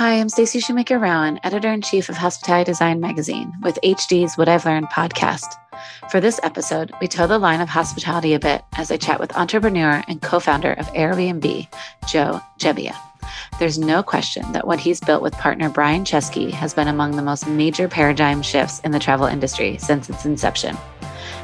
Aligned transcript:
Hi, 0.00 0.14
I'm 0.14 0.30
Stacy 0.30 0.60
Shoemaker 0.60 0.98
Rand, 0.98 1.40
editor 1.44 1.70
in 1.70 1.82
chief 1.82 2.08
of 2.08 2.16
Hospitality 2.16 2.70
Design 2.70 3.00
Magazine, 3.00 3.52
with 3.60 3.78
HD's 3.84 4.38
What 4.38 4.48
I've 4.48 4.64
Learned 4.64 4.86
podcast. 4.86 5.44
For 6.10 6.22
this 6.22 6.40
episode, 6.42 6.90
we 7.02 7.06
toe 7.06 7.26
the 7.26 7.36
line 7.36 7.60
of 7.60 7.68
hospitality 7.68 8.32
a 8.32 8.38
bit 8.38 8.64
as 8.78 8.90
I 8.90 8.96
chat 8.96 9.20
with 9.20 9.36
entrepreneur 9.36 10.02
and 10.08 10.22
co 10.22 10.40
founder 10.40 10.72
of 10.72 10.86
Airbnb, 10.94 11.68
Joe 12.08 12.40
Gebbia. 12.58 12.96
There's 13.58 13.78
no 13.78 14.02
question 14.02 14.50
that 14.52 14.66
what 14.66 14.80
he's 14.80 15.00
built 15.00 15.20
with 15.20 15.34
partner 15.34 15.68
Brian 15.68 16.06
Chesky 16.06 16.50
has 16.50 16.72
been 16.72 16.88
among 16.88 17.16
the 17.16 17.22
most 17.22 17.46
major 17.46 17.86
paradigm 17.86 18.40
shifts 18.40 18.80
in 18.80 18.92
the 18.92 18.98
travel 18.98 19.26
industry 19.26 19.76
since 19.76 20.08
its 20.08 20.24
inception. 20.24 20.78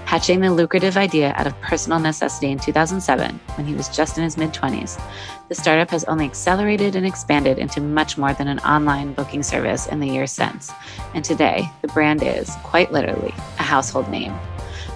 Hatching 0.06 0.38
the 0.38 0.52
lucrative 0.52 0.96
idea 0.96 1.32
out 1.36 1.48
of 1.48 1.60
personal 1.60 1.98
necessity 1.98 2.52
in 2.52 2.60
2007, 2.60 3.40
when 3.56 3.66
he 3.66 3.74
was 3.74 3.88
just 3.88 4.16
in 4.16 4.22
his 4.22 4.36
mid 4.36 4.54
20s, 4.54 5.02
the 5.48 5.54
startup 5.56 5.90
has 5.90 6.04
only 6.04 6.24
accelerated 6.24 6.94
and 6.94 7.04
expanded 7.04 7.58
into 7.58 7.80
much 7.80 8.16
more 8.16 8.32
than 8.32 8.46
an 8.46 8.60
online 8.60 9.14
booking 9.14 9.42
service 9.42 9.88
in 9.88 9.98
the 9.98 10.06
years 10.06 10.30
since. 10.30 10.70
And 11.14 11.24
today, 11.24 11.68
the 11.82 11.88
brand 11.88 12.22
is, 12.22 12.54
quite 12.62 12.92
literally, 12.92 13.34
a 13.58 13.64
household 13.64 14.08
name. 14.08 14.32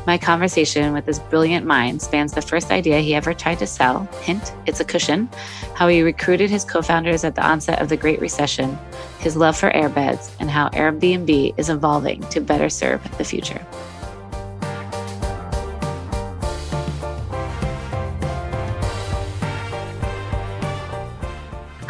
My 0.06 0.16
conversation 0.16 0.92
with 0.92 1.06
this 1.06 1.18
brilliant 1.18 1.66
mind 1.66 2.00
spans 2.00 2.32
the 2.32 2.40
first 2.40 2.70
idea 2.70 3.00
he 3.00 3.16
ever 3.16 3.34
tried 3.34 3.58
to 3.58 3.66
sell 3.66 4.08
hint, 4.22 4.54
it's 4.64 4.78
a 4.78 4.84
cushion, 4.84 5.28
how 5.74 5.88
he 5.88 6.02
recruited 6.02 6.50
his 6.50 6.64
co 6.64 6.82
founders 6.82 7.24
at 7.24 7.34
the 7.34 7.44
onset 7.44 7.82
of 7.82 7.88
the 7.88 7.96
Great 7.96 8.20
Recession, 8.20 8.78
his 9.18 9.36
love 9.36 9.56
for 9.56 9.72
airbeds, 9.72 10.30
and 10.38 10.48
how 10.48 10.68
Airbnb 10.68 11.58
is 11.58 11.68
evolving 11.68 12.22
to 12.28 12.40
better 12.40 12.70
serve 12.70 13.02
the 13.18 13.24
future. 13.24 13.66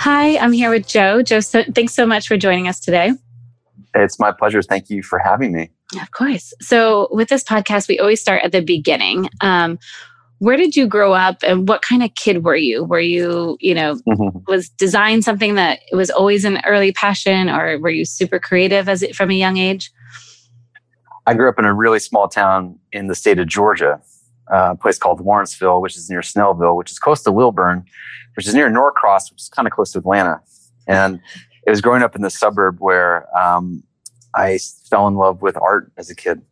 Hi, 0.01 0.39
I'm 0.39 0.53
here 0.53 0.71
with 0.71 0.89
Joe. 0.89 1.21
Joe, 1.21 1.41
so, 1.41 1.63
thanks 1.75 1.93
so 1.93 2.07
much 2.07 2.27
for 2.27 2.39
joining 2.39 2.67
us 2.67 2.81
today. 2.81 3.13
It's 3.95 4.19
my 4.19 4.33
pleasure. 4.33 4.63
Thank 4.63 4.89
you 4.89 5.03
for 5.03 5.19
having 5.19 5.53
me. 5.53 5.73
Of 6.01 6.11
course. 6.13 6.55
So, 6.63 7.09
with 7.11 7.29
this 7.29 7.45
podcast, 7.45 7.87
we 7.87 7.99
always 7.99 8.19
start 8.19 8.43
at 8.43 8.51
the 8.51 8.63
beginning. 8.63 9.29
Um, 9.43 9.79
where 10.39 10.57
did 10.57 10.75
you 10.75 10.87
grow 10.87 11.13
up 11.13 11.43
and 11.43 11.69
what 11.69 11.83
kind 11.83 12.03
of 12.03 12.15
kid 12.15 12.45
were 12.45 12.57
you? 12.57 12.83
Were 12.83 12.99
you, 12.99 13.59
you 13.61 13.75
know, 13.75 13.97
mm-hmm. 14.09 14.39
was 14.47 14.71
design 14.71 15.21
something 15.21 15.57
that 15.57 15.81
was 15.93 16.09
always 16.09 16.47
an 16.47 16.63
early 16.65 16.93
passion 16.93 17.51
or 17.51 17.79
were 17.79 17.91
you 17.91 18.07
super 18.07 18.39
creative 18.39 18.89
as 18.89 19.03
it 19.03 19.15
from 19.15 19.31
a 19.31 19.35
young 19.35 19.59
age? 19.59 19.93
I 21.27 21.35
grew 21.35 21.51
up 21.51 21.59
in 21.59 21.67
a 21.67 21.75
really 21.75 21.99
small 21.99 22.27
town 22.27 22.79
in 22.91 23.09
the 23.09 23.15
state 23.15 23.39
of 23.39 23.49
Georgia, 23.49 24.01
uh, 24.53 24.73
a 24.73 24.77
place 24.77 24.99
called 24.99 25.21
Lawrenceville, 25.21 25.81
which 25.81 25.97
is 25.97 26.11
near 26.11 26.21
Snellville, 26.21 26.77
which 26.77 26.91
is 26.91 26.99
close 26.99 27.23
to 27.23 27.31
Lilburn 27.31 27.85
which 28.37 28.47
is 28.47 28.55
near 28.55 28.71
Norcross, 28.71 29.31
which 29.31 29.43
is 29.43 29.49
kind 29.49 29.67
of 29.67 29.73
close 29.73 29.93
to 29.93 29.99
Atlanta. 29.99 30.41
And 30.87 31.21
it 31.67 31.71
was 31.71 31.81
growing 31.81 32.03
up 32.03 32.17
in 32.17 32.23
the 32.23 32.31
suburb 32.31 32.77
where 32.79 33.27
um, 33.37 33.83
I 34.35 34.59
fell 34.89 35.07
in 35.09 35.15
love 35.15 35.43
with 35.43 35.57
art 35.57 35.93
as 35.97 36.11
a 36.11 36.15
kid. 36.15 36.43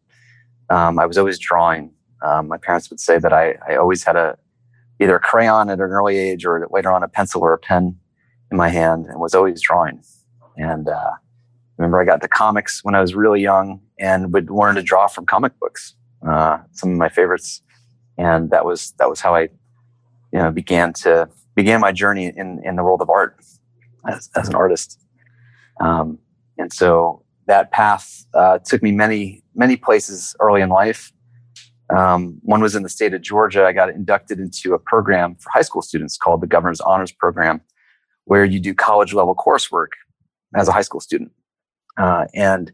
Um, 0.70 0.98
I 0.98 1.06
was 1.06 1.16
always 1.16 1.38
drawing. 1.38 1.92
Um, 2.22 2.48
my 2.48 2.58
parents 2.58 2.90
would 2.90 3.00
say 3.00 3.18
that 3.18 3.32
I, 3.32 3.56
I 3.68 3.76
always 3.76 4.04
had 4.04 4.16
a 4.16 4.36
either 5.00 5.16
a 5.16 5.20
crayon 5.20 5.70
at 5.70 5.78
an 5.78 5.84
early 5.84 6.18
age 6.18 6.44
or 6.44 6.66
later 6.70 6.90
on 6.90 7.04
a 7.04 7.08
pencil 7.08 7.40
or 7.42 7.52
a 7.52 7.58
pen 7.58 7.96
in 8.50 8.56
my 8.56 8.68
hand 8.68 9.06
and 9.06 9.20
was 9.20 9.34
always 9.34 9.62
drawing. 9.62 10.02
And 10.56 10.88
uh, 10.88 11.12
remember, 11.76 12.00
I 12.00 12.04
got 12.04 12.20
the 12.20 12.28
comics 12.28 12.82
when 12.82 12.96
I 12.96 13.00
was 13.00 13.14
really 13.14 13.40
young 13.40 13.80
and 14.00 14.32
would 14.34 14.50
learn 14.50 14.74
to 14.74 14.82
draw 14.82 15.06
from 15.06 15.24
comic 15.24 15.58
books. 15.60 15.94
Uh, 16.28 16.58
some 16.72 16.90
of 16.90 16.96
my 16.96 17.08
favorites, 17.08 17.62
and 18.18 18.50
that 18.50 18.64
was 18.64 18.92
that 18.98 19.08
was 19.08 19.20
how 19.20 19.34
I, 19.34 19.42
you 20.32 20.38
know, 20.38 20.50
began 20.50 20.92
to 21.04 21.28
began 21.54 21.80
my 21.80 21.92
journey 21.92 22.26
in, 22.26 22.60
in 22.64 22.76
the 22.76 22.84
world 22.84 23.02
of 23.02 23.10
art 23.10 23.36
as, 24.06 24.30
as 24.36 24.48
an 24.48 24.54
artist. 24.54 25.00
Um, 25.80 26.18
and 26.56 26.72
so 26.72 27.24
that 27.46 27.72
path 27.72 28.26
uh, 28.34 28.58
took 28.64 28.82
me 28.82 28.92
many, 28.92 29.42
many 29.54 29.76
places 29.76 30.36
early 30.38 30.60
in 30.60 30.68
life. 30.68 31.12
Um, 31.96 32.38
one 32.42 32.60
was 32.60 32.76
in 32.76 32.82
the 32.82 32.88
state 32.88 33.14
of 33.14 33.22
Georgia. 33.22 33.64
I 33.64 33.72
got 33.72 33.88
inducted 33.88 34.38
into 34.38 34.74
a 34.74 34.78
program 34.78 35.36
for 35.36 35.50
high 35.50 35.62
school 35.62 35.82
students 35.82 36.16
called 36.16 36.42
the 36.42 36.46
Governor's 36.46 36.80
Honors 36.80 37.12
Program, 37.12 37.60
where 38.26 38.44
you 38.44 38.60
do 38.60 38.74
college 38.74 39.14
level 39.14 39.34
coursework 39.34 39.88
as 40.54 40.68
a 40.68 40.72
high 40.72 40.82
school 40.82 41.00
student. 41.00 41.32
Uh, 41.96 42.26
and 42.34 42.70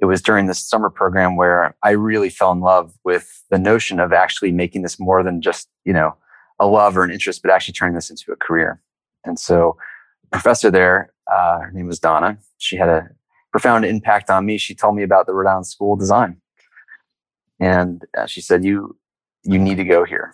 it 0.00 0.06
was 0.06 0.22
during 0.22 0.46
this 0.46 0.58
summer 0.58 0.90
program 0.90 1.36
where 1.36 1.76
I 1.82 1.90
really 1.90 2.30
fell 2.30 2.52
in 2.52 2.60
love 2.60 2.92
with 3.04 3.44
the 3.50 3.58
notion 3.58 4.00
of 4.00 4.12
actually 4.12 4.52
making 4.52 4.82
this 4.82 4.98
more 4.98 5.22
than 5.22 5.40
just, 5.40 5.68
you 5.84 5.92
know, 5.92 6.16
a 6.58 6.66
love 6.66 6.96
or 6.96 7.04
an 7.04 7.10
interest, 7.10 7.42
but 7.42 7.50
actually 7.50 7.74
turning 7.74 7.94
this 7.94 8.10
into 8.10 8.32
a 8.32 8.36
career. 8.36 8.80
And 9.24 9.38
so, 9.38 9.76
professor 10.30 10.70
there, 10.70 11.12
uh, 11.30 11.60
her 11.60 11.70
name 11.72 11.86
was 11.86 11.98
Donna. 11.98 12.38
She 12.58 12.76
had 12.76 12.88
a 12.88 13.08
profound 13.50 13.84
impact 13.84 14.30
on 14.30 14.46
me. 14.46 14.58
She 14.58 14.74
told 14.74 14.96
me 14.96 15.02
about 15.02 15.26
the 15.26 15.34
Rhode 15.34 15.48
Island 15.48 15.66
School 15.66 15.94
of 15.94 16.00
Design, 16.00 16.38
and 17.60 18.04
uh, 18.16 18.26
she 18.26 18.40
said, 18.40 18.64
"You, 18.64 18.96
you 19.44 19.58
need 19.58 19.76
to 19.76 19.84
go 19.84 20.04
here." 20.04 20.32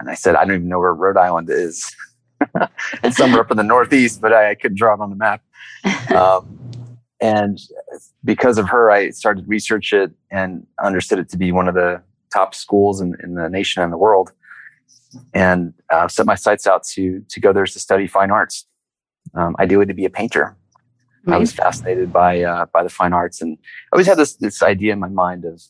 And 0.00 0.10
I 0.10 0.14
said, 0.14 0.34
"I 0.34 0.44
don't 0.44 0.56
even 0.56 0.68
know 0.68 0.78
where 0.78 0.94
Rhode 0.94 1.16
Island 1.16 1.48
is." 1.50 1.94
it's 3.02 3.16
somewhere 3.16 3.40
up 3.40 3.50
in 3.50 3.56
the 3.56 3.62
Northeast, 3.62 4.20
but 4.20 4.32
I, 4.32 4.50
I 4.50 4.54
couldn't 4.54 4.78
draw 4.78 4.94
it 4.94 5.00
on 5.00 5.10
the 5.10 5.16
map. 5.16 5.42
Um, 6.14 6.67
and 7.20 7.58
because 8.24 8.58
of 8.58 8.68
her, 8.68 8.90
I 8.90 9.10
started 9.10 9.42
to 9.42 9.48
research 9.48 9.92
it 9.92 10.12
and 10.30 10.66
understood 10.82 11.18
it 11.18 11.28
to 11.30 11.36
be 11.36 11.52
one 11.52 11.68
of 11.68 11.74
the 11.74 12.02
top 12.32 12.54
schools 12.54 13.00
in, 13.00 13.14
in 13.22 13.34
the 13.34 13.48
nation 13.48 13.82
and 13.82 13.92
the 13.92 13.98
world 13.98 14.32
and 15.34 15.72
uh, 15.90 16.06
set 16.08 16.26
my 16.26 16.34
sights 16.34 16.66
out 16.66 16.84
to 16.84 17.24
to 17.28 17.40
go 17.40 17.52
there 17.52 17.66
to 17.66 17.80
study 17.80 18.06
fine 18.06 18.30
arts. 18.30 18.66
Um, 19.34 19.56
ideally, 19.58 19.86
to 19.86 19.94
be 19.94 20.04
a 20.04 20.10
painter. 20.10 20.56
I 21.26 21.36
was 21.36 21.52
fascinated 21.52 22.10
by 22.10 22.42
uh, 22.42 22.66
by 22.72 22.82
the 22.82 22.88
fine 22.88 23.12
arts, 23.12 23.42
and 23.42 23.58
I 23.60 23.96
always 23.96 24.06
had 24.06 24.16
this 24.16 24.36
this 24.36 24.62
idea 24.62 24.94
in 24.94 24.98
my 24.98 25.08
mind 25.08 25.44
of 25.44 25.60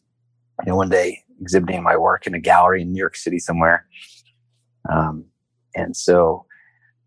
you 0.65 0.71
know 0.71 0.77
one 0.77 0.89
day 0.89 1.25
exhibiting 1.41 1.83
my 1.83 1.97
work 1.97 2.27
in 2.27 2.35
a 2.35 2.39
gallery 2.39 2.83
in 2.83 2.93
New 2.93 2.99
York 2.99 3.17
City 3.17 3.39
somewhere. 3.39 3.87
Um, 4.89 5.25
and 5.75 5.97
so, 5.97 6.47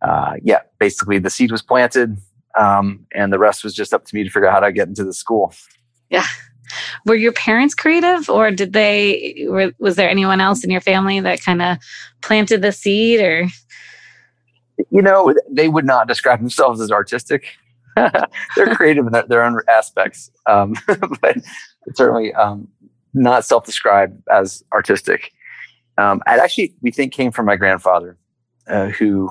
uh, 0.01 0.34
yeah, 0.44 0.62
basically 0.80 1.19
the 1.19 1.30
seed 1.30 1.51
was 1.51 1.62
planted, 1.62 2.18
um, 2.57 3.06
and 3.13 3.31
the 3.31 3.39
rest 3.39 3.63
was 3.63 3.73
just 3.73 3.94
up 3.94 4.06
to 4.06 4.16
me 4.16 4.23
to 4.23 4.29
figure 4.29 4.47
out 4.47 4.53
how 4.53 4.59
to 4.62 4.72
get 4.72 4.88
into 4.88 5.03
the 5.03 5.13
school. 5.13 5.53
Yeah, 6.09 6.25
were 7.06 7.16
your 7.16 7.31
parents 7.31 7.73
creative 7.73 8.29
or 8.29 8.51
did 8.51 8.73
they 8.73 9.45
were, 9.47 9.72
was 9.79 9.95
there 9.95 10.09
anyone 10.09 10.41
else 10.41 10.63
in 10.63 10.69
your 10.69 10.81
family 10.81 11.19
that 11.19 11.44
kind 11.44 11.62
of 11.62 11.78
planted 12.22 12.62
the 12.62 12.72
seed 12.72 13.22
or? 13.22 13.47
You 14.89 15.01
know 15.01 15.34
they 15.50 15.69
would 15.69 15.85
not 15.85 16.07
describe 16.07 16.39
themselves 16.39 16.81
as 16.81 16.91
artistic. 16.91 17.45
They're 17.95 18.73
creative 18.75 19.06
in 19.06 19.12
their, 19.12 19.23
their 19.23 19.44
own 19.44 19.59
aspects 19.69 20.31
um, 20.47 20.75
but 21.22 21.38
certainly 21.94 22.33
um, 22.33 22.68
not 23.13 23.45
self-described 23.45 24.22
as 24.31 24.63
artistic. 24.73 25.33
Um, 25.97 26.22
it 26.25 26.39
actually 26.39 26.73
we 26.81 26.91
think 26.91 27.13
came 27.13 27.31
from 27.31 27.45
my 27.45 27.57
grandfather 27.57 28.18
uh, 28.68 28.88
who 28.88 29.29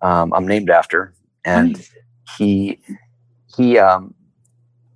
um, 0.00 0.32
i'm 0.32 0.46
named 0.46 0.70
after 0.70 1.12
and 1.44 1.88
he 2.36 2.78
he 3.56 3.78
um, 3.78 4.14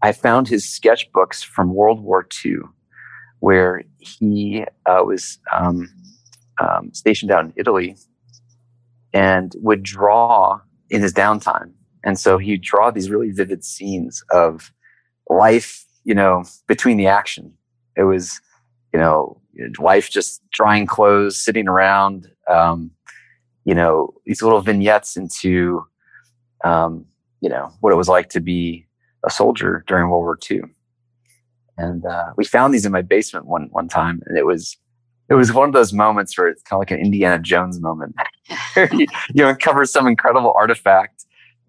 I 0.02 0.12
found 0.12 0.48
his 0.48 0.64
sketchbooks 0.64 1.44
from 1.44 1.74
World 1.74 2.02
War 2.02 2.26
II, 2.44 2.56
where 3.40 3.84
he 3.98 4.64
uh, 4.86 5.02
was 5.04 5.38
um, 5.52 5.88
um, 6.60 6.92
stationed 6.92 7.30
out 7.30 7.44
in 7.44 7.52
Italy 7.56 7.96
and 9.12 9.52
would 9.58 9.82
draw 9.82 10.60
in 10.90 11.02
his 11.02 11.12
downtime. 11.12 11.72
And 12.04 12.18
so 12.18 12.38
he'd 12.38 12.62
draw 12.62 12.90
these 12.90 13.10
really 13.10 13.30
vivid 13.30 13.64
scenes 13.64 14.24
of 14.30 14.72
life, 15.28 15.84
you 16.04 16.14
know, 16.14 16.44
between 16.66 16.96
the 16.96 17.06
action. 17.06 17.52
It 17.96 18.04
was, 18.04 18.40
you 18.92 18.98
know, 18.98 19.40
life 19.78 20.10
just 20.10 20.42
drying 20.50 20.86
clothes, 20.86 21.40
sitting 21.40 21.68
around, 21.68 22.28
um, 22.48 22.90
you 23.64 23.74
know, 23.74 24.14
these 24.26 24.42
little 24.42 24.60
vignettes 24.60 25.16
into, 25.16 25.84
um, 26.64 27.06
you 27.42 27.50
know, 27.50 27.70
what 27.80 27.92
it 27.92 27.96
was 27.96 28.08
like 28.08 28.30
to 28.30 28.40
be 28.40 28.86
a 29.26 29.30
soldier 29.30 29.84
during 29.86 30.08
World 30.08 30.22
War 30.22 30.38
II. 30.50 30.62
And 31.76 32.06
uh, 32.06 32.32
we 32.36 32.44
found 32.44 32.72
these 32.72 32.86
in 32.86 32.92
my 32.92 33.02
basement 33.02 33.46
one 33.46 33.68
one 33.72 33.88
time, 33.88 34.22
and 34.26 34.38
it 34.38 34.46
was 34.46 34.76
it 35.28 35.34
was 35.34 35.52
one 35.52 35.68
of 35.68 35.74
those 35.74 35.92
moments 35.92 36.36
where 36.38 36.48
it's 36.48 36.62
kind 36.62 36.76
of 36.76 36.80
like 36.80 36.90
an 36.90 37.00
Indiana 37.00 37.38
Jones 37.38 37.80
moment. 37.80 38.14
you, 38.92 39.06
you 39.34 39.46
uncover 39.46 39.84
some 39.84 40.06
incredible 40.06 40.52
artifact 40.56 41.24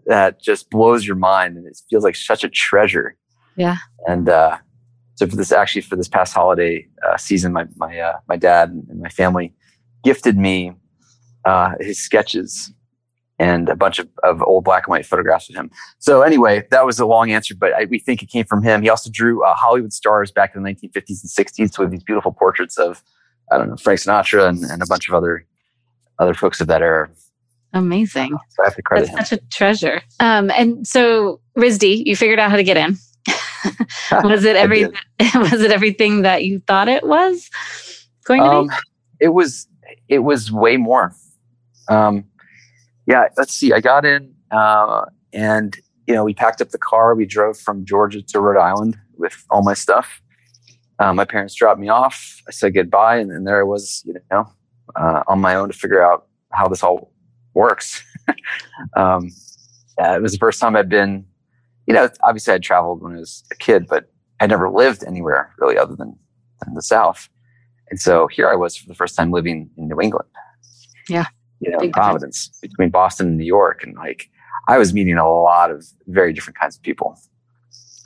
that 0.05 0.41
just 0.41 0.69
blows 0.69 1.07
your 1.07 1.15
mind, 1.15 1.57
and 1.57 1.65
it 1.65 1.81
feels 1.89 2.03
like 2.03 2.15
such 2.15 2.43
a 2.43 2.49
treasure. 2.49 3.15
Yeah. 3.55 3.77
And 4.07 4.29
uh, 4.29 4.57
so 5.15 5.25
for 5.25 5.35
this, 5.35 5.51
actually, 5.51 5.81
for 5.81 5.95
this 5.95 6.09
past 6.09 6.33
holiday 6.33 6.85
uh, 7.07 7.17
season, 7.17 7.53
my 7.53 7.65
my 7.77 7.97
uh, 7.97 8.17
my 8.27 8.35
dad 8.35 8.69
and 8.69 8.99
my 8.99 9.09
family 9.09 9.53
gifted 10.03 10.37
me 10.37 10.73
uh, 11.45 11.71
his 11.79 11.97
sketches 11.97 12.73
and 13.39 13.69
a 13.69 13.75
bunch 13.75 13.99
of, 13.99 14.07
of 14.23 14.41
old 14.43 14.63
black 14.63 14.85
and 14.87 14.91
white 14.91 15.05
photographs 15.05 15.49
of 15.49 15.55
him. 15.55 15.71
So 15.99 16.21
anyway, 16.21 16.67
that 16.71 16.85
was 16.85 16.99
a 16.99 17.05
long 17.05 17.31
answer, 17.31 17.55
but 17.55 17.73
I, 17.73 17.85
we 17.85 17.99
think 17.99 18.21
it 18.21 18.27
came 18.27 18.45
from 18.45 18.63
him. 18.63 18.81
He 18.81 18.89
also 18.89 19.09
drew 19.11 19.43
uh, 19.43 19.55
Hollywood 19.55 19.93
stars 19.93 20.31
back 20.31 20.55
in 20.55 20.63
the 20.63 20.69
1950s 20.69 21.23
and 21.23 21.47
60s 21.47 21.79
with 21.79 21.91
these 21.91 22.03
beautiful 22.03 22.31
portraits 22.31 22.77
of, 22.77 23.03
I 23.51 23.57
don't 23.57 23.69
know, 23.69 23.77
Frank 23.77 23.99
Sinatra 23.99 24.47
and, 24.47 24.63
and 24.63 24.81
a 24.81 24.85
bunch 24.85 25.07
of 25.07 25.15
other 25.15 25.45
other 26.19 26.35
folks 26.35 26.61
of 26.61 26.67
that 26.67 26.81
era. 26.81 27.09
Amazing. 27.73 28.37
So 28.49 28.63
I 28.63 28.67
have 28.67 28.75
to 28.75 28.83
credit 28.83 29.07
That's 29.07 29.31
him. 29.31 29.37
such 29.37 29.39
a 29.39 29.41
treasure. 29.49 30.01
Um, 30.19 30.51
and 30.51 30.87
so 30.87 31.41
RISD, 31.57 32.05
you 32.05 32.15
figured 32.15 32.37
out 32.37 32.51
how 32.51 32.57
to 32.57 32.63
get 32.63 32.77
in. 32.77 32.97
was 34.23 34.43
it 34.45 34.55
every 34.55 34.85
was 35.35 35.61
it 35.61 35.71
everything 35.71 36.21
that 36.21 36.43
you 36.43 36.61
thought 36.67 36.87
it 36.87 37.05
was 37.05 37.49
going 38.25 38.41
to 38.41 38.47
um, 38.47 38.67
be? 38.67 38.73
It 39.21 39.29
was 39.29 39.67
it 40.07 40.19
was 40.19 40.51
way 40.51 40.77
more. 40.77 41.15
Um, 41.89 42.25
yeah, 43.05 43.27
let's 43.37 43.53
see. 43.53 43.73
I 43.73 43.79
got 43.79 44.05
in 44.05 44.33
uh, 44.51 45.05
and 45.31 45.77
you 46.07 46.13
know 46.13 46.23
we 46.23 46.33
packed 46.33 46.61
up 46.61 46.69
the 46.69 46.77
car. 46.77 47.15
We 47.15 47.25
drove 47.25 47.57
from 47.57 47.85
Georgia 47.85 48.21
to 48.21 48.39
Rhode 48.39 48.59
Island 48.59 48.97
with 49.15 49.43
all 49.49 49.63
my 49.63 49.73
stuff. 49.73 50.21
Uh, 50.99 51.13
my 51.13 51.25
parents 51.25 51.55
dropped 51.55 51.79
me 51.79 51.89
off. 51.89 52.41
I 52.47 52.51
said 52.51 52.73
goodbye, 52.73 53.17
and 53.17 53.31
then 53.31 53.43
there 53.43 53.59
I 53.59 53.63
was, 53.63 54.03
you 54.05 54.13
know, 54.31 54.47
uh, 54.95 55.23
on 55.27 55.39
my 55.39 55.55
own 55.55 55.69
to 55.69 55.77
figure 55.77 56.03
out 56.03 56.27
how 56.51 56.67
this 56.67 56.83
all 56.83 57.11
works. 57.53 58.03
um, 58.95 59.29
it 59.97 60.21
was 60.21 60.33
the 60.33 60.37
first 60.37 60.59
time 60.59 60.75
I'd 60.75 60.89
been 60.89 61.25
you 61.87 61.93
know, 61.93 62.09
obviously 62.23 62.53
I'd 62.53 62.63
traveled 62.63 63.01
when 63.01 63.13
I 63.13 63.19
was 63.19 63.43
a 63.51 63.55
kid, 63.55 63.87
but 63.87 64.09
I 64.39 64.47
never 64.47 64.69
lived 64.69 65.03
anywhere 65.05 65.53
really 65.59 65.77
other 65.77 65.95
than, 65.95 66.17
than 66.63 66.73
the 66.73 66.81
South. 66.81 67.29
And 67.89 67.99
so 67.99 68.27
here 68.27 68.49
I 68.49 68.55
was 68.55 68.75
for 68.75 68.87
the 68.87 68.95
first 68.95 69.15
time 69.15 69.31
living 69.31 69.69
in 69.77 69.87
New 69.87 69.99
England. 70.01 70.27
Yeah. 71.09 71.25
You 71.63 71.71
know, 71.71 71.89
Providence 71.89 72.49
between 72.61 72.89
Boston 72.89 73.27
and 73.27 73.37
New 73.37 73.45
York. 73.45 73.83
And 73.83 73.95
like, 73.95 74.29
I 74.67 74.77
was 74.77 74.93
meeting 74.93 75.17
a 75.17 75.27
lot 75.27 75.71
of 75.71 75.85
very 76.07 76.33
different 76.33 76.59
kinds 76.59 76.75
of 76.75 76.81
people. 76.81 77.17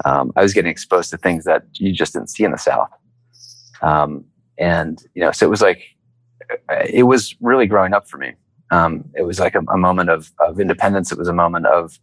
Um, 0.05 0.31
I 0.35 0.43
was 0.43 0.53
getting 0.53 0.71
exposed 0.71 1.09
to 1.11 1.17
things 1.17 1.43
that 1.45 1.63
you 1.73 1.91
just 1.91 2.13
didn't 2.13 2.29
see 2.29 2.43
in 2.43 2.51
the 2.51 2.57
South. 2.57 2.89
Um, 3.81 4.25
and, 4.57 5.01
you 5.13 5.21
know, 5.21 5.31
so 5.31 5.45
it 5.45 5.49
was 5.49 5.61
like, 5.61 5.83
it 6.89 7.03
was 7.03 7.35
really 7.41 7.67
growing 7.67 7.93
up 7.93 8.07
for 8.07 8.17
me. 8.17 8.33
Um, 8.71 9.05
it 9.15 9.23
was 9.23 9.39
like 9.39 9.55
a, 9.55 9.59
a, 9.71 9.77
moment 9.77 10.09
of, 10.09 10.31
of 10.39 10.59
independence. 10.59 11.11
It 11.11 11.17
was 11.17 11.27
a 11.27 11.33
moment 11.33 11.67
of 11.67 11.99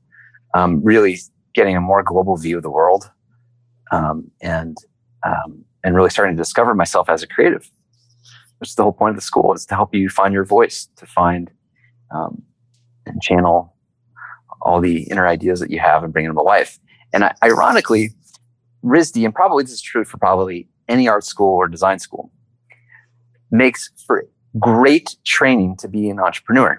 um, 0.55 0.83
really 0.83 1.19
getting 1.55 1.77
a 1.77 1.81
more 1.81 2.03
global 2.03 2.37
view 2.37 2.57
of 2.57 2.63
the 2.63 2.71
world 2.71 3.11
um, 3.93 4.31
and 4.41 4.77
um, 5.25 5.65
and 5.83 5.95
really 5.95 6.11
starting 6.11 6.37
to 6.37 6.41
discover 6.41 6.75
myself 6.75 7.09
as 7.09 7.23
a 7.23 7.27
creative 7.27 7.71
which 8.65 8.71
is 8.71 8.77
the 8.77 8.83
whole 8.83 8.93
point 8.93 9.11
of 9.11 9.17
the 9.17 9.23
school 9.23 9.53
is 9.53 9.67
to 9.67 9.75
help 9.75 9.95
you 9.95 10.09
find 10.09 10.33
your 10.33 10.45
voice 10.45 10.89
to 10.97 11.05
find 11.05 11.51
um, 12.11 12.43
and 13.05 13.21
channel 13.21 13.77
all 14.63 14.81
the 14.81 15.03
inner 15.11 15.29
ideas 15.29 15.61
that 15.61 15.71
you 15.71 15.79
have 15.79 16.03
and 16.03 16.15
bring 16.15 16.25
them 16.27 16.35
to 16.35 16.43
life 16.43 16.81
and 17.13 17.25
I, 17.25 17.35
ironically 17.43 18.11
risd 18.83 19.23
and 19.23 19.35
probably 19.35 19.65
this 19.65 19.73
is 19.73 19.83
true 19.83 20.05
for 20.05 20.17
probably 20.17 20.67
any 20.89 21.07
art 21.09 21.25
school 21.25 21.55
or 21.55 21.69
design 21.69 21.99
school 21.99 22.33
makes 23.51 23.91
for 24.07 24.27
great 24.59 25.17
training 25.25 25.77
to 25.77 25.87
be 25.87 26.09
an 26.09 26.19
entrepreneur 26.19 26.79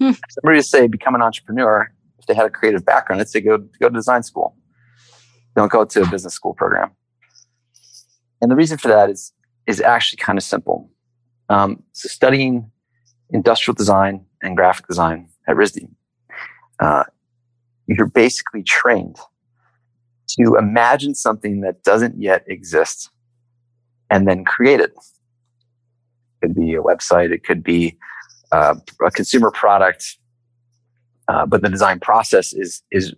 hmm. 0.00 0.12
somebody 0.30 0.58
to 0.58 0.66
say 0.66 0.86
become 0.86 1.14
an 1.14 1.20
entrepreneur 1.20 1.92
if 2.24 2.28
they 2.28 2.34
had 2.34 2.46
a 2.46 2.50
creative 2.50 2.86
background, 2.86 3.20
I'd 3.20 3.28
say 3.28 3.42
go 3.42 3.58
go 3.58 3.90
to 3.90 3.94
design 3.94 4.22
school. 4.22 4.56
Don't 5.54 5.70
go 5.70 5.84
to 5.84 6.02
a 6.02 6.08
business 6.08 6.32
school 6.32 6.54
program. 6.54 6.92
And 8.40 8.50
the 8.50 8.56
reason 8.56 8.78
for 8.78 8.88
that 8.88 9.10
is 9.10 9.33
is 9.66 9.80
actually 9.80 10.18
kind 10.18 10.38
of 10.38 10.42
simple. 10.42 10.90
Um, 11.48 11.82
so 11.92 12.08
studying 12.08 12.70
industrial 13.30 13.74
design 13.74 14.24
and 14.42 14.56
graphic 14.56 14.86
design 14.86 15.28
at 15.48 15.56
RISD, 15.56 15.88
uh, 16.80 17.04
you're 17.86 18.06
basically 18.06 18.62
trained 18.62 19.16
to 20.26 20.56
imagine 20.56 21.14
something 21.14 21.60
that 21.60 21.82
doesn't 21.82 22.20
yet 22.20 22.44
exist 22.46 23.10
and 24.10 24.26
then 24.26 24.44
create 24.44 24.80
it. 24.80 24.92
It 24.92 26.48
could 26.48 26.54
be 26.54 26.74
a 26.74 26.82
website, 26.82 27.32
it 27.32 27.44
could 27.44 27.62
be 27.62 27.96
uh, 28.52 28.74
a 29.04 29.10
consumer 29.10 29.50
product, 29.50 30.18
uh, 31.28 31.46
but 31.46 31.62
the 31.62 31.68
design 31.68 32.00
process 32.00 32.52
is 32.52 32.82
is 32.90 33.14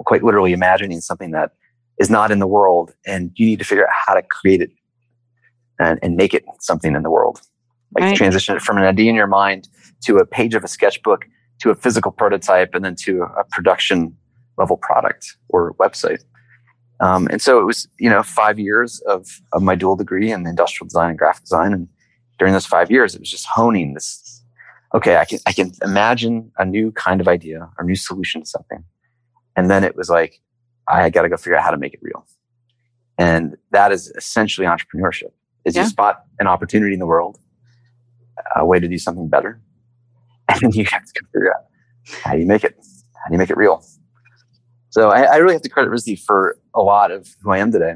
quite 0.00 0.22
literally 0.22 0.52
imagining 0.52 1.00
something 1.00 1.30
that 1.30 1.52
is 1.98 2.10
not 2.10 2.30
in 2.30 2.40
the 2.40 2.46
world, 2.46 2.92
and 3.06 3.30
you 3.36 3.46
need 3.46 3.58
to 3.60 3.64
figure 3.64 3.84
out 3.84 3.92
how 4.06 4.14
to 4.14 4.22
create 4.22 4.60
it 4.60 4.70
and, 5.78 5.98
and 6.02 6.16
make 6.16 6.34
it 6.34 6.44
something 6.60 6.94
in 6.94 7.02
the 7.02 7.10
world. 7.10 7.40
Like 7.94 8.04
right. 8.04 8.16
transition 8.16 8.56
it 8.56 8.62
from 8.62 8.78
an 8.78 8.84
idea 8.84 9.08
in 9.08 9.14
your 9.14 9.26
mind 9.26 9.68
to 10.04 10.18
a 10.18 10.26
page 10.26 10.54
of 10.54 10.64
a 10.64 10.68
sketchbook 10.68 11.26
to 11.60 11.70
a 11.70 11.74
physical 11.74 12.10
prototype, 12.10 12.74
and 12.74 12.84
then 12.84 12.96
to 12.96 13.22
a 13.22 13.44
production 13.52 14.16
level 14.58 14.76
product 14.76 15.36
or 15.48 15.74
website. 15.74 16.22
Um, 17.00 17.28
and 17.30 17.40
so 17.40 17.60
it 17.60 17.64
was, 17.64 17.86
you 17.98 18.10
know, 18.10 18.22
five 18.24 18.58
years 18.58 19.00
of, 19.02 19.40
of 19.52 19.62
my 19.62 19.76
dual 19.76 19.94
degree 19.94 20.32
in 20.32 20.46
industrial 20.46 20.88
design 20.88 21.10
and 21.10 21.18
graphic 21.18 21.44
design. 21.44 21.72
And 21.72 21.88
during 22.38 22.52
those 22.52 22.66
five 22.66 22.90
years, 22.90 23.14
it 23.14 23.20
was 23.20 23.30
just 23.30 23.46
honing 23.46 23.94
this 23.94 24.34
okay, 24.94 25.16
I 25.16 25.24
can 25.24 25.40
I 25.44 25.52
can 25.52 25.72
imagine 25.82 26.52
a 26.56 26.64
new 26.64 26.92
kind 26.92 27.20
of 27.20 27.28
idea 27.28 27.68
or 27.78 27.84
new 27.84 27.96
solution 27.96 28.42
to 28.42 28.46
something. 28.46 28.84
And 29.56 29.70
then 29.70 29.84
it 29.84 29.96
was 29.96 30.08
like, 30.08 30.40
I 30.88 31.10
got 31.10 31.22
to 31.22 31.28
go 31.28 31.36
figure 31.36 31.56
out 31.56 31.64
how 31.64 31.70
to 31.70 31.76
make 31.76 31.94
it 31.94 32.00
real. 32.02 32.26
And 33.18 33.56
that 33.72 33.92
is 33.92 34.12
essentially 34.16 34.66
entrepreneurship. 34.66 35.32
Is 35.64 35.74
yeah. 35.74 35.82
you 35.82 35.88
spot 35.88 36.24
an 36.38 36.46
opportunity 36.46 36.92
in 36.92 36.98
the 36.98 37.06
world, 37.06 37.38
a 38.56 38.66
way 38.66 38.78
to 38.78 38.88
do 38.88 38.98
something 38.98 39.28
better, 39.28 39.60
and 40.48 40.60
then 40.60 40.72
you 40.72 40.84
have 40.84 41.04
to 41.04 41.22
figure 41.32 41.54
out 41.54 41.64
how 42.22 42.32
do 42.32 42.40
you 42.40 42.46
make 42.46 42.64
it, 42.64 42.76
how 42.76 43.28
do 43.28 43.34
you 43.34 43.38
make 43.38 43.50
it 43.50 43.56
real. 43.56 43.84
So 44.90 45.10
I, 45.10 45.22
I 45.22 45.36
really 45.36 45.54
have 45.54 45.62
to 45.62 45.68
credit 45.68 45.90
RISD 45.90 46.22
for 46.22 46.56
a 46.74 46.80
lot 46.80 47.10
of 47.10 47.28
who 47.42 47.50
I 47.50 47.58
am 47.58 47.72
today. 47.72 47.94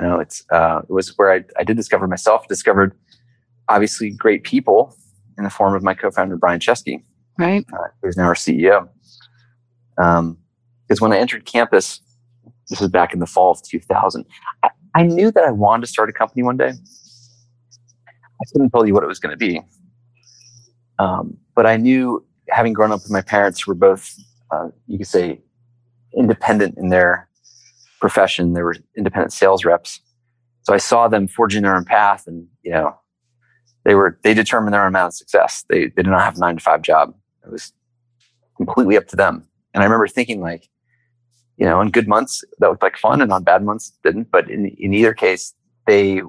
You 0.00 0.06
know, 0.06 0.20
it's 0.20 0.44
uh, 0.50 0.80
it 0.88 0.92
was 0.92 1.12
where 1.18 1.32
I, 1.32 1.44
I 1.58 1.64
did 1.64 1.76
discover 1.76 2.06
myself, 2.08 2.48
discovered 2.48 2.96
obviously 3.68 4.10
great 4.10 4.44
people 4.44 4.96
in 5.36 5.44
the 5.44 5.50
form 5.50 5.74
of 5.74 5.82
my 5.82 5.94
co-founder 5.94 6.36
Brian 6.36 6.60
Chesky, 6.60 7.02
right? 7.38 7.64
Uh, 7.72 7.88
who's 8.02 8.16
now 8.16 8.24
our 8.24 8.34
CEO. 8.34 8.88
Um, 10.02 10.38
because 10.86 11.00
when 11.00 11.12
I 11.12 11.18
entered 11.18 11.44
campus, 11.44 12.00
this 12.68 12.80
was 12.80 12.90
back 12.90 13.12
in 13.12 13.20
the 13.20 13.26
fall 13.26 13.52
of 13.52 13.62
2000. 13.62 14.24
I, 14.62 14.68
I 14.94 15.02
knew 15.02 15.30
that 15.32 15.44
I 15.44 15.50
wanted 15.50 15.82
to 15.82 15.86
start 15.88 16.08
a 16.08 16.12
company 16.12 16.42
one 16.42 16.56
day. 16.56 16.70
I 16.70 18.44
couldn't 18.52 18.70
tell 18.70 18.86
you 18.86 18.94
what 18.94 19.02
it 19.02 19.06
was 19.08 19.18
going 19.18 19.32
to 19.32 19.36
be, 19.36 19.60
um, 20.98 21.36
but 21.54 21.66
I 21.66 21.76
knew, 21.76 22.24
having 22.50 22.72
grown 22.72 22.92
up 22.92 23.00
with 23.02 23.10
my 23.10 23.22
parents, 23.22 23.62
who 23.62 23.70
were 23.70 23.76
both, 23.76 24.14
uh, 24.50 24.68
you 24.86 24.98
could 24.98 25.06
say, 25.06 25.40
independent 26.16 26.76
in 26.78 26.90
their 26.90 27.28
profession. 28.00 28.52
They 28.52 28.62
were 28.62 28.76
independent 28.96 29.32
sales 29.32 29.64
reps. 29.64 30.00
So 30.62 30.74
I 30.74 30.78
saw 30.78 31.08
them 31.08 31.26
forging 31.28 31.62
their 31.62 31.76
own 31.76 31.84
path, 31.84 32.26
and 32.26 32.46
you 32.62 32.72
know, 32.72 32.96
they 33.84 33.94
were 33.94 34.18
they 34.22 34.34
determined 34.34 34.74
their 34.74 34.82
own 34.82 34.88
amount 34.88 35.08
of 35.08 35.14
success. 35.14 35.64
They 35.68 35.86
they 35.86 36.02
did 36.02 36.06
not 36.06 36.22
have 36.22 36.36
a 36.36 36.40
nine 36.40 36.56
to 36.56 36.62
five 36.62 36.82
job. 36.82 37.14
It 37.44 37.50
was 37.50 37.72
completely 38.56 38.96
up 38.96 39.06
to 39.08 39.16
them. 39.16 39.46
And 39.72 39.82
I 39.82 39.86
remember 39.86 40.06
thinking 40.06 40.40
like, 40.40 40.68
you 41.56 41.66
know, 41.66 41.80
in 41.80 41.90
good 41.90 42.08
months 42.08 42.44
that 42.58 42.68
looked 42.68 42.82
like 42.82 42.96
fun, 42.96 43.20
and 43.20 43.32
on 43.32 43.44
bad 43.44 43.64
months 43.64 43.92
didn't. 44.02 44.30
But 44.30 44.50
in 44.50 44.66
in 44.78 44.94
either 44.94 45.14
case, 45.14 45.54
they 45.86 46.22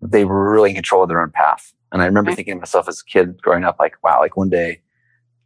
they 0.00 0.24
were 0.24 0.50
really 0.50 0.70
in 0.70 0.74
control 0.74 1.02
of 1.02 1.08
their 1.08 1.22
own 1.22 1.30
path. 1.30 1.72
And 1.92 2.02
I 2.02 2.06
remember 2.06 2.30
right. 2.30 2.36
thinking 2.36 2.54
to 2.54 2.60
myself 2.60 2.88
as 2.88 3.00
a 3.00 3.04
kid 3.04 3.40
growing 3.42 3.64
up, 3.64 3.76
like, 3.78 4.02
wow, 4.02 4.18
like 4.20 4.36
one 4.36 4.48
day 4.48 4.80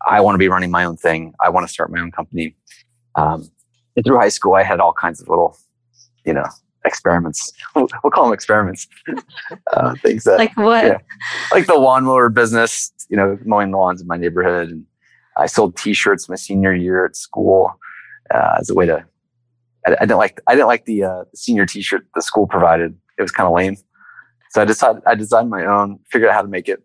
I 0.06 0.20
want 0.20 0.34
to 0.34 0.38
be 0.38 0.48
running 0.48 0.70
my 0.70 0.84
own 0.84 0.96
thing. 0.96 1.34
I 1.40 1.50
want 1.50 1.66
to 1.66 1.72
start 1.72 1.90
my 1.90 2.00
own 2.00 2.12
company. 2.12 2.56
Um, 3.16 3.50
and 3.96 4.04
through 4.04 4.18
high 4.18 4.28
school, 4.28 4.54
I 4.54 4.62
had 4.62 4.78
all 4.78 4.92
kinds 4.92 5.20
of 5.20 5.28
little, 5.28 5.58
you 6.24 6.32
know, 6.32 6.46
experiments. 6.84 7.52
We'll, 7.74 7.88
call 8.10 8.24
them 8.24 8.32
experiments. 8.32 8.86
uh, 9.74 9.94
things 9.96 10.24
that 10.24 10.38
like 10.38 10.56
what? 10.56 10.84
Yeah, 10.84 10.98
like 11.52 11.66
the 11.66 11.74
lawnmower 11.74 12.30
business. 12.30 12.90
You 13.10 13.18
know, 13.18 13.38
mowing 13.44 13.70
the 13.70 13.76
lawns 13.76 14.00
in 14.00 14.06
my 14.06 14.16
neighborhood, 14.16 14.70
and 14.70 14.86
I 15.36 15.44
sold 15.44 15.76
T-shirts 15.76 16.26
my 16.28 16.36
senior 16.36 16.72
year 16.72 17.04
at 17.04 17.14
school 17.14 17.78
uh, 18.32 18.56
as 18.58 18.70
a 18.70 18.74
way 18.74 18.86
to. 18.86 19.04
I, 19.86 19.92
I, 19.92 20.00
didn't 20.00 20.18
like 20.18 20.40
I 20.46 20.54
didn't 20.54 20.66
like 20.66 20.84
the, 20.84 21.04
uh, 21.04 21.24
senior 21.34 21.66
T-shirt 21.66 22.06
the 22.14 22.22
school 22.22 22.46
provided. 22.46 22.96
It 23.18 23.22
was 23.22 23.30
kind 23.30 23.46
of 23.46 23.54
lame, 23.54 23.76
so 24.50 24.62
I 24.62 24.64
decided 24.64 25.02
I 25.06 25.14
designed 25.14 25.50
my 25.50 25.64
own, 25.64 25.98
figured 26.10 26.30
out 26.30 26.34
how 26.34 26.42
to 26.42 26.48
make 26.48 26.68
it, 26.68 26.82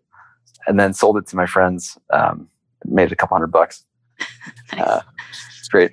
and 0.66 0.78
then 0.78 0.94
sold 0.94 1.16
it 1.18 1.26
to 1.28 1.36
my 1.36 1.46
friends. 1.46 1.98
Um, 2.12 2.48
made 2.84 3.12
a 3.12 3.16
couple 3.16 3.36
hundred 3.36 3.52
bucks. 3.52 3.84
nice. 4.72 4.80
Uh, 4.80 5.00
it's 5.58 5.68
great. 5.68 5.92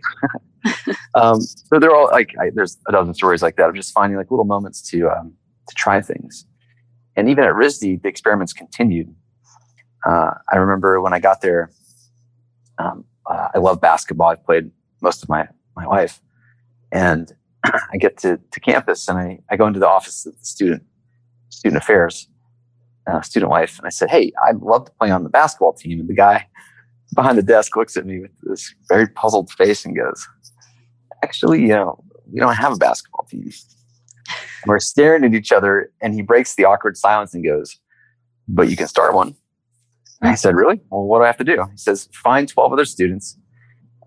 um, 1.15 1.39
so 1.41 1.79
they're 1.79 1.95
all 1.95 2.09
like, 2.11 2.33
I, 2.39 2.51
there's 2.53 2.77
a 2.87 2.91
dozen 2.91 3.13
stories 3.13 3.41
like 3.41 3.55
that 3.57 3.69
of 3.69 3.75
just 3.75 3.93
finding 3.93 4.17
like 4.17 4.31
little 4.31 4.45
moments 4.45 4.81
to 4.89 5.09
um, 5.09 5.33
to 5.67 5.75
try 5.75 6.01
things. 6.01 6.45
And 7.15 7.29
even 7.29 7.43
at 7.43 7.53
RISD, 7.53 8.01
the 8.01 8.09
experiments 8.09 8.53
continued. 8.53 9.13
Uh, 10.05 10.31
I 10.51 10.57
remember 10.57 11.01
when 11.01 11.13
I 11.13 11.19
got 11.19 11.41
there, 11.41 11.69
um, 12.77 13.03
uh, 13.29 13.49
I 13.53 13.57
love 13.57 13.81
basketball. 13.81 14.29
I've 14.29 14.43
played 14.45 14.71
most 15.01 15.23
of 15.23 15.29
my 15.29 15.47
my 15.75 15.85
life, 15.85 16.21
and 16.91 17.33
I 17.65 17.97
get 17.97 18.17
to, 18.19 18.39
to 18.51 18.59
campus 18.59 19.07
and 19.07 19.17
I, 19.17 19.39
I 19.49 19.57
go 19.57 19.67
into 19.67 19.79
the 19.79 19.87
office 19.87 20.25
of 20.25 20.37
the 20.37 20.45
student 20.45 20.83
student 21.49 21.81
affairs, 21.81 22.27
uh, 23.11 23.21
student 23.21 23.51
life, 23.51 23.77
and 23.77 23.85
I 23.85 23.89
said, 23.89 24.09
"Hey, 24.09 24.31
I'd 24.47 24.61
love 24.61 24.85
to 24.85 24.91
play 24.99 25.11
on 25.11 25.23
the 25.23 25.29
basketball 25.29 25.73
team." 25.73 25.99
And 25.99 26.09
the 26.09 26.15
guy 26.15 26.47
behind 27.15 27.37
the 27.37 27.43
desk 27.43 27.75
looks 27.75 27.97
at 27.97 28.05
me 28.05 28.19
with 28.19 28.31
this 28.43 28.73
very 28.87 29.07
puzzled 29.07 29.51
face 29.51 29.85
and 29.85 29.95
goes, 29.95 30.27
actually, 31.23 31.61
you 31.61 31.69
know, 31.69 32.03
we 32.31 32.39
don't 32.39 32.55
have 32.55 32.73
a 32.73 32.77
basketball 32.77 33.25
team. 33.29 33.43
And 33.43 34.67
we're 34.67 34.79
staring 34.79 35.23
at 35.23 35.33
each 35.33 35.51
other, 35.51 35.91
and 36.01 36.13
he 36.13 36.21
breaks 36.21 36.55
the 36.55 36.65
awkward 36.65 36.97
silence 36.97 37.33
and 37.33 37.43
goes, 37.43 37.77
But 38.47 38.69
you 38.69 38.75
can 38.75 38.87
start 38.87 39.13
one. 39.13 39.35
And 40.21 40.31
I 40.31 40.35
said, 40.35 40.55
Really? 40.55 40.81
Well, 40.89 41.03
what 41.03 41.19
do 41.19 41.23
I 41.23 41.27
have 41.27 41.37
to 41.37 41.43
do? 41.43 41.65
He 41.71 41.77
says, 41.77 42.09
Find 42.13 42.47
12 42.47 42.73
other 42.73 42.85
students, 42.85 43.37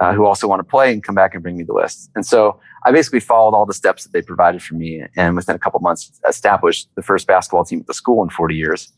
uh, 0.02 0.12
who 0.12 0.26
also 0.26 0.48
want 0.48 0.58
to 0.58 0.64
play 0.64 0.92
and 0.92 1.04
come 1.04 1.14
back 1.14 1.32
and 1.32 1.44
bring 1.44 1.56
me 1.56 1.62
the 1.62 1.72
list. 1.72 2.10
And 2.16 2.26
so 2.26 2.58
I 2.84 2.90
basically 2.90 3.20
followed 3.20 3.54
all 3.56 3.64
the 3.64 3.72
steps 3.72 4.02
that 4.02 4.12
they 4.12 4.20
provided 4.20 4.60
for 4.60 4.74
me, 4.74 5.04
and 5.16 5.36
within 5.36 5.54
a 5.54 5.60
couple 5.60 5.78
months, 5.78 6.10
established 6.28 6.88
the 6.96 7.02
first 7.02 7.28
basketball 7.28 7.64
team 7.64 7.80
at 7.80 7.86
the 7.86 7.94
school 7.94 8.20
in 8.24 8.28
40 8.28 8.56
years. 8.56 8.92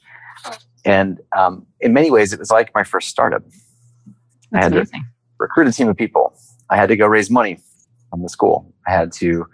And 0.87 1.21
um, 1.37 1.67
in 1.81 1.93
many 1.93 2.11
ways, 2.11 2.33
it 2.33 2.39
was 2.39 2.51
like 2.51 2.75
my 2.75 2.85
first 2.85 3.09
startup. 3.09 3.43
That's 4.51 4.55
I 4.55 4.63
had 4.63 4.73
to 4.73 4.79
amazing. 4.79 5.05
recruit 5.39 5.69
a 5.69 5.73
team 5.73 5.89
of 5.89 5.97
people. 5.97 6.35
I 6.71 6.77
had 6.77 6.89
to 6.89 6.97
go 6.97 7.07
raise 7.07 7.31
money 7.31 7.59
from 8.09 8.23
the 8.23 8.31
school. 8.31 8.73
I 8.87 8.93
had 8.93 9.13
to 9.13 9.45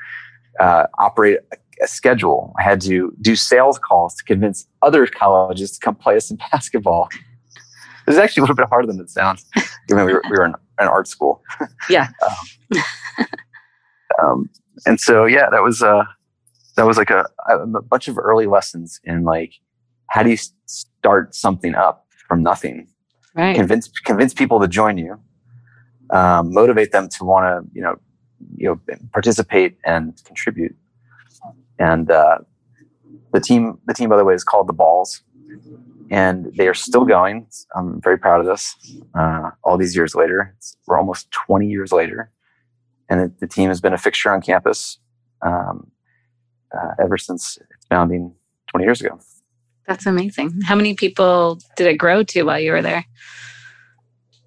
uh, 0.60 0.86
operate 1.00 1.38
a, 1.52 1.56
a 1.82 1.88
schedule. 1.88 2.54
I 2.60 2.62
had 2.62 2.80
to 2.82 3.12
do 3.20 3.34
sales 3.34 3.76
calls 3.76 4.14
to 4.14 4.22
convince 4.22 4.68
other 4.82 5.04
colleges 5.08 5.72
to 5.72 5.80
come 5.80 5.96
play 5.96 6.16
us 6.16 6.30
in 6.30 6.36
basketball. 6.52 7.08
It 8.06 8.06
was 8.06 8.18
actually 8.18 8.42
a 8.42 8.44
little 8.44 8.56
bit 8.56 8.68
harder 8.68 8.86
than 8.86 9.00
it 9.00 9.10
sounds, 9.10 9.44
given 9.88 10.04
we 10.04 10.12
were, 10.12 10.22
we 10.30 10.36
were 10.36 10.44
in 10.44 10.54
an 10.80 10.88
art 10.88 11.06
school. 11.06 11.42
Yeah. 11.88 12.08
um, 12.78 12.82
um, 14.22 14.50
and 14.86 14.98
so, 14.98 15.26
yeah, 15.26 15.48
that 15.50 15.62
was 15.62 15.82
uh, 15.82 16.04
that 16.76 16.86
was 16.86 16.96
like 16.96 17.10
a, 17.10 17.26
a 17.48 17.82
bunch 17.82 18.08
of 18.08 18.18
early 18.18 18.46
lessons 18.46 19.00
in 19.04 19.24
like 19.24 19.52
how 20.08 20.22
do 20.22 20.30
you 20.30 20.38
start 20.66 21.34
something 21.34 21.74
up 21.74 22.06
from 22.26 22.42
nothing 22.42 22.88
Right. 23.34 23.54
convince 23.54 23.88
convince 23.88 24.34
people 24.34 24.58
to 24.60 24.66
join 24.66 24.98
you, 24.98 25.20
um, 26.10 26.52
motivate 26.52 26.90
them 26.90 27.08
to 27.10 27.24
want 27.24 27.44
to 27.46 27.70
you 27.72 27.80
know 27.80 27.96
you 28.56 28.68
know 28.68 28.96
participate 29.12 29.78
and 29.84 30.20
contribute. 30.24 30.74
And 31.78 32.10
uh, 32.10 32.38
the 33.32 33.40
team 33.40 33.78
the 33.86 33.94
team 33.94 34.08
by 34.08 34.16
the 34.16 34.24
way 34.24 34.34
is 34.34 34.42
called 34.42 34.66
the 34.66 34.72
Balls, 34.72 35.22
and 36.10 36.52
they 36.56 36.66
are 36.68 36.74
still 36.74 37.04
going. 37.04 37.46
I'm 37.74 38.00
very 38.00 38.18
proud 38.18 38.40
of 38.40 38.46
this. 38.46 38.74
Uh, 39.14 39.50
all 39.64 39.76
these 39.78 39.94
years 39.96 40.14
later, 40.14 40.54
It's- 40.56 40.76
we're 40.86 40.98
almost 40.98 41.30
20 41.30 41.66
years 41.68 41.92
later, 41.92 42.30
and 43.08 43.20
it, 43.20 43.40
the 43.40 43.46
team 43.46 43.68
has 43.68 43.80
been 43.80 43.92
a 43.94 43.98
fixture 43.98 44.30
on 44.32 44.40
campus 44.42 44.98
um, 45.42 45.90
uh, 46.76 46.90
ever 47.02 47.16
since 47.16 47.56
its 47.58 47.86
founding 47.88 48.34
20 48.70 48.84
years 48.84 49.00
ago. 49.00 49.18
That's 49.86 50.06
amazing. 50.06 50.60
How 50.64 50.74
many 50.76 50.94
people 50.94 51.58
did 51.76 51.86
it 51.86 51.96
grow 51.96 52.22
to 52.22 52.42
while 52.42 52.60
you 52.60 52.72
were 52.72 52.82
there? 52.82 53.04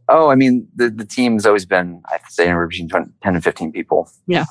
Oh, 0.09 0.29
I 0.29 0.35
mean, 0.35 0.67
the, 0.75 0.89
the 0.89 1.05
team's 1.05 1.45
always 1.45 1.65
been, 1.65 2.01
I'd 2.11 2.19
say, 2.29 2.45
anywhere 2.45 2.67
between 2.67 2.89
20, 2.89 3.09
10 3.21 3.35
and 3.35 3.43
15 3.43 3.71
people. 3.71 4.09
Yeah. 4.27 4.45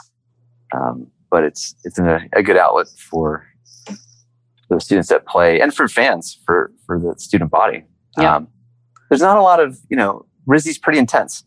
Um, 0.75 1.09
but 1.31 1.45
it's 1.45 1.75
it's 1.85 1.99
a, 1.99 2.21
a 2.35 2.43
good 2.43 2.57
outlet 2.57 2.89
for 2.89 3.47
for 4.73 4.77
the 4.77 4.81
students 4.81 5.09
that 5.11 5.27
play 5.27 5.61
and 5.61 5.75
for 5.75 5.87
fans, 5.87 6.39
for, 6.47 6.73
for 6.87 6.99
the 6.99 7.15
student 7.19 7.51
body. 7.51 7.85
Yeah. 8.17 8.37
Um, 8.37 8.49
there's 9.11 9.21
not 9.21 9.37
a 9.37 9.43
lot 9.43 9.61
of, 9.61 9.79
you 9.91 9.97
know, 9.97 10.25
RISD's 10.49 10.79
pretty 10.79 10.99
intense. 10.99 11.45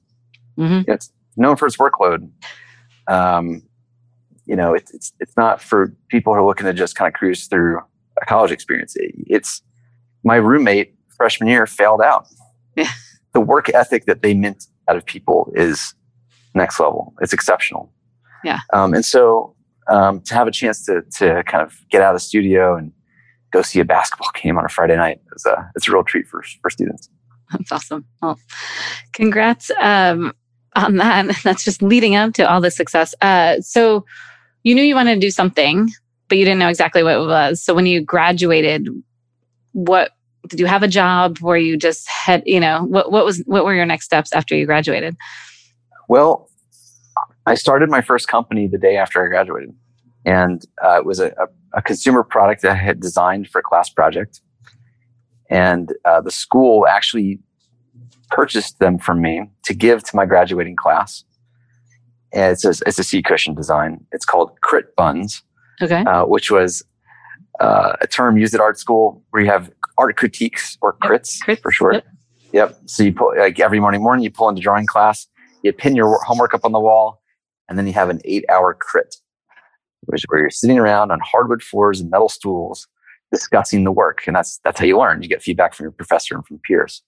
hmm 0.58 0.82
It's 0.88 1.12
known 1.36 1.56
for 1.56 1.66
its 1.68 1.78
workload. 1.78 2.30
Um, 3.08 3.64
you 4.46 4.56
know, 4.56 4.74
it's, 4.76 4.94
it's, 4.94 5.12
it's 5.20 5.36
not 5.36 5.60
for 5.62 5.96
people 6.10 6.34
who 6.34 6.40
are 6.40 6.46
looking 6.46 6.66
to 6.68 6.74
just 6.74 6.96
kind 6.96 7.08
of 7.08 7.14
cruise 7.16 7.48
through 7.48 7.80
a 8.22 8.26
college 8.26 8.52
experience. 8.52 8.96
It- 8.96 9.16
it's 9.28 9.62
my 10.24 10.36
roommate 10.36 10.94
freshman 11.18 11.50
year 11.50 11.66
failed 11.68 12.02
out. 12.02 12.28
The 13.34 13.42
work 13.42 13.68
ethic 13.74 14.06
that 14.06 14.22
they 14.22 14.34
mint 14.34 14.66
out 14.88 14.96
of 14.96 15.06
people 15.06 15.52
is 15.56 15.94
next 16.54 16.80
level. 16.80 17.14
It's 17.20 17.34
exceptional. 17.34 17.92
Yeah. 18.46 18.60
Um, 18.72 18.94
and 18.94 19.04
so 19.04 19.54
um, 19.90 20.22
to 20.22 20.34
have 20.36 20.48
a 20.48 20.52
chance 20.52 20.86
to 20.86 21.02
to 21.18 21.44
kind 21.44 21.62
of 21.62 21.74
get 21.92 22.02
out 22.02 22.16
of 22.16 22.22
the 22.22 22.26
studio 22.26 22.78
and 22.78 22.94
go 23.52 23.62
see 23.62 23.80
a 23.80 23.86
basketball 23.86 24.30
game 24.42 24.58
on 24.58 24.66
a 24.66 24.70
Friday 24.70 24.96
night 24.96 25.20
is 25.36 25.46
a 25.46 25.72
it's 25.76 25.88
a 25.88 25.92
real 25.92 26.04
treat 26.04 26.28
for 26.28 26.44
for 26.62 26.70
students. 26.70 27.10
That's 27.52 27.72
awesome. 27.72 28.06
Well, 28.22 28.40
congrats 29.14 29.72
um, 29.80 30.34
on 30.76 30.98
that. 30.98 31.36
That's 31.44 31.64
just 31.64 31.82
leading 31.82 32.16
up 32.16 32.34
to 32.34 32.50
all 32.50 32.62
the 32.62 32.72
success. 32.72 33.14
Uh, 33.22 33.62
so 33.62 34.06
you 34.64 34.74
knew 34.76 34.84
you 34.84 34.96
wanted 34.96 35.16
to 35.16 35.22
do 35.22 35.32
something, 35.32 35.90
but 36.28 36.38
you 36.38 36.46
didn't 36.46 36.60
know 36.60 36.70
exactly 36.70 37.04
what 37.04 37.16
it 37.16 37.26
was. 37.28 37.62
So 37.62 37.74
when 37.74 37.86
you 37.86 38.02
graduated, 38.02 38.90
what 39.74 40.12
did 40.48 40.60
you 40.60 40.66
have 40.66 40.84
a 40.84 40.88
job? 40.88 41.40
Were 41.40 41.58
you 41.58 41.78
just 41.78 42.08
had 42.10 42.44
you 42.46 42.60
know 42.60 42.84
what 42.84 43.12
what 43.12 43.26
was 43.26 43.44
what 43.46 43.66
were 43.66 43.74
your 43.74 43.86
next 43.86 44.06
steps 44.06 44.34
after 44.34 44.56
you 44.56 44.66
graduated? 44.66 45.16
Well, 46.08 46.50
I 47.46 47.56
started 47.56 47.90
my 47.90 48.02
first 48.02 48.28
company 48.28 48.68
the 48.68 48.78
day 48.78 48.98
after 48.98 49.24
I 49.24 49.28
graduated, 49.28 49.74
and 50.26 50.64
uh, 50.84 50.98
it 50.98 51.06
was 51.06 51.20
a, 51.20 51.28
a, 51.28 51.48
a 51.76 51.82
consumer 51.82 52.24
product 52.24 52.62
that 52.64 52.72
I 52.72 52.76
had 52.76 53.00
designed 53.00 53.50
for 53.50 53.60
a 53.60 53.64
class 53.64 53.90
project. 53.90 54.42
And 55.50 55.94
uh, 56.06 56.22
the 56.22 56.32
school 56.32 56.88
actually 56.88 57.40
purchased 58.32 58.80
them 58.80 58.98
from 58.98 59.22
me 59.22 59.50
to 59.66 59.74
give 59.74 60.04
to 60.06 60.16
my 60.16 60.26
graduating 60.26 60.76
class. 60.76 61.24
And 62.34 62.52
it's 62.52 62.66
a, 62.66 62.70
it's 62.88 62.98
a 63.00 63.04
seat 63.04 63.26
cushion 63.26 63.54
design. 63.54 64.06
It's 64.12 64.26
called 64.26 64.60
Crit 64.62 64.96
Buns, 64.96 65.44
Okay. 65.82 66.04
uh, 66.04 66.26
which 66.26 66.50
was 66.50 66.84
uh, 67.60 67.94
a 68.02 68.08
term 68.08 68.38
used 68.38 68.54
at 68.56 68.60
art 68.62 68.80
school 68.80 69.24
where 69.30 69.44
you 69.44 69.50
have 69.50 69.72
art 69.98 70.18
critiques 70.18 70.78
or 70.82 70.98
Yep, 71.04 71.12
crits, 71.12 71.38
crits, 71.46 71.62
for 71.62 71.72
short. 71.72 71.94
yep. 71.96 72.06
Yep. 72.54 72.78
So 72.86 73.04
you 73.04 73.14
pull 73.14 73.34
like 73.38 73.60
every 73.60 73.80
morning 73.80 74.02
morning 74.02 74.24
you 74.24 74.32
pull 74.32 74.50
into 74.50 74.62
drawing 74.62 74.86
class, 74.86 75.28
you 75.62 75.72
pin 75.74 75.96
your 75.96 76.20
homework 76.24 76.54
up 76.54 76.64
on 76.66 76.72
the 76.72 76.80
wall, 76.80 77.22
and 77.70 77.78
then 77.78 77.86
you 77.88 77.94
have 77.94 78.10
an 78.10 78.20
eight 78.26 78.46
hour 78.50 78.74
crit, 78.74 79.16
which 80.06 80.22
is 80.22 80.26
where 80.28 80.40
you're 80.40 80.50
sitting 80.50 80.78
around 80.78 81.12
on 81.12 81.20
hardwood 81.24 81.64
floors 81.64 82.00
and 82.00 82.10
metal 82.10 82.30
stools 82.30 82.88
discussing 83.32 83.84
the 83.84 83.92
work. 83.92 84.24
And 84.28 84.36
that's 84.36 84.60
that's 84.64 84.80
how 84.80 84.86
you 84.86 84.98
learn. 84.98 85.22
You 85.22 85.30
get 85.30 85.42
feedback 85.42 85.74
from 85.74 85.86
your 85.86 85.92
professor 85.92 86.36
and 86.36 86.46
from 86.46 86.60
peers. 86.60 87.02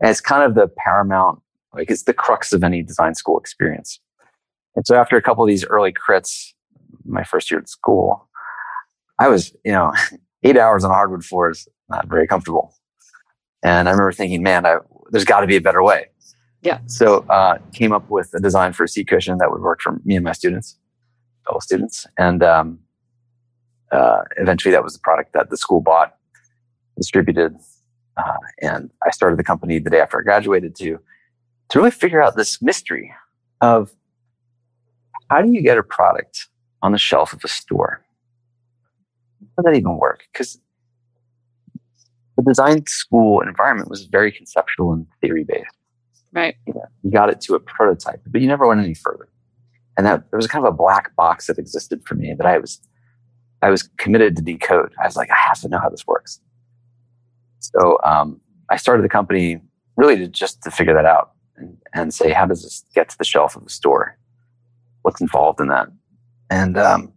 And 0.00 0.10
it's 0.10 0.20
kind 0.20 0.42
of 0.42 0.54
the 0.54 0.68
paramount, 0.68 1.40
like 1.74 1.90
it's 1.90 2.04
the 2.04 2.14
crux 2.14 2.52
of 2.52 2.62
any 2.62 2.82
design 2.82 3.14
school 3.14 3.38
experience. 3.38 4.00
And 4.76 4.86
so 4.86 4.94
after 4.94 5.16
a 5.16 5.22
couple 5.22 5.42
of 5.42 5.48
these 5.48 5.64
early 5.64 5.92
crits, 5.92 6.52
my 7.04 7.24
first 7.24 7.50
year 7.50 7.58
at 7.58 7.68
school, 7.68 8.28
I 9.18 9.28
was, 9.28 9.54
you 9.64 9.72
know, 9.72 9.92
eight 10.44 10.56
hours 10.56 10.84
on 10.84 10.90
hardwood 10.90 11.24
floors, 11.24 11.66
not 11.88 12.08
very 12.08 12.26
comfortable. 12.26 12.74
And 13.64 13.88
I 13.88 13.92
remember 13.92 14.12
thinking, 14.12 14.42
man, 14.42 14.64
I, 14.64 14.78
there's 15.10 15.24
got 15.24 15.40
to 15.40 15.46
be 15.46 15.56
a 15.56 15.60
better 15.60 15.82
way. 15.82 16.06
Yeah. 16.62 16.78
So 16.86 17.24
uh, 17.28 17.58
came 17.72 17.92
up 17.92 18.08
with 18.10 18.32
a 18.34 18.40
design 18.40 18.72
for 18.72 18.84
a 18.84 18.88
seat 18.88 19.08
cushion 19.08 19.38
that 19.38 19.50
would 19.50 19.62
work 19.62 19.80
for 19.80 20.00
me 20.04 20.16
and 20.16 20.24
my 20.24 20.32
students, 20.32 20.76
fellow 21.48 21.60
students, 21.60 22.06
and 22.18 22.42
um, 22.42 22.78
uh, 23.92 24.22
eventually 24.36 24.72
that 24.72 24.84
was 24.84 24.92
the 24.94 25.00
product 25.00 25.32
that 25.32 25.50
the 25.50 25.56
school 25.56 25.80
bought, 25.80 26.14
distributed, 26.96 27.56
uh, 28.16 28.38
and 28.60 28.90
I 29.06 29.10
started 29.10 29.38
the 29.38 29.44
company 29.44 29.78
the 29.78 29.90
day 29.90 30.00
after 30.00 30.20
I 30.20 30.22
graduated 30.22 30.74
to 30.76 30.98
to 31.70 31.78
really 31.78 31.90
figure 31.90 32.22
out 32.22 32.36
this 32.36 32.62
mystery 32.62 33.14
of 33.60 33.92
how 35.30 35.42
do 35.42 35.52
you 35.52 35.62
get 35.62 35.76
a 35.76 35.82
product 35.82 36.48
on 36.82 36.92
the 36.92 36.98
shelf 36.98 37.32
of 37.32 37.44
a 37.44 37.48
store? 37.48 38.02
How 39.40 39.62
does 39.62 39.72
that 39.72 39.78
even 39.78 39.98
work? 39.98 40.22
Because 40.32 40.58
the 42.36 42.42
design 42.44 42.86
school 42.86 43.40
environment 43.40 43.90
was 43.90 44.04
very 44.04 44.32
conceptual 44.32 44.92
and 44.92 45.06
theory 45.20 45.44
based. 45.44 45.66
Right. 46.32 46.56
You, 46.66 46.74
know, 46.74 46.84
you 47.02 47.10
got 47.10 47.30
it 47.30 47.40
to 47.42 47.54
a 47.54 47.60
prototype, 47.60 48.22
but 48.26 48.40
you 48.40 48.46
never 48.46 48.66
went 48.66 48.80
any 48.80 48.94
further. 48.94 49.28
And 49.98 50.06
that 50.06 50.30
there 50.30 50.38
was 50.38 50.46
kind 50.46 50.64
of 50.64 50.72
a 50.72 50.76
black 50.76 51.14
box 51.16 51.48
that 51.48 51.58
existed 51.58 52.00
for 52.06 52.14
me 52.14 52.32
that 52.38 52.46
I 52.46 52.56
was 52.58 52.80
I 53.60 53.70
was 53.70 53.82
committed 53.98 54.36
to 54.36 54.42
decode. 54.42 54.92
I 55.02 55.06
was 55.06 55.16
like, 55.16 55.30
I 55.30 55.36
have 55.36 55.60
to 55.62 55.68
know 55.68 55.80
how 55.80 55.90
this 55.90 56.06
works. 56.06 56.40
So 57.58 57.98
um, 58.04 58.40
I 58.70 58.76
started 58.76 59.02
the 59.02 59.08
company 59.08 59.60
really 59.96 60.16
to 60.16 60.28
just 60.28 60.62
to 60.62 60.70
figure 60.70 60.94
that 60.94 61.04
out 61.04 61.32
and, 61.56 61.76
and 61.92 62.14
say, 62.14 62.32
how 62.32 62.46
does 62.46 62.62
this 62.62 62.84
get 62.94 63.08
to 63.08 63.18
the 63.18 63.24
shelf 63.24 63.56
of 63.56 63.64
the 63.64 63.70
store? 63.70 64.16
What's 65.02 65.20
involved 65.20 65.60
in 65.60 65.66
that? 65.68 65.88
And 66.50 66.78
um, 66.78 67.12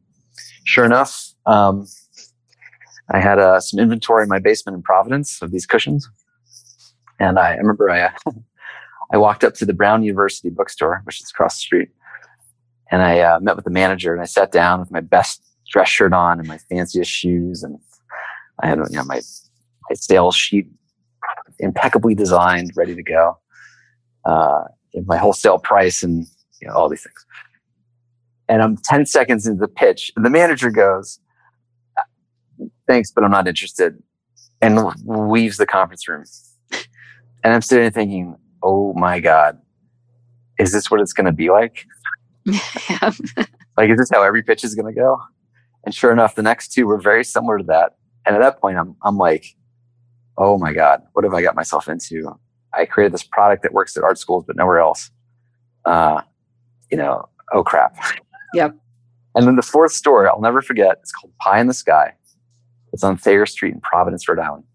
sure 0.65 0.83
enough, 0.83 1.33
um, 1.45 1.87
I 3.11 3.19
had 3.19 3.37
uh, 3.37 3.59
some 3.59 3.79
inventory 3.79 4.23
in 4.23 4.29
my 4.29 4.39
basement 4.39 4.75
in 4.75 4.81
Providence 4.81 5.41
of 5.41 5.51
these 5.51 5.65
cushions. 5.65 6.09
And 7.19 7.37
I, 7.37 7.53
I 7.53 7.55
remember 7.57 7.89
I, 7.91 8.11
I 9.13 9.17
walked 9.17 9.43
up 9.43 9.53
to 9.55 9.65
the 9.65 9.73
Brown 9.73 10.03
University 10.03 10.49
bookstore, 10.49 11.01
which 11.03 11.21
is 11.21 11.29
across 11.29 11.55
the 11.55 11.61
street. 11.61 11.89
And 12.91 13.01
I 13.01 13.19
uh, 13.21 13.39
met 13.39 13.55
with 13.55 13.65
the 13.65 13.71
manager 13.71 14.13
and 14.13 14.21
I 14.21 14.25
sat 14.25 14.51
down 14.51 14.81
with 14.81 14.91
my 14.91 14.99
best 14.99 15.41
dress 15.69 15.87
shirt 15.87 16.13
on 16.13 16.39
and 16.39 16.47
my 16.47 16.57
fanciest 16.57 17.09
shoes. 17.09 17.63
And 17.63 17.79
I 18.61 18.67
had 18.67 18.77
you 18.89 18.97
know, 18.97 19.05
my, 19.05 19.21
my 19.89 19.93
sales 19.93 20.35
sheet 20.35 20.67
impeccably 21.59 22.13
designed, 22.13 22.71
ready 22.75 22.95
to 22.95 23.03
go. 23.03 23.37
Uh, 24.25 24.65
my 25.05 25.17
wholesale 25.17 25.57
price 25.57 26.03
and 26.03 26.27
you 26.61 26.67
know, 26.67 26.73
all 26.73 26.89
these 26.89 27.03
things. 27.03 27.25
And 28.49 28.61
I'm 28.61 28.77
10 28.77 29.05
seconds 29.05 29.47
into 29.47 29.61
the 29.61 29.69
pitch. 29.69 30.11
And 30.17 30.25
the 30.25 30.29
manager 30.29 30.69
goes, 30.69 31.19
thanks, 32.87 33.09
but 33.11 33.23
I'm 33.23 33.31
not 33.31 33.47
interested. 33.47 34.01
And 34.61 34.77
leaves 35.05 35.57
the 35.57 35.65
conference 35.65 36.07
room. 36.07 36.25
And 37.43 37.53
I'm 37.53 37.61
sitting 37.61 37.83
there 37.83 37.91
thinking, 37.91 38.35
oh 38.61 38.93
my 38.93 39.19
God, 39.19 39.57
is 40.59 40.71
this 40.71 40.91
what 40.91 40.99
it's 40.99 41.13
going 41.13 41.25
to 41.25 41.31
be 41.31 41.49
like? 41.49 41.85
Yeah. 42.45 43.11
Like, 43.77 43.89
is 43.89 43.97
this 43.97 44.09
how 44.11 44.21
every 44.21 44.43
pitch 44.43 44.63
is 44.63 44.75
going 44.75 44.93
to 44.93 44.99
go? 44.99 45.19
And 45.85 45.95
sure 45.95 46.11
enough, 46.11 46.35
the 46.35 46.43
next 46.43 46.73
two 46.73 46.85
were 46.87 46.99
very 46.99 47.23
similar 47.23 47.57
to 47.57 47.63
that. 47.65 47.95
And 48.25 48.35
at 48.35 48.39
that 48.41 48.59
point, 48.59 48.77
I'm, 48.77 48.95
I'm 49.03 49.17
like, 49.17 49.45
oh 50.37 50.57
my 50.57 50.73
God, 50.73 51.01
what 51.13 51.23
have 51.23 51.33
I 51.33 51.41
got 51.41 51.55
myself 51.55 51.87
into? 51.87 52.37
I 52.73 52.85
created 52.85 53.13
this 53.13 53.23
product 53.23 53.63
that 53.63 53.73
works 53.73 53.95
at 53.97 54.03
art 54.03 54.19
schools, 54.19 54.43
but 54.45 54.55
nowhere 54.57 54.79
else. 54.79 55.09
uh, 55.85 56.21
you 56.91 56.97
know, 56.97 57.27
oh 57.53 57.63
crap. 57.63 57.95
Yep. 58.53 58.75
And 59.33 59.47
then 59.47 59.55
the 59.55 59.61
fourth 59.61 59.93
store, 59.93 60.29
I'll 60.29 60.41
never 60.41 60.61
forget, 60.61 60.97
it's 61.01 61.13
called 61.13 61.31
Pie 61.39 61.61
in 61.61 61.67
the 61.67 61.73
Sky. 61.73 62.11
It's 62.91 63.01
on 63.01 63.15
Thayer 63.15 63.45
Street 63.45 63.73
in 63.73 63.79
Providence, 63.79 64.27
Rhode 64.27 64.39
Island. 64.39 64.65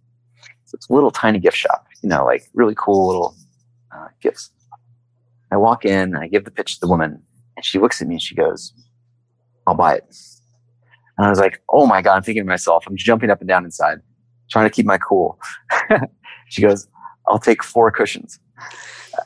So 0.65 0.77
it's 0.77 0.89
a 0.89 0.95
little 0.95 1.11
tiny 1.11 1.39
gift 1.39 1.59
shop, 1.59 1.87
you 2.03 2.09
know, 2.09 2.25
like 2.25 2.45
really 2.55 2.75
cool 2.75 3.07
little 3.07 3.37
uh, 3.95 4.09
gifts. 4.23 4.51
I 5.53 5.59
walk 5.59 5.85
in, 5.85 6.15
and 6.15 6.17
I 6.17 6.29
give 6.29 6.47
the 6.47 6.51
pitch 6.51 6.77
to 6.77 6.81
the 6.81 6.89
woman, 6.89 7.23
and 7.57 7.65
she 7.65 7.79
looks 7.79 8.01
at 8.01 8.09
me 8.09 8.15
and 8.17 8.23
she 8.23 8.35
goes, 8.35 8.73
I'll 9.67 9.75
buy 9.75 9.97
it. 9.97 10.05
And 11.19 11.27
I 11.27 11.31
was 11.31 11.39
like, 11.39 11.63
oh 11.71 11.87
my 11.87 12.03
God, 12.03 12.17
I'm 12.17 12.23
thinking 12.23 12.43
to 12.43 12.49
myself, 12.49 12.85
I'm 12.87 12.97
jumping 12.97 13.31
up 13.31 13.41
and 13.41 13.49
down 13.49 13.65
inside, 13.65 13.99
trying 14.51 14.67
to 14.67 14.71
keep 14.71 14.87
my 14.87 14.99
cool. 14.99 15.39
she 16.49 16.63
goes, 16.63 16.87
I'll 17.29 17.39
take 17.39 17.63
four 17.63 17.91
cushions. 17.91 18.39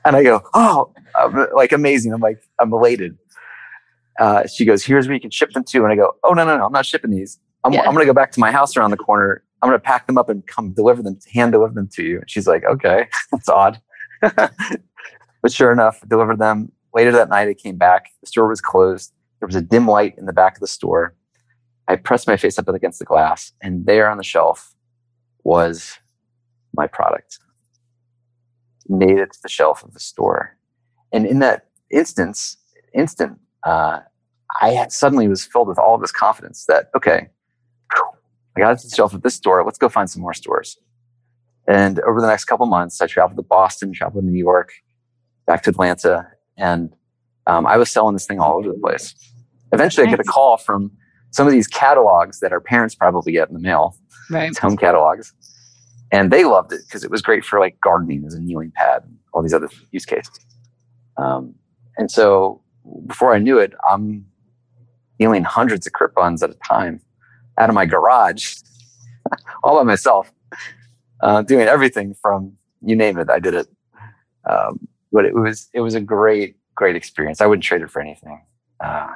And 0.05 0.17
I 0.17 0.23
go, 0.23 0.43
oh, 0.55 0.93
I'm, 1.17 1.49
like 1.55 1.73
amazing. 1.73 2.13
I'm 2.13 2.21
like, 2.21 2.41
I'm 2.61 2.73
elated. 2.73 3.19
Uh, 4.21 4.47
she 4.47 4.65
goes, 4.65 4.85
here's 4.85 5.07
where 5.09 5.15
you 5.15 5.21
can 5.21 5.31
ship 5.31 5.53
them 5.53 5.65
to. 5.65 5.83
And 5.83 5.93
I 5.93 5.97
go, 5.97 6.13
oh, 6.25 6.33
no, 6.33 6.45
no, 6.45 6.57
no, 6.57 6.67
I'm 6.67 6.73
not 6.73 6.87
shipping 6.87 7.11
these. 7.11 7.39
I'm, 7.65 7.73
Yeah. 7.73 7.81
I'm 7.81 7.93
going 7.93 8.01
to 8.01 8.07
go 8.07 8.13
back 8.15 8.33
to 8.33 8.41
my 8.41 8.53
house 8.53 8.77
around 8.77 8.91
the 8.91 8.97
corner. 8.97 9.43
I'm 9.63 9.69
going 9.69 9.79
to 9.79 9.85
pack 9.85 10.07
them 10.07 10.17
up 10.17 10.29
and 10.29 10.47
come 10.47 10.73
deliver 10.73 11.03
them, 11.03 11.19
hand 11.33 11.53
deliver 11.53 11.75
them 11.75 11.89
to 11.95 12.05
you. 12.05 12.21
And 12.21 12.31
she's 12.31 12.47
like, 12.47 12.65
okay, 12.65 13.09
that's 13.33 13.49
odd. 13.49 13.81
but 14.21 15.53
sure 15.53 15.73
enough, 15.73 16.03
delivered 16.09 16.39
them. 16.39 16.71
Later 16.94 17.12
that 17.12 17.28
night, 17.28 17.49
I 17.49 17.54
came 17.54 17.76
back. 17.76 18.11
The 18.20 18.26
store 18.26 18.49
was 18.49 18.61
closed. 18.61 19.12
There 19.38 19.47
was 19.47 19.56
a 19.56 19.62
dim 19.62 19.87
light 19.87 20.16
in 20.18 20.26
the 20.26 20.32
back 20.32 20.54
of 20.56 20.61
the 20.61 20.66
store. 20.66 21.14
I 21.88 21.97
pressed 21.97 22.26
my 22.26 22.37
face 22.37 22.59
up 22.59 22.68
against 22.68 22.99
the 22.99 23.04
glass, 23.04 23.52
and 23.62 23.87
there 23.87 24.09
on 24.09 24.16
the 24.16 24.25
shelf 24.25 24.75
was 25.44 25.99
my 26.75 26.87
product. 26.87 27.38
Made 28.88 29.18
it 29.18 29.32
to 29.32 29.38
the 29.42 29.49
shelf 29.49 29.82
of 29.82 29.92
the 29.92 30.00
store. 30.00 30.56
And 31.12 31.26
in 31.26 31.38
that 31.40 31.68
instance, 31.90 32.56
instant, 32.94 33.38
uh, 33.64 34.00
I 34.61 34.87
suddenly 34.88 35.28
was 35.28 35.44
filled 35.44 35.68
with 35.68 35.78
all 35.78 35.99
this 35.99 36.12
confidence 36.12 36.64
that, 36.66 36.90
okay, 36.94 37.28
I 38.56 38.61
got 38.61 38.73
it 38.73 38.78
to 38.80 38.88
the 38.88 38.94
shelf 38.94 39.14
of 39.14 39.23
this 39.23 39.35
store. 39.35 39.64
Let's 39.64 39.78
go 39.78 39.88
find 39.88 40.11
some 40.11 40.23
more 40.23 40.35
stores. 40.35 40.76
And 41.68 42.00
over 42.00 42.20
the 42.20 42.26
next 42.26 42.47
couple 42.47 42.66
months, 42.66 43.00
I 43.00 43.06
traveled 43.06 43.37
to 43.37 43.42
Boston, 43.42 43.92
traveled 43.92 44.25
to 44.25 44.30
New 44.30 44.38
York, 44.38 44.73
back 45.47 45.62
to 45.64 45.70
Atlanta, 45.70 46.26
and 46.61 46.95
um, 47.47 47.67
I 47.67 47.76
was 47.76 47.90
selling 47.90 48.14
this 48.14 48.26
thing 48.26 48.38
all 48.38 48.59
over 48.59 48.69
the 48.69 48.79
place. 48.79 49.14
Eventually, 49.73 50.07
I 50.07 50.11
get 50.11 50.21
a 50.21 50.25
call 50.25 50.57
from 50.57 50.93
some 51.31 51.47
of 51.47 51.52
these 51.52 51.67
catalogs 51.67 52.40
that 52.40 52.52
our 52.52 52.61
parents 52.61 52.95
probably 52.95 53.33
get 53.33 53.49
in 53.49 53.55
the 53.55 53.61
mail, 53.61 53.97
Right. 54.31 54.57
home 54.57 54.76
catalogs, 54.76 55.33
and 56.12 56.31
they 56.31 56.45
loved 56.45 56.73
it 56.73 56.83
because 56.87 57.02
it 57.05 57.11
was 57.11 57.23
great 57.23 57.45
for 57.45 57.59
like 57.59 57.81
gardening 57.81 58.25
as 58.26 58.35
a 58.35 58.40
kneeling 58.40 58.73
pad 58.75 59.02
and 59.05 59.17
all 59.33 59.43
these 59.43 59.55
other 59.55 59.69
use 59.90 60.05
cases. 60.05 60.38
Um, 61.17 61.55
and 61.97 62.11
so, 62.11 62.62
before 63.07 63.35
I 63.35 63.38
knew 63.38 63.59
it, 63.59 63.73
I'm 63.88 64.26
kneeling 65.19 65.45
hundreds 65.45 65.87
of 65.87 65.93
crypt 65.93 66.17
at 66.19 66.43
a 66.50 66.55
time 66.69 67.00
out 67.59 67.69
of 67.69 67.75
my 67.75 67.87
garage, 67.87 68.57
all 69.64 69.76
by 69.76 69.83
myself, 69.85 70.33
uh, 71.23 71.43
doing 71.43 71.67
everything 71.69 72.14
from 72.21 72.52
you 72.83 72.97
name 72.97 73.19
it. 73.19 73.29
I 73.31 73.38
did 73.38 73.55
it. 73.55 73.67
Um, 74.49 74.88
but 75.12 75.25
it 75.25 75.35
was 75.35 75.69
it 75.75 75.81
was 75.81 75.95
a 75.95 76.00
great 76.00 76.57
great 76.75 76.97
experience. 76.97 77.40
I 77.40 77.47
wouldn't 77.47 77.64
trade 77.64 77.83
it 77.83 77.90
for 77.90 78.00
anything. 78.00 78.43
Uh, 78.83 79.09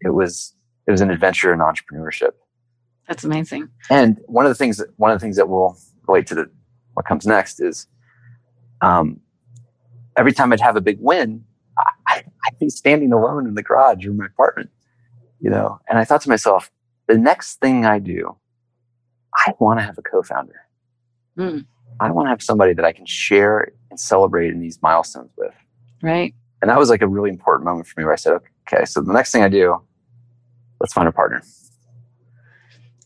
it 0.00 0.10
was 0.10 0.54
it 0.86 0.90
was 0.90 1.00
an 1.00 1.10
adventure 1.10 1.52
in 1.52 1.60
entrepreneurship. 1.60 2.32
That's 3.08 3.24
amazing. 3.24 3.68
And 3.90 4.18
one 4.26 4.44
of 4.44 4.50
the 4.50 4.54
things 4.54 4.76
that 4.78 4.88
one 4.96 5.10
of 5.10 5.18
the 5.18 5.24
things 5.24 5.36
that 5.36 5.48
will 5.48 5.76
relate 6.06 6.26
to 6.28 6.34
the 6.34 6.50
what 6.94 7.06
comes 7.06 7.26
next 7.26 7.60
is 7.60 7.86
um, 8.80 9.20
every 10.16 10.32
time 10.32 10.52
I'd 10.52 10.60
have 10.60 10.76
a 10.76 10.80
big 10.80 10.98
win, 11.00 11.44
I, 12.06 12.24
I'd 12.46 12.58
be 12.58 12.68
standing 12.68 13.12
alone 13.12 13.46
in 13.46 13.54
the 13.54 13.62
garage 13.62 14.06
or 14.06 14.12
my 14.12 14.26
apartment, 14.26 14.70
you 15.40 15.50
know. 15.50 15.78
And 15.88 15.98
I 15.98 16.04
thought 16.04 16.22
to 16.22 16.28
myself, 16.28 16.70
the 17.06 17.16
next 17.16 17.60
thing 17.60 17.86
I 17.86 17.98
do, 17.98 18.36
I 19.46 19.54
want 19.58 19.78
to 19.80 19.84
have 19.84 19.96
a 19.98 20.02
co-founder. 20.02 20.60
Mm. 21.38 21.66
I 22.00 22.10
want 22.10 22.26
to 22.26 22.30
have 22.30 22.42
somebody 22.42 22.74
that 22.74 22.84
I 22.84 22.92
can 22.92 23.06
share 23.06 23.72
and 23.90 23.98
celebrate 23.98 24.50
in 24.50 24.60
these 24.60 24.80
milestones 24.82 25.30
with. 25.36 25.54
Right. 26.02 26.34
And 26.60 26.70
that 26.70 26.78
was 26.78 26.90
like 26.90 27.02
a 27.02 27.08
really 27.08 27.30
important 27.30 27.64
moment 27.64 27.86
for 27.86 28.00
me 28.00 28.04
where 28.04 28.12
I 28.12 28.16
said, 28.16 28.38
okay, 28.66 28.84
so 28.84 29.00
the 29.00 29.12
next 29.12 29.32
thing 29.32 29.42
I 29.42 29.48
do, 29.48 29.80
let's 30.80 30.92
find 30.92 31.08
a 31.08 31.12
partner. 31.12 31.42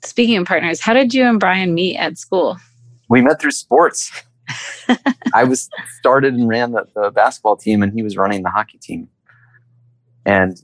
Speaking 0.04 0.36
of 0.36 0.46
partners, 0.46 0.80
how 0.80 0.94
did 0.94 1.14
you 1.14 1.24
and 1.24 1.38
Brian 1.38 1.74
meet 1.74 1.96
at 1.96 2.18
school? 2.18 2.58
We 3.08 3.20
met 3.20 3.40
through 3.40 3.52
sports. 3.52 4.10
I 5.34 5.44
was 5.44 5.68
started 5.98 6.34
and 6.34 6.48
ran 6.48 6.72
the, 6.72 6.86
the 6.94 7.10
basketball 7.10 7.56
team, 7.56 7.82
and 7.82 7.92
he 7.92 8.02
was 8.02 8.16
running 8.16 8.42
the 8.42 8.50
hockey 8.50 8.78
team. 8.78 9.08
And 10.24 10.60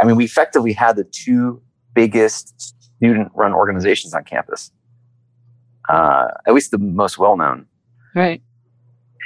I 0.00 0.04
mean, 0.04 0.16
we 0.16 0.24
effectively 0.24 0.72
had 0.72 0.96
the 0.96 1.04
two 1.04 1.62
biggest 1.94 2.74
student-run 2.96 3.52
organizations 3.52 4.14
on 4.14 4.24
campus, 4.24 4.70
uh, 5.88 6.28
at 6.46 6.54
least 6.54 6.70
the 6.70 6.78
most 6.78 7.18
well-known. 7.18 7.66
Right. 8.14 8.42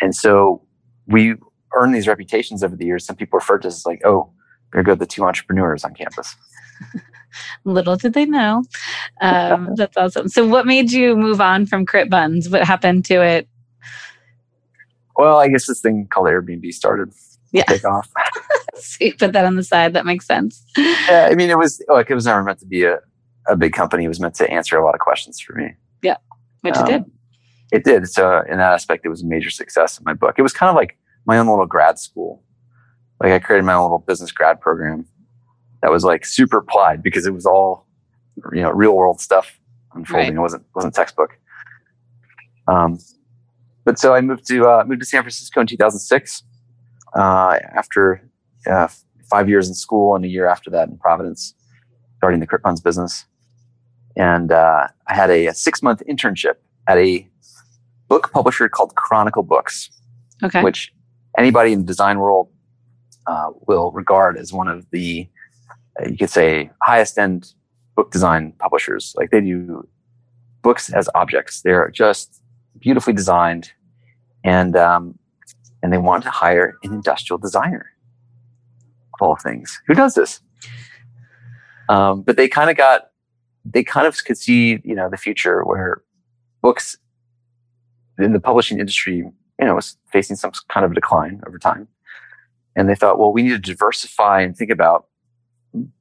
And 0.01 0.15
so 0.15 0.63
we 1.07 1.35
earned 1.75 1.95
these 1.95 2.09
reputations 2.09 2.63
over 2.63 2.77
the 2.77 2.85
years. 2.87 3.05
Some 3.05 3.17
people 3.17 3.39
referred 3.39 3.63
to 3.63 3.69
us 3.69 3.77
as 3.77 3.87
like, 3.87 4.03
"Oh, 4.05 4.31
there 4.73 4.83
go 4.83 4.95
the 4.95 5.07
two 5.07 5.25
entrepreneurs 5.25 5.85
on 5.85 5.95
campus." 5.95 6.37
Little 7.65 7.97
did 7.97 8.15
they 8.15 8.25
know. 8.27 8.65
Um, 9.21 9.71
that's 9.77 9.97
awesome. 9.97 10.29
So, 10.29 10.47
what 10.47 10.67
made 10.67 10.93
you 10.93 11.17
move 11.17 11.41
on 11.41 11.67
from 11.67 11.85
Crit 11.87 12.09
Buns? 12.11 12.49
What 12.49 12.65
happened 12.65 13.05
to 13.07 13.23
it? 13.23 13.49
Well, 15.17 15.39
I 15.39 15.49
guess 15.49 15.67
this 15.67 15.81
thing 15.81 16.07
called 16.11 16.27
Airbnb 16.27 16.71
started 16.73 17.13
Yeah. 17.53 17.65
take 17.65 17.85
off. 17.85 18.11
So 18.79 19.07
you 19.07 19.15
put 19.15 19.33
that 19.33 19.47
on 19.47 19.57
the 19.57 19.63
side. 19.65 19.95
That 19.95 20.05
makes 20.05 20.27
sense. 20.27 20.63
yeah, 20.77 21.29
I 21.31 21.35
mean, 21.35 21.49
it 21.49 21.57
was 21.57 21.83
like 21.89 22.11
it 22.11 22.15
was 22.15 22.27
never 22.27 22.43
meant 22.43 22.59
to 22.59 22.67
be 22.67 22.85
a, 22.85 22.99
a 23.49 23.57
big 23.57 23.73
company. 23.73 24.05
It 24.05 24.09
was 24.09 24.21
meant 24.21 24.35
to 24.35 24.51
answer 24.51 24.77
a 24.77 24.85
lot 24.85 24.95
of 24.95 25.01
questions 25.01 25.41
for 25.41 25.55
me. 25.55 25.75
Which 26.67 26.77
Um, 26.77 26.87
it 26.87 26.91
did. 26.91 27.05
It 27.73 27.85
did. 27.85 28.09
So 28.09 28.43
in 28.49 28.59
that 28.59 28.73
aspect, 28.73 29.05
it 29.05 29.09
was 29.09 29.23
a 29.23 29.27
major 29.27 29.51
success 29.51 29.99
in 29.99 30.05
my 30.05 30.15
book. 30.15 30.37
It 30.39 30.43
was 30.43 30.53
kind 30.53 30.71
of 30.71 30.77
like 30.77 30.97
my 31.27 31.39
own 31.39 31.49
little 31.49 31.67
grad 31.67 31.99
school. 31.99 32.43
Like 33.21 33.33
I 33.33 33.39
created 33.39 33.65
my 33.65 33.75
own 33.75 33.83
little 33.83 33.99
business 33.99 34.31
grad 34.31 34.61
program 34.61 35.07
that 35.83 35.91
was 35.91 36.05
like 36.05 36.25
super 36.25 36.59
applied 36.59 37.03
because 37.03 37.27
it 37.27 37.33
was 37.35 37.47
all, 37.47 37.87
you 38.53 38.63
know, 38.63 38.71
real 38.71 38.95
world 38.95 39.21
stuff 39.21 39.59
unfolding. 39.95 40.29
Right. 40.29 40.37
It 40.37 40.41
wasn't 40.41 40.65
wasn't 40.75 40.95
textbook. 40.95 41.39
Um, 42.69 42.99
but 43.85 43.99
so 43.99 44.15
I 44.15 44.21
moved 44.21 44.47
to 44.49 44.67
uh, 44.67 44.85
moved 44.87 45.01
to 45.01 45.07
San 45.07 45.23
Francisco 45.23 45.61
in 45.61 45.67
2006 45.67 46.43
uh, 47.17 47.59
after 47.75 48.29
uh, 48.71 48.89
five 49.31 49.49
years 49.49 49.69
in 49.69 49.75
school 49.75 50.15
and 50.15 50.25
a 50.25 50.29
year 50.29 50.47
after 50.47 50.71
that 50.71 50.89
in 50.89 50.99
Providence, 50.99 51.55
starting 52.19 52.41
the 52.41 52.47
Crit 52.47 52.63
Buns 52.63 52.81
business. 52.81 53.25
And 54.17 54.51
uh, 54.53 54.89
I 55.07 55.15
had 55.15 55.31
a, 55.31 55.49
a 55.49 55.55
six 55.55 55.83
month 55.83 56.03
internship 56.09 56.55
at 56.87 56.99
a 56.99 57.29
book 58.09 58.31
publisher 58.33 58.69
called 58.69 58.95
Chronicle 58.95 59.43
Books, 59.43 59.91
Okay. 60.43 60.63
which 60.63 60.93
anybody 61.39 61.73
in 61.73 61.81
the 61.81 61.87
design 61.87 62.19
world 62.19 62.49
uh, 63.27 63.51
will 63.67 63.91
regard 63.93 64.39
as 64.39 64.53
one 64.53 64.69
of 64.69 64.87
the, 64.91 65.29
uh, 66.01 66.09
you 66.09 66.17
could 66.17 66.31
say, 66.31 66.71
highest 66.83 67.19
end 67.19 67.53
book 67.95 68.11
design 68.11 68.53
publishers. 68.59 69.15
Like 69.17 69.31
they 69.31 69.41
do 69.41 69.87
books 70.63 70.93
as 70.93 71.09
objects. 71.15 71.63
They're 71.63 71.91
just 71.91 72.43
beautifully 72.79 73.15
designed, 73.15 73.73
and 74.45 74.77
um, 74.77 75.19
and 75.83 75.93
they 75.93 75.99
want 75.99 76.23
to 76.25 76.31
hire 76.31 76.77
an 76.83 76.93
industrial 76.93 77.39
designer. 77.39 77.87
Of 79.15 79.27
all 79.27 79.37
things, 79.37 79.81
who 79.87 79.95
does 79.95 80.15
this? 80.15 80.41
Um, 81.89 82.23
but 82.23 82.37
they 82.37 82.49
kind 82.49 82.69
of 82.69 82.77
got, 82.77 83.11
they 83.69 83.83
kind 83.83 84.07
of 84.07 84.25
could 84.25 84.39
see, 84.39 84.81
you 84.85 84.95
know, 84.95 85.09
the 85.11 85.17
future 85.17 85.65
where 85.65 86.03
books 86.63 86.97
in 88.19 88.33
the 88.33 88.41
publishing 88.41 88.79
industry, 88.79 89.17
you 89.17 89.33
know, 89.67 89.75
was 89.75 89.97
facing 90.11 90.37
some 90.37 90.53
kind 90.69 90.87
of 90.87 90.95
decline 90.95 91.41
over 91.47 91.59
time. 91.59 91.89
And 92.75 92.89
they 92.89 92.95
thought, 92.95 93.19
well, 93.19 93.33
we 93.33 93.43
need 93.43 93.51
to 93.51 93.59
diversify 93.59 94.43
and 94.43 94.57
think 94.57 94.71
about 94.71 95.07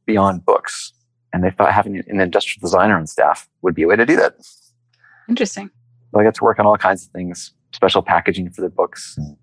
beyond 0.06 0.46
books. 0.46 0.94
And 1.34 1.44
they 1.44 1.50
thought 1.50 1.74
having 1.74 1.98
an 1.98 2.22
industrial 2.22 2.62
designer 2.62 2.98
on 2.98 3.08
staff 3.08 3.50
would 3.62 3.76
be 3.76 3.84
a 3.84 3.88
way 3.88 3.96
to 3.96 4.06
do 4.06 4.16
that. 4.18 4.36
Interesting. 5.28 5.70
So 6.12 6.20
I 6.20 6.24
got 6.24 6.36
to 6.36 6.44
work 6.44 6.60
on 6.60 6.66
all 6.66 6.78
kinds 6.78 7.06
of 7.06 7.12
things, 7.12 7.54
special 7.74 8.02
packaging 8.02 8.52
for 8.52 8.62
the 8.62 8.70
books 8.70 9.16
and 9.18 9.36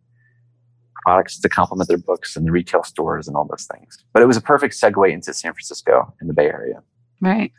products 1.05 1.41
to 1.41 1.49
complement 1.49 1.89
their 1.89 1.99
books 1.99 2.37
and 2.37 2.47
the 2.47 2.53
retail 2.53 2.85
stores 2.85 3.27
and 3.27 3.37
all 3.37 3.47
those 3.47 3.67
things. 3.71 3.99
But 4.13 4.23
it 4.23 4.27
was 4.27 4.37
a 4.37 4.41
perfect 4.41 4.75
segue 4.75 5.13
into 5.13 5.35
San 5.35 5.53
Francisco 5.53 6.15
and 6.21 6.31
the 6.31 6.35
Bay 6.35 6.47
Area. 6.47 6.83
Right. 7.21 7.53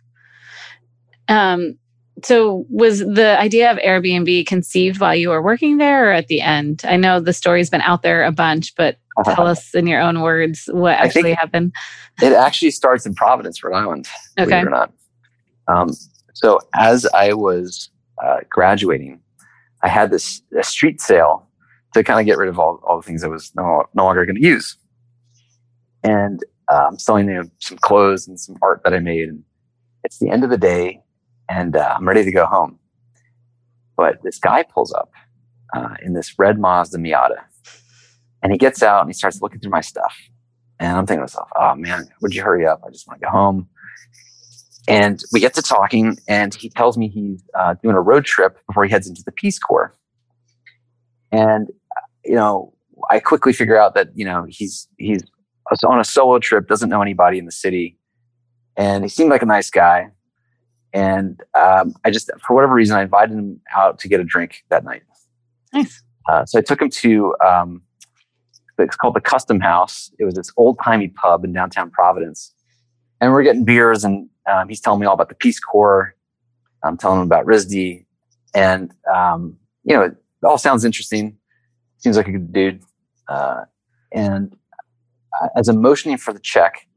Um, 1.28 1.78
so 2.24 2.66
was 2.70 3.00
the 3.00 3.38
idea 3.40 3.72
of 3.72 3.78
Airbnb 3.80 4.46
conceived 4.48 5.00
while 5.00 5.16
you 5.16 5.30
were 5.30 5.42
working 5.42 5.78
there 5.78 6.10
or 6.10 6.12
at 6.14 6.28
the 6.28 6.42
end? 6.42 6.82
I 6.86 6.96
know 6.96 7.20
the 7.20 7.34
story's 7.34 7.70
been 7.70 7.82
out 7.82 8.02
there 8.02 8.24
a 8.24 8.32
bunch, 8.32 8.76
but 8.76 8.98
tell 9.26 9.48
us 9.48 9.74
in 9.76 9.88
your 9.88 10.00
own 10.00 10.22
words 10.22 10.70
what 10.72 10.96
actually 11.00 11.34
happened. 11.34 11.74
It 12.22 12.34
actually 12.34 12.72
starts 12.72 13.06
in 13.06 13.16
Providence, 13.16 13.64
Rhode 13.64 13.76
Island, 13.76 14.08
believe 14.36 14.50
Okay. 14.50 14.60
it 14.62 14.68
or 14.68 14.70
not. 14.70 14.94
Um, 15.68 15.90
so 16.34 16.60
as 16.76 17.06
I 17.14 17.34
was 17.34 17.90
uh, 18.24 18.38
graduating, 18.50 19.20
I 19.84 19.88
had 19.88 20.12
this 20.12 20.42
a 20.58 20.64
street 20.64 21.02
sale 21.02 21.48
to 21.94 22.04
kind 22.04 22.20
of 22.20 22.26
get 22.26 22.38
rid 22.38 22.50
of 22.50 22.58
all, 22.60 22.80
all 22.88 22.98
the 23.02 23.04
things 23.06 23.24
I 23.24 23.28
was 23.28 23.52
no, 23.56 23.84
no 23.94 24.06
longer 24.06 24.26
going 24.26 24.36
to 24.36 24.42
use. 24.42 24.78
and 26.04 26.40
I'm 26.70 26.98
selling 26.98 27.28
you 27.28 27.36
know, 27.36 27.44
some 27.60 27.78
clothes 27.80 28.28
and 28.28 28.40
some 28.40 28.58
art 28.62 28.82
that 28.84 28.94
I 28.94 29.00
made. 29.00 29.30
And 29.30 29.44
it's 30.04 30.18
the 30.20 30.30
end 30.30 30.44
of 30.44 30.50
the 30.50 30.58
day, 30.58 31.02
and 31.50 31.76
uh, 31.76 31.94
I'm 31.96 32.08
ready 32.08 32.24
to 32.24 32.32
go 32.32 32.46
home. 32.46 32.80
But 33.96 34.18
this 34.24 34.40
guy 34.40 34.64
pulls 34.64 34.94
up 34.94 35.12
uh, 35.76 35.96
in 36.04 36.14
this 36.14 36.34
red 36.38 36.60
Mazda 36.60 36.98
Miata, 36.98 37.44
and 38.42 38.52
he 38.52 38.58
gets 38.58 38.82
out 38.82 39.02
and 39.02 39.10
he 39.10 39.14
starts 39.14 39.42
looking 39.42 39.60
through 39.60 39.72
my 39.72 39.82
stuff. 39.82 40.16
And 40.80 40.98
I'm 40.98 41.06
thinking 41.06 41.20
to 41.20 41.24
myself, 41.24 41.50
"Oh 41.56 41.76
man, 41.76 42.08
would 42.22 42.34
you 42.34 42.42
hurry 42.42 42.66
up? 42.66 42.82
I 42.86 42.90
just 42.90 43.08
want 43.08 43.20
to 43.20 43.26
go 43.26 43.32
home." 43.32 43.68
And 44.88 45.24
we 45.32 45.40
get 45.40 45.54
to 45.54 45.62
talking, 45.62 46.18
and 46.28 46.54
he 46.54 46.70
tells 46.70 46.98
me 46.98 47.08
he's 47.08 47.42
uh, 47.58 47.76
doing 47.82 47.96
a 47.96 48.02
road 48.02 48.26
trip 48.26 48.58
before 48.68 48.84
he 48.84 48.92
heads 48.92 49.08
into 49.08 49.24
the 49.26 49.32
Peace 49.32 49.58
Corps. 49.58 49.96
And 51.32 51.70
you 52.26 52.36
know, 52.36 52.74
I 53.10 53.20
quickly 53.20 53.54
figure 53.54 53.78
out 53.78 53.96
that 53.96 54.10
you 54.16 54.26
know 54.26 54.46
he's 54.50 54.88
he's 54.98 55.22
on 55.86 56.00
a 56.00 56.04
solo 56.04 56.40
trip, 56.40 56.68
doesn't 56.68 56.90
know 56.90 57.02
anybody 57.02 57.38
in 57.38 57.46
the 57.46 57.52
city, 57.52 57.98
and 58.76 59.04
he 59.04 59.10
seemed 59.10 59.30
like 59.30 59.42
a 59.42 59.46
nice 59.46 59.70
guy. 59.70 60.10
And 60.94 61.42
um, 61.60 61.96
I 62.06 62.12
just, 62.12 62.30
for 62.46 62.54
whatever 62.54 62.74
reason, 62.74 62.96
I 62.96 63.02
invited 63.02 63.36
him 63.36 63.60
out 63.76 64.00
to 64.00 64.08
get 64.08 64.20
a 64.20 64.24
drink 64.24 64.64
that 64.70 64.84
night. 64.84 65.02
Nice. 65.74 66.04
Uh, 66.30 66.46
so 66.46 66.60
I 66.60 66.62
took 66.62 66.82
him 66.82 66.90
to 66.90 67.36
um, 67.44 67.82
it's 68.78 68.96
called 68.96 69.16
the 69.16 69.22
Custom 69.22 69.60
House. 69.60 70.12
It 70.20 70.26
was 70.26 70.36
this 70.36 70.52
old 70.58 70.80
timey 70.84 71.10
pub 71.10 71.44
in 71.44 71.54
downtown 71.54 71.92
Providence, 71.92 72.54
and 73.22 73.32
we're 73.32 73.44
getting 73.44 73.64
beers, 73.64 74.04
and 74.04 74.30
um, 74.52 74.68
he's 74.68 74.80
telling 74.80 75.00
me 75.00 75.06
all 75.06 75.14
about 75.14 75.30
the 75.30 75.36
Peace 75.36 75.60
Corps. 75.60 76.16
I'm 76.84 76.98
telling 76.98 77.20
him 77.20 77.26
about 77.26 77.46
RISD, 77.46 78.06
and 78.54 78.92
um, 79.14 79.58
you 79.84 79.96
know, 79.96 80.04
it 80.04 80.16
all 80.44 80.58
sounds 80.58 80.86
interesting. 80.86 81.38
Seems 81.98 82.18
like 82.18 82.28
a 82.28 82.32
good 82.32 82.52
dude. 82.52 82.84
Uh, 83.28 83.62
and 84.12 84.56
uh, 85.42 85.48
as 85.56 85.70
I'm 85.70 85.82
motioning 85.82 86.18
for 86.18 86.34
the 86.34 86.40
check, 86.40 86.88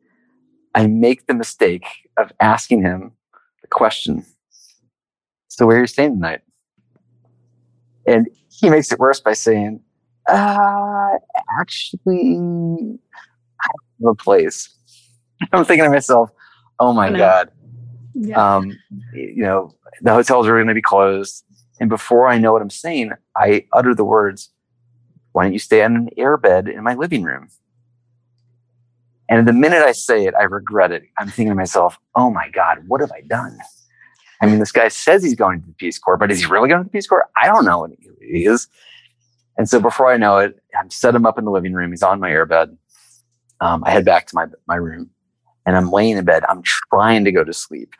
I 0.74 0.86
make 0.86 1.26
the 1.26 1.34
mistake 1.34 1.86
of 2.16 2.32
asking 2.40 2.82
him 2.82 3.12
the 3.62 3.68
question. 3.68 4.24
So 5.48 5.66
where 5.66 5.78
are 5.78 5.80
you 5.80 5.86
staying 5.86 6.14
tonight? 6.14 6.40
And 8.06 8.28
he 8.48 8.70
makes 8.70 8.92
it 8.92 8.98
worse 8.98 9.20
by 9.20 9.32
saying, 9.32 9.80
uh, 10.28 11.18
actually, 11.60 12.38
I 13.60 13.68
have 14.00 14.08
a 14.08 14.14
place. 14.14 14.68
I'm 15.52 15.64
thinking 15.64 15.84
to 15.84 15.90
myself, 15.90 16.30
oh 16.78 16.92
my 16.92 17.10
God. 17.10 17.50
Yeah. 18.14 18.56
Um, 18.56 18.76
you 19.12 19.42
know, 19.42 19.74
the 20.02 20.12
hotels 20.12 20.46
are 20.46 20.54
going 20.54 20.68
to 20.68 20.74
be 20.74 20.82
closed. 20.82 21.44
And 21.80 21.88
before 21.90 22.28
I 22.28 22.38
know 22.38 22.52
what 22.52 22.62
I'm 22.62 22.70
saying, 22.70 23.12
I 23.36 23.66
utter 23.72 23.94
the 23.94 24.04
words, 24.04 24.50
why 25.32 25.44
don't 25.44 25.52
you 25.52 25.58
stay 25.58 25.82
on 25.82 25.96
an 25.96 26.08
airbed 26.16 26.72
in 26.72 26.82
my 26.82 26.94
living 26.94 27.22
room? 27.22 27.48
And 29.28 29.46
the 29.46 29.52
minute 29.52 29.82
I 29.82 29.92
say 29.92 30.26
it, 30.26 30.34
I 30.34 30.44
regret 30.44 30.92
it. 30.92 31.04
I'm 31.18 31.26
thinking 31.26 31.48
to 31.48 31.54
myself, 31.54 31.98
oh 32.14 32.30
my 32.30 32.48
God, 32.50 32.78
what 32.86 33.00
have 33.00 33.10
I 33.12 33.22
done? 33.22 33.58
I 34.40 34.46
mean, 34.46 34.58
this 34.58 34.72
guy 34.72 34.88
says 34.88 35.22
he's 35.22 35.34
going 35.34 35.62
to 35.62 35.66
the 35.66 35.72
Peace 35.74 35.98
Corps, 35.98 36.16
but 36.16 36.30
is 36.30 36.40
he 36.40 36.46
really 36.46 36.68
going 36.68 36.80
to 36.80 36.84
the 36.84 36.90
Peace 36.90 37.06
Corps? 37.06 37.26
I 37.36 37.46
don't 37.46 37.64
know 37.64 37.80
what 37.80 37.90
he 38.20 38.44
is. 38.44 38.68
And 39.56 39.68
so 39.68 39.80
before 39.80 40.12
I 40.12 40.16
know 40.16 40.38
it, 40.38 40.60
I'm 40.78 40.90
set 40.90 41.14
him 41.14 41.26
up 41.26 41.38
in 41.38 41.44
the 41.44 41.50
living 41.50 41.72
room. 41.72 41.90
He's 41.90 42.02
on 42.02 42.20
my 42.20 42.30
airbed. 42.30 42.76
Um, 43.60 43.82
I 43.84 43.90
head 43.90 44.04
back 44.04 44.26
to 44.26 44.34
my, 44.34 44.46
my 44.68 44.76
room 44.76 45.10
and 45.64 45.76
I'm 45.76 45.90
laying 45.90 46.16
in 46.16 46.24
bed. 46.24 46.44
I'm 46.48 46.62
trying 46.62 47.24
to 47.24 47.32
go 47.32 47.42
to 47.42 47.52
sleep. 47.52 47.94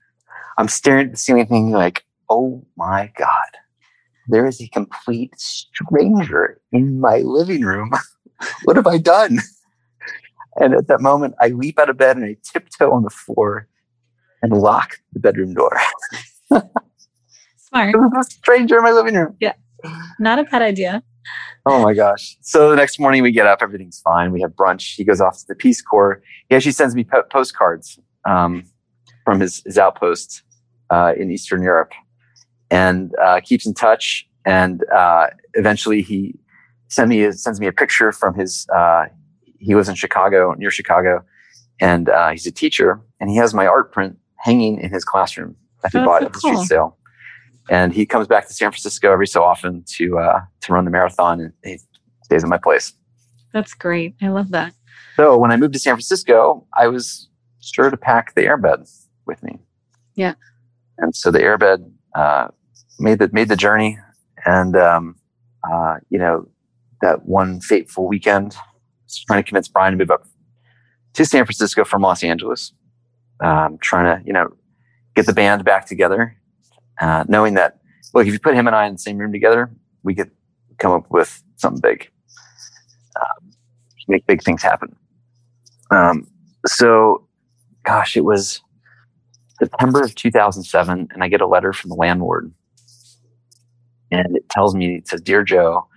I'm 0.59 0.69
staring 0.69 1.07
at 1.07 1.12
the 1.12 1.19
ceiling 1.19 1.47
thinking 1.47 1.73
like, 1.73 2.05
oh 2.31 2.65
my 2.77 3.11
God, 3.17 3.29
there 4.29 4.47
is 4.47 4.61
a 4.61 4.69
complete 4.69 5.35
stranger 5.39 6.61
in 6.73 7.01
my 7.01 7.19
living 7.19 7.62
room. 7.62 7.91
what 8.65 8.77
have 8.77 8.87
I 8.87 8.99
done? 8.99 9.39
And 10.57 10.75
at 10.75 10.88
that 10.88 11.01
moment, 11.01 11.35
I 11.40 11.49
leap 11.49 11.79
out 11.79 11.90
of 11.90 11.97
bed 11.97 12.16
and 12.16 12.25
I 12.25 12.37
tiptoe 12.42 12.92
on 12.92 13.03
the 13.03 13.11
floor 13.11 13.69
and 14.42 14.53
lock 14.53 14.99
the 15.12 15.21
bedroom 15.21 15.55
door. 15.55 15.77
Smart. 17.57 17.95
stranger 18.25 18.79
in 18.79 18.85
my 18.85 18.92
living 18.92 19.14
room. 19.14 19.37
Yeah. 19.40 19.55
Not 20.19 20.38
a 20.38 20.45
bad 20.45 20.62
idea. 20.62 21.03
Oh 21.66 21.83
my 21.83 21.95
gosh. 21.95 22.37
So 22.40 22.71
the 22.71 22.77
next 22.77 23.01
morning 23.01 23.23
we 23.23 23.33
get 23.33 23.47
up, 23.47 23.59
everything's 23.61 24.01
fine. 24.01 24.31
We 24.33 24.40
have 24.40 24.53
brunch. 24.53 24.95
He 24.95 25.05
goes 25.05 25.21
off 25.21 25.38
to 25.40 25.45
the 25.49 25.55
Peace 25.55 25.83
Corps. 25.83 26.23
He 26.49 26.55
actually 26.55 26.73
sends 26.73 26.95
me 26.95 27.05
po- 27.05 27.25
postcards 27.25 27.99
um, 28.25 28.64
from 29.25 29.40
his, 29.40 29.62
his 29.66 29.77
outpost 29.77 30.42
uh, 30.90 31.12
in 31.16 31.31
Eastern 31.31 31.62
Europe 31.62 31.92
and 32.71 33.12
uh, 33.21 33.40
keeps 33.42 33.66
in 33.66 33.75
touch. 33.75 34.29
And 34.45 34.85
uh, 34.95 35.29
eventually 35.55 36.03
he 36.03 36.38
send 36.88 37.09
me, 37.09 37.31
sends 37.33 37.61
me 37.61 37.66
a 37.66 37.73
picture 37.73 38.12
from 38.12 38.35
his, 38.35 38.66
uh, 38.75 39.07
he 39.59 39.75
was 39.75 39.88
in 39.88 39.95
Chicago, 39.95 40.55
near 40.57 40.71
Chicago, 40.71 41.25
and 41.81 42.09
uh, 42.09 42.31
he's 42.31 42.47
a 42.47 42.53
teacher, 42.53 43.01
and 43.21 43.31
he 43.31 43.37
has 43.37 43.55
my 43.55 43.66
art 43.66 43.92
print 43.92 44.19
hanging 44.37 44.81
in 44.81 44.90
his 44.90 45.05
classroom 45.05 45.57
that 45.83 45.92
he 45.92 45.99
oh, 45.99 46.05
bought 46.05 46.23
so 46.23 46.27
at 46.27 46.33
the 46.33 46.38
street 46.38 46.59
sale. 46.59 46.97
And 47.69 47.92
he 47.92 48.07
comes 48.07 48.29
back 48.29 48.47
to 48.47 48.55
San 48.55 48.71
Francisco 48.71 49.12
every 49.12 49.27
so 49.27 49.42
often 49.42 49.85
to 49.97 50.19
uh, 50.19 50.40
to 50.62 50.73
run 50.73 50.85
the 50.85 50.90
marathon, 50.90 51.40
and 51.40 51.53
he 51.64 51.81
stays 52.23 52.45
at 52.45 52.49
my 52.49 52.59
place. 52.59 52.92
That's 53.53 53.75
great. 53.75 54.14
I 54.23 54.29
love 54.29 54.51
that. 54.51 54.73
So 55.16 55.37
when 55.37 55.51
I 55.51 55.57
moved 55.57 55.73
to 55.73 55.79
San 55.79 55.95
Francisco, 55.95 56.66
I 56.77 56.88
was 56.88 57.29
sure 57.61 57.90
to 57.90 57.97
pack 57.97 58.35
the 58.35 58.42
airbed 58.42 58.88
with 59.27 59.42
me. 59.42 59.59
Yeah. 60.14 60.35
And 60.99 61.14
so 61.14 61.31
the 61.31 61.40
airbed 61.40 61.90
uh, 62.14 62.49
made 62.99 63.19
the 63.19 63.31
made 63.33 63.49
the 63.49 63.57
journey, 63.57 63.99
and 64.45 64.77
um, 64.77 65.16
uh, 65.71 65.97
you 66.09 66.19
know 66.19 66.49
that 67.03 67.27
one 67.27 67.61
fateful 67.61 68.07
weekend 68.07 68.57
trying 69.27 69.42
to 69.42 69.49
convince 69.49 69.69
Brian 69.69 69.92
to 69.92 69.99
move 69.99 70.11
up 70.11 70.27
to 71.14 71.25
San 71.25 71.45
Francisco 71.45 71.85
from 71.85 72.03
Los 72.03 72.23
Angeles. 72.23 72.73
Um, 73.40 73.77
trying 73.83 74.05
to, 74.05 74.27
you 74.27 74.33
know, 74.33 74.49
get 75.14 75.27
the 75.27 75.33
band 75.35 75.64
back 75.64 75.87
together, 75.87 76.37
uh, 77.01 77.25
knowing 77.29 77.55
that, 77.55 77.81
look, 78.14 78.27
if 78.27 78.33
you 78.33 78.38
put 78.38 78.55
him 78.55 78.66
and 78.66 78.75
I 78.75 78.87
in 78.87 78.92
the 78.95 78.99
same 78.99 79.19
room 79.19 79.33
together, 79.33 79.71
we 80.03 80.14
could 80.14 80.31
come 80.79 80.92
up 80.92 81.11
with 81.11 81.42
something 81.57 81.81
big, 81.81 82.11
um, 83.16 83.51
make 84.09 84.27
big 84.27 84.42
things 84.42 84.62
happen. 84.62 84.97
Um, 85.90 86.27
so, 86.66 87.27
gosh, 87.85 88.16
it 88.16 88.25
was 88.25 88.62
September 89.59 90.03
of 90.03 90.14
2007, 90.14 91.09
and 91.12 91.25
I 91.25 91.29
get 91.29 91.40
a 91.40 91.47
letter 91.47 91.73
from 91.73 91.90
the 91.90 91.97
landlord, 91.97 92.53
and 94.11 94.37
it 94.37 94.49
tells 94.49 94.75
me, 94.75 94.97
it 94.97 95.09
says, 95.09 95.21
"Dear 95.21 95.42
Joe, 95.45 95.88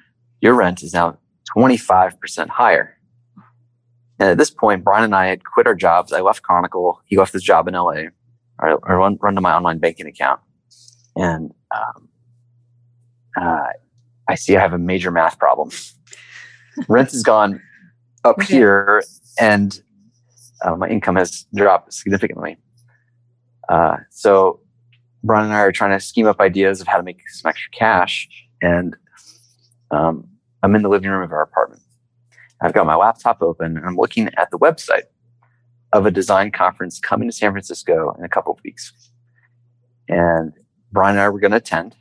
your 0.42 0.56
rent 0.56 0.84
is 0.84 0.94
now 0.94 1.18
25% 1.56 2.50
higher." 2.50 2.99
And 4.20 4.30
at 4.30 4.38
this 4.38 4.52
point, 4.52 4.84
Brian 4.84 5.06
and 5.06 5.16
I 5.16 5.28
had 5.28 5.46
quit 5.46 5.66
our 5.68 5.76
jobs. 5.76 6.12
I 6.12 6.22
left 6.22 6.42
Chronicle. 6.44 7.02
He 7.06 7.18
left 7.18 7.34
his 7.34 7.44
job 7.44 7.68
in 7.68 7.74
LA. 7.74 8.10
I, 8.60 8.76
I 8.84 8.94
run, 8.94 9.18
run 9.22 9.36
to 9.36 9.42
my 9.42 9.54
online 9.54 9.80
banking 9.80 10.08
account. 10.08 10.42
And 11.16 11.54
um, 11.76 12.10
uh, 13.40 13.68
I 14.28 14.36
see 14.36 14.58
I 14.58 14.62
have 14.62 14.74
a 14.74 14.78
major 14.78 15.12
math 15.12 15.40
problem. 15.40 15.72
Rent 16.88 17.12
has 17.12 17.24
gone 17.24 17.62
up 18.24 18.40
okay. 18.40 18.54
here, 18.54 19.04
and 19.40 19.82
uh, 20.64 20.76
my 20.76 20.88
income 20.88 21.16
has 21.16 21.46
dropped 21.56 21.94
significantly. 21.94 22.58
Uh, 23.70 23.98
so 24.10 24.60
Brian 25.24 25.46
and 25.46 25.54
I 25.54 25.60
are 25.60 25.72
trying 25.72 25.98
to 25.98 26.04
scheme 26.04 26.28
up 26.28 26.40
ideas 26.40 26.82
of 26.82 26.88
how 26.88 26.98
to 26.98 27.04
make 27.04 27.28
some 27.30 27.50
extra 27.50 27.70
cash. 27.72 28.28
And 28.62 28.96
um, 29.92 30.28
I'm 30.64 30.76
in 30.76 30.82
the 30.82 30.90
living 30.90 31.10
room 31.10 31.24
of 31.24 31.32
our 31.32 31.42
apartment. 31.42 31.82
I've 32.62 32.74
got 32.74 32.86
my 32.86 32.96
laptop 32.96 33.42
open 33.42 33.78
and 33.78 33.86
I'm 33.86 33.96
looking 33.96 34.30
at 34.38 34.52
the 34.52 34.60
website 34.60 35.04
of 35.94 36.06
a 36.06 36.12
design 36.12 36.52
conference 36.52 37.00
coming 37.00 37.30
to 37.30 37.32
San 37.32 37.52
Francisco 37.52 38.16
in 38.18 38.26
a 38.26 38.30
couple 38.30 38.54
of 38.54 38.60
weeks. 38.64 38.94
And 40.08 40.54
Brian 40.92 41.16
and 41.16 41.22
I 41.22 41.30
were 41.30 41.40
going 41.40 41.52
to 41.52 41.58
attend. 41.58 41.96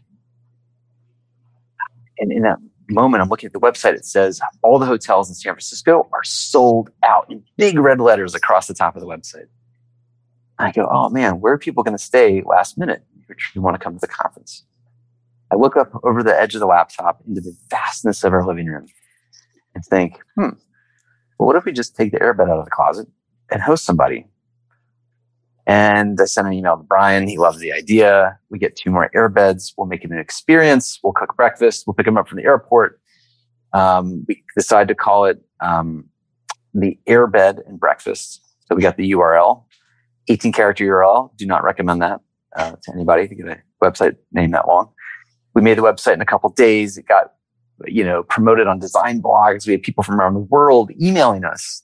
And 2.18 2.32
in 2.32 2.42
that 2.42 2.58
moment, 2.90 3.22
I'm 3.22 3.28
looking 3.28 3.46
at 3.46 3.52
the 3.52 3.60
website. 3.60 3.94
It 3.94 4.04
says 4.04 4.40
all 4.62 4.78
the 4.78 4.86
hotels 4.86 5.28
in 5.28 5.34
San 5.34 5.52
Francisco 5.52 6.08
are 6.12 6.24
sold 6.24 6.90
out 7.04 7.26
in 7.30 7.44
big 7.56 7.78
red 7.78 8.00
letters 8.00 8.34
across 8.34 8.66
the 8.66 8.74
top 8.74 8.96
of 8.96 9.00
the 9.00 9.06
website. 9.06 9.46
I 10.58 10.72
go, 10.72 10.88
oh 10.90 11.08
man, 11.08 11.40
where 11.40 11.52
are 11.52 11.58
people 11.58 11.84
going 11.84 11.96
to 11.96 12.02
stay 12.02 12.42
last 12.44 12.76
minute 12.76 13.04
if 13.28 13.54
you 13.54 13.62
want 13.62 13.74
to 13.76 13.78
come 13.78 13.94
to 13.94 14.00
the 14.00 14.08
conference? 14.08 14.64
I 15.52 15.56
look 15.56 15.76
up 15.76 15.92
over 16.02 16.22
the 16.22 16.38
edge 16.38 16.54
of 16.54 16.60
the 16.60 16.66
laptop 16.66 17.22
into 17.26 17.40
the 17.40 17.56
vastness 17.70 18.24
of 18.24 18.32
our 18.32 18.44
living 18.44 18.66
room 18.66 18.86
and 19.78 19.84
think, 19.84 20.18
hmm, 20.34 20.56
well, 21.38 21.46
what 21.46 21.56
if 21.56 21.64
we 21.64 21.72
just 21.72 21.94
take 21.94 22.10
the 22.10 22.18
airbed 22.18 22.50
out 22.50 22.58
of 22.58 22.64
the 22.64 22.70
closet 22.70 23.06
and 23.52 23.62
host 23.62 23.84
somebody? 23.84 24.26
And 25.68 26.18
I 26.20 26.24
sent 26.24 26.48
an 26.48 26.52
email 26.52 26.76
to 26.76 26.82
Brian. 26.82 27.28
He 27.28 27.38
loves 27.38 27.60
the 27.60 27.72
idea. 27.72 28.38
We 28.50 28.58
get 28.58 28.74
two 28.74 28.90
more 28.90 29.08
airbeds. 29.14 29.72
We'll 29.76 29.86
make 29.86 30.02
it 30.02 30.10
an 30.10 30.18
experience. 30.18 30.98
We'll 31.02 31.12
cook 31.12 31.36
breakfast. 31.36 31.86
We'll 31.86 31.94
pick 31.94 32.06
them 32.06 32.16
up 32.16 32.26
from 32.26 32.38
the 32.38 32.44
airport. 32.44 33.00
Um, 33.72 34.24
we 34.26 34.42
decide 34.56 34.88
to 34.88 34.96
call 34.96 35.26
it 35.26 35.40
um, 35.60 36.06
the 36.74 36.98
airbed 37.06 37.64
and 37.68 37.78
breakfast. 37.78 38.40
So 38.66 38.74
we 38.74 38.82
got 38.82 38.96
the 38.96 39.12
URL, 39.12 39.64
18 40.28 40.52
character 40.52 40.84
URL. 40.84 41.36
Do 41.36 41.46
not 41.46 41.62
recommend 41.62 42.02
that 42.02 42.20
uh, 42.56 42.72
to 42.82 42.92
anybody 42.92 43.28
to 43.28 43.34
get 43.34 43.46
a 43.46 43.58
website 43.84 44.16
name 44.32 44.50
that 44.52 44.66
long. 44.66 44.90
We 45.54 45.62
made 45.62 45.78
the 45.78 45.82
website 45.82 46.14
in 46.14 46.20
a 46.20 46.26
couple 46.26 46.50
days. 46.50 46.98
It 46.98 47.06
got 47.06 47.34
you 47.86 48.04
know, 48.04 48.22
promoted 48.24 48.66
on 48.66 48.78
design 48.78 49.22
blogs. 49.22 49.66
We 49.66 49.72
had 49.72 49.82
people 49.82 50.02
from 50.02 50.20
around 50.20 50.34
the 50.34 50.40
world 50.40 50.90
emailing 51.00 51.44
us. 51.44 51.82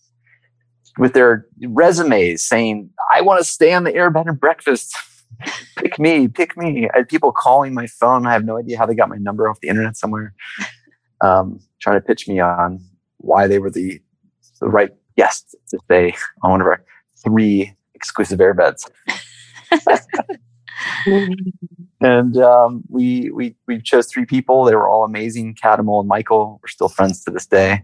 with 0.96 1.12
their 1.12 1.46
resumes 1.66 2.46
saying, 2.46 2.88
I 3.12 3.20
want 3.20 3.40
to 3.40 3.44
stay 3.44 3.72
on 3.72 3.82
the 3.84 3.94
air 3.94 4.10
bed 4.10 4.26
and 4.26 4.38
breakfast. 4.38 4.96
pick 5.76 5.98
me, 5.98 6.28
pick 6.28 6.56
me. 6.56 6.88
I 6.94 6.98
had 6.98 7.08
people 7.08 7.32
calling 7.32 7.74
my 7.74 7.86
phone. 7.86 8.26
I 8.26 8.32
have 8.32 8.44
no 8.44 8.58
idea 8.58 8.78
how 8.78 8.86
they 8.86 8.94
got 8.94 9.08
my 9.08 9.16
number 9.16 9.48
off 9.48 9.60
the 9.60 9.68
internet 9.68 9.96
somewhere, 9.96 10.34
um, 11.20 11.58
trying 11.80 11.96
to 11.96 12.00
pitch 12.00 12.28
me 12.28 12.38
on 12.38 12.80
why 13.18 13.46
they 13.48 13.58
were 13.58 13.70
the, 13.70 14.00
the 14.60 14.68
right 14.68 14.90
guest 15.16 15.56
to 15.70 15.78
stay 15.84 16.14
on 16.42 16.52
one 16.52 16.60
of 16.60 16.66
our 16.66 16.84
three 17.22 17.74
exclusive 17.94 18.38
airbeds. 18.38 18.88
and 22.00 22.36
um, 22.36 22.82
we 22.88 23.30
we 23.30 23.56
we 23.66 23.80
chose 23.80 24.06
three 24.06 24.24
people. 24.26 24.64
They 24.64 24.74
were 24.74 24.88
all 24.88 25.04
amazing. 25.04 25.54
Kat, 25.54 25.78
Amol 25.78 26.00
and 26.00 26.08
Michael. 26.08 26.60
We're 26.62 26.68
still 26.68 26.88
friends 26.88 27.24
to 27.24 27.30
this 27.30 27.46
day. 27.46 27.82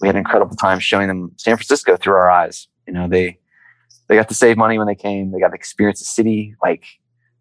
We 0.00 0.08
had 0.08 0.14
an 0.14 0.20
incredible 0.20 0.56
time 0.56 0.78
showing 0.78 1.08
them 1.08 1.32
San 1.36 1.56
Francisco 1.56 1.96
through 1.96 2.14
our 2.14 2.30
eyes. 2.30 2.68
You 2.86 2.92
know, 2.92 3.08
they 3.08 3.38
they 4.08 4.16
got 4.16 4.28
to 4.28 4.34
save 4.34 4.56
money 4.56 4.78
when 4.78 4.86
they 4.86 4.94
came. 4.94 5.32
They 5.32 5.40
got 5.40 5.48
to 5.48 5.54
experience 5.54 6.00
the 6.00 6.06
city 6.06 6.54
like 6.62 6.84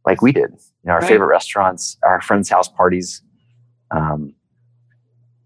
like 0.06 0.22
we 0.22 0.32
did. 0.32 0.52
You 0.52 0.86
know, 0.86 0.94
our 0.94 1.00
right. 1.00 1.08
favorite 1.08 1.28
restaurants, 1.28 1.98
our 2.04 2.22
friends' 2.22 2.50
house 2.50 2.68
parties. 2.68 3.22
Um, 3.92 4.34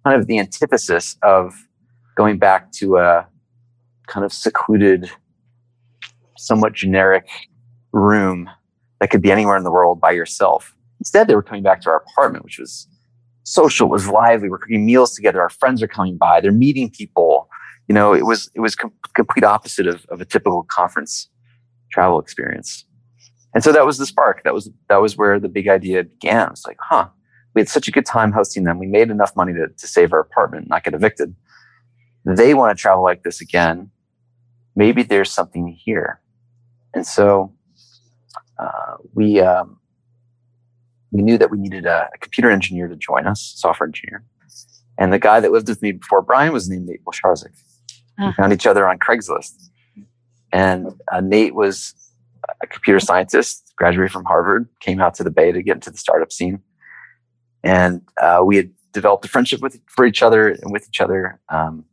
kind 0.04 0.20
of 0.20 0.28
the 0.28 0.40
antithesis 0.40 1.16
of 1.22 1.54
going 2.16 2.40
back 2.40 2.72
to 2.74 2.98
a 2.98 3.28
kind 4.08 4.26
of 4.26 4.34
secluded, 4.34 5.12
somewhat 6.38 6.74
generic 6.74 7.28
room 7.92 8.50
that 9.02 9.10
could 9.10 9.22
be 9.22 9.32
anywhere 9.32 9.58
in 9.58 9.64
the 9.64 9.72
world 9.72 10.00
by 10.00 10.12
yourself. 10.12 10.74
Instead, 11.00 11.28
they 11.28 11.34
were 11.34 11.42
coming 11.42 11.64
back 11.64 11.82
to 11.82 11.90
our 11.90 11.98
apartment, 11.98 12.46
which 12.46 12.60
was 12.60 12.88
social, 13.44 13.90
was 13.90 14.08
lively. 14.08 14.48
We're 14.48 14.60
cooking 14.60 14.86
meals 14.86 15.16
together. 15.16 15.42
Our 15.42 15.50
friends 15.50 15.82
are 15.82 15.88
coming 15.88 16.18
by. 16.18 16.40
They're 16.40 16.52
meeting 16.52 16.92
people. 16.92 17.50
You 17.88 17.96
know, 17.96 18.14
it 18.14 18.26
was 18.26 18.52
it 18.54 18.60
was 18.60 18.76
com- 18.76 18.94
complete 19.16 19.44
opposite 19.44 19.88
of, 19.88 20.06
of 20.10 20.22
a 20.22 20.26
typical 20.26 20.64
conference 20.70 21.28
travel 21.92 22.20
experience. 22.20 22.86
And 23.56 23.64
so 23.64 23.72
that 23.74 23.88
was 23.88 23.98
the 23.98 24.06
spark. 24.06 24.44
That 24.44 24.54
was 24.54 24.70
that 24.88 25.02
was 25.02 25.18
where 25.18 25.40
the 25.40 25.50
big 25.50 25.68
idea 25.68 26.04
began. 26.04 26.50
It's 26.52 26.68
like, 26.68 26.78
huh, 26.80 27.08
we 27.56 27.62
had 27.62 27.70
such 27.70 27.88
a 27.88 27.92
good 27.92 28.06
time 28.06 28.32
hosting 28.32 28.66
them. 28.66 28.78
We 28.78 28.86
made 28.86 29.10
enough 29.10 29.36
money 29.36 29.54
to, 29.54 29.68
to 29.68 29.88
save 29.88 30.14
our 30.14 30.20
apartment, 30.20 30.70
not 30.70 30.84
get 30.84 30.94
evicted. 30.94 31.36
They 32.24 32.54
want 32.54 32.78
to 32.78 32.80
travel 32.80 33.04
like 33.04 33.24
this 33.24 33.42
again. 33.42 33.90
Maybe 34.76 35.02
there's 35.02 35.32
something 35.32 35.68
here. 35.68 36.22
And 36.94 37.06
so 37.06 37.52
uh, 38.62 38.98
we 39.14 39.40
um, 39.40 39.80
we 41.12 41.22
knew 41.22 41.38
that 41.38 41.52
we 41.52 41.58
needed 41.58 41.86
a, 41.86 42.10
a, 42.14 42.18
computer 42.20 42.50
engineer 42.50 42.88
to 42.88 42.96
join 42.96 43.28
us, 43.28 43.54
software 43.58 43.88
engineer. 43.88 44.24
And 44.98 45.12
the 45.12 45.20
guy 45.20 45.40
that 45.40 45.52
lived 45.52 45.68
with 45.68 45.82
me 45.82 45.94
before 45.94 46.22
Brian 46.22 46.54
was 46.54 46.70
named 46.70 46.88
Nate 46.88 47.04
Blecharczyk. 47.04 47.52
We 48.18 48.26
ah. 48.26 48.34
found 48.38 48.54
each 48.54 48.68
other 48.68 48.88
on 48.88 49.00
Craigslist. 49.00 49.70
And 50.54 50.94
uh, 51.12 51.22
Nate 51.22 51.56
was 51.56 51.96
a 52.62 52.68
computer 52.68 53.00
scientist, 53.00 53.74
graduated 53.78 54.12
from 54.12 54.26
Harvard, 54.26 54.68
came 54.80 55.02
out 55.02 55.16
to 55.16 55.24
the 55.24 55.32
Bay 55.32 55.52
to 55.52 55.64
get 55.64 55.76
into 55.76 55.90
the 55.90 55.98
startup 55.98 56.32
scene. 56.32 56.60
And 57.64 58.02
uh, 58.22 58.42
we 58.46 58.58
had 58.58 58.72
developed 58.92 59.26
a 59.26 59.28
friendship 59.28 59.62
with 59.62 59.80
for 59.88 60.06
each 60.06 60.22
other 60.22 60.50
and 60.50 60.72
with 60.72 60.88
each 60.88 61.02
other. 61.02 61.40
Um, 61.50 61.86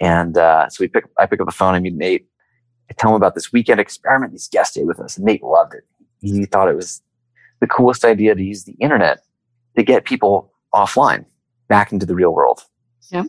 and 0.00 0.36
uh, 0.38 0.68
so 0.68 0.84
we 0.84 0.88
pick, 0.88 1.04
I 1.18 1.26
pick 1.26 1.40
up 1.40 1.46
the 1.46 1.52
phone, 1.52 1.74
I 1.74 1.80
meet 1.80 1.94
Nate, 1.94 2.28
I 2.90 2.94
tell 2.94 3.10
him 3.10 3.16
about 3.16 3.34
this 3.34 3.52
weekend 3.52 3.80
experiment. 3.80 4.32
These 4.32 4.48
guests 4.48 4.74
stayed 4.74 4.86
with 4.86 5.00
us, 5.00 5.16
and 5.16 5.26
Nate 5.26 5.42
loved 5.42 5.74
it. 5.74 5.84
He 6.20 6.44
thought 6.46 6.68
it 6.68 6.76
was 6.76 7.02
the 7.60 7.66
coolest 7.66 8.04
idea 8.04 8.34
to 8.34 8.42
use 8.42 8.64
the 8.64 8.76
internet 8.80 9.20
to 9.76 9.82
get 9.82 10.04
people 10.04 10.52
offline 10.74 11.24
back 11.68 11.92
into 11.92 12.06
the 12.06 12.14
real 12.14 12.34
world. 12.34 12.62
Yeah. 13.10 13.24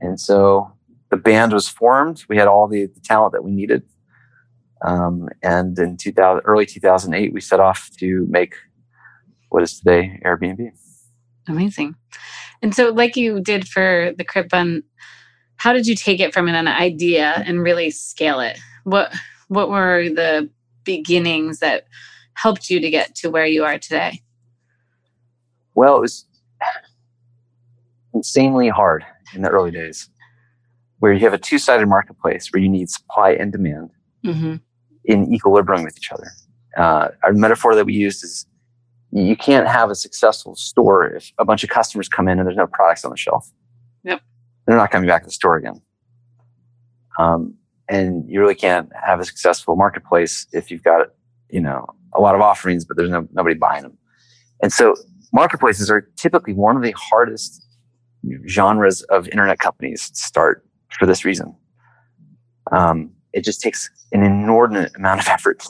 And 0.00 0.18
so 0.18 0.72
the 1.10 1.16
band 1.16 1.52
was 1.52 1.68
formed. 1.68 2.24
We 2.28 2.36
had 2.36 2.48
all 2.48 2.66
the, 2.66 2.86
the 2.86 3.00
talent 3.00 3.32
that 3.32 3.44
we 3.44 3.52
needed. 3.52 3.82
Um, 4.84 5.28
and 5.42 5.78
in 5.78 5.96
2000, 5.96 6.42
early 6.44 6.66
2008, 6.66 7.32
we 7.32 7.40
set 7.40 7.60
off 7.60 7.90
to 7.98 8.26
make 8.28 8.54
what 9.48 9.62
is 9.62 9.78
today 9.78 10.20
Airbnb. 10.24 10.70
Amazing. 11.48 11.94
And 12.62 12.74
so, 12.74 12.90
like 12.90 13.16
you 13.16 13.40
did 13.40 13.68
for 13.68 14.12
the 14.16 14.24
Crit 14.24 14.48
Bun, 14.48 14.82
how 15.56 15.72
did 15.72 15.86
you 15.86 15.94
take 15.94 16.20
it 16.20 16.34
from 16.34 16.48
an 16.48 16.66
idea 16.66 17.42
and 17.46 17.62
really 17.62 17.90
scale 17.90 18.40
it? 18.40 18.58
What 18.84 19.12
what 19.48 19.68
were 19.68 20.08
the 20.08 20.48
beginnings 20.84 21.58
that 21.58 21.86
helped 22.34 22.70
you 22.70 22.80
to 22.80 22.90
get 22.90 23.14
to 23.16 23.30
where 23.30 23.46
you 23.46 23.64
are 23.64 23.78
today? 23.78 24.22
Well, 25.74 25.96
it 25.96 26.00
was 26.00 26.26
insanely 28.14 28.68
hard 28.68 29.04
in 29.34 29.42
the 29.42 29.48
early 29.48 29.70
days, 29.70 30.08
where 31.00 31.12
you 31.12 31.20
have 31.20 31.32
a 31.32 31.38
two-sided 31.38 31.86
marketplace 31.86 32.52
where 32.52 32.62
you 32.62 32.68
need 32.68 32.88
supply 32.88 33.32
and 33.32 33.50
demand 33.50 33.90
mm-hmm. 34.24 34.56
in 35.04 35.34
equilibrium 35.34 35.82
with 35.82 35.96
each 35.96 36.12
other. 36.12 36.30
Uh, 36.76 37.08
our 37.22 37.32
metaphor 37.32 37.74
that 37.74 37.84
we 37.86 37.94
used 37.94 38.22
is 38.24 38.46
you 39.10 39.36
can't 39.36 39.68
have 39.68 39.90
a 39.90 39.94
successful 39.94 40.56
store 40.56 41.06
if 41.06 41.32
a 41.38 41.44
bunch 41.44 41.62
of 41.62 41.70
customers 41.70 42.08
come 42.08 42.26
in 42.28 42.38
and 42.38 42.46
there's 42.46 42.56
no 42.56 42.66
products 42.66 43.04
on 43.04 43.10
the 43.10 43.16
shelf. 43.16 43.50
Yep. 44.04 44.20
They're 44.66 44.76
not 44.76 44.90
coming 44.90 45.08
back 45.08 45.22
to 45.22 45.26
the 45.26 45.32
store 45.32 45.56
again. 45.56 45.80
Um, 47.18 47.54
and 47.88 48.28
you 48.28 48.40
really 48.40 48.54
can't 48.54 48.90
have 49.04 49.20
a 49.20 49.24
successful 49.24 49.76
marketplace 49.76 50.46
if 50.52 50.70
you've 50.70 50.82
got 50.82 51.08
you 51.50 51.60
know 51.60 51.86
a 52.14 52.20
lot 52.20 52.34
of 52.34 52.40
offerings 52.40 52.84
but 52.84 52.96
there's 52.96 53.10
no 53.10 53.26
nobody 53.32 53.54
buying 53.54 53.82
them 53.82 53.96
and 54.62 54.72
so 54.72 54.94
marketplaces 55.32 55.90
are 55.90 56.08
typically 56.16 56.54
one 56.54 56.76
of 56.76 56.82
the 56.82 56.94
hardest 56.96 57.66
genres 58.48 59.02
of 59.02 59.28
internet 59.28 59.58
companies 59.58 60.08
to 60.10 60.16
start 60.16 60.64
for 60.98 61.06
this 61.06 61.24
reason. 61.24 61.54
Um, 62.72 63.10
it 63.32 63.44
just 63.44 63.60
takes 63.60 63.90
an 64.12 64.22
inordinate 64.22 64.92
amount 64.96 65.20
of 65.20 65.28
effort 65.28 65.60
to 65.60 65.68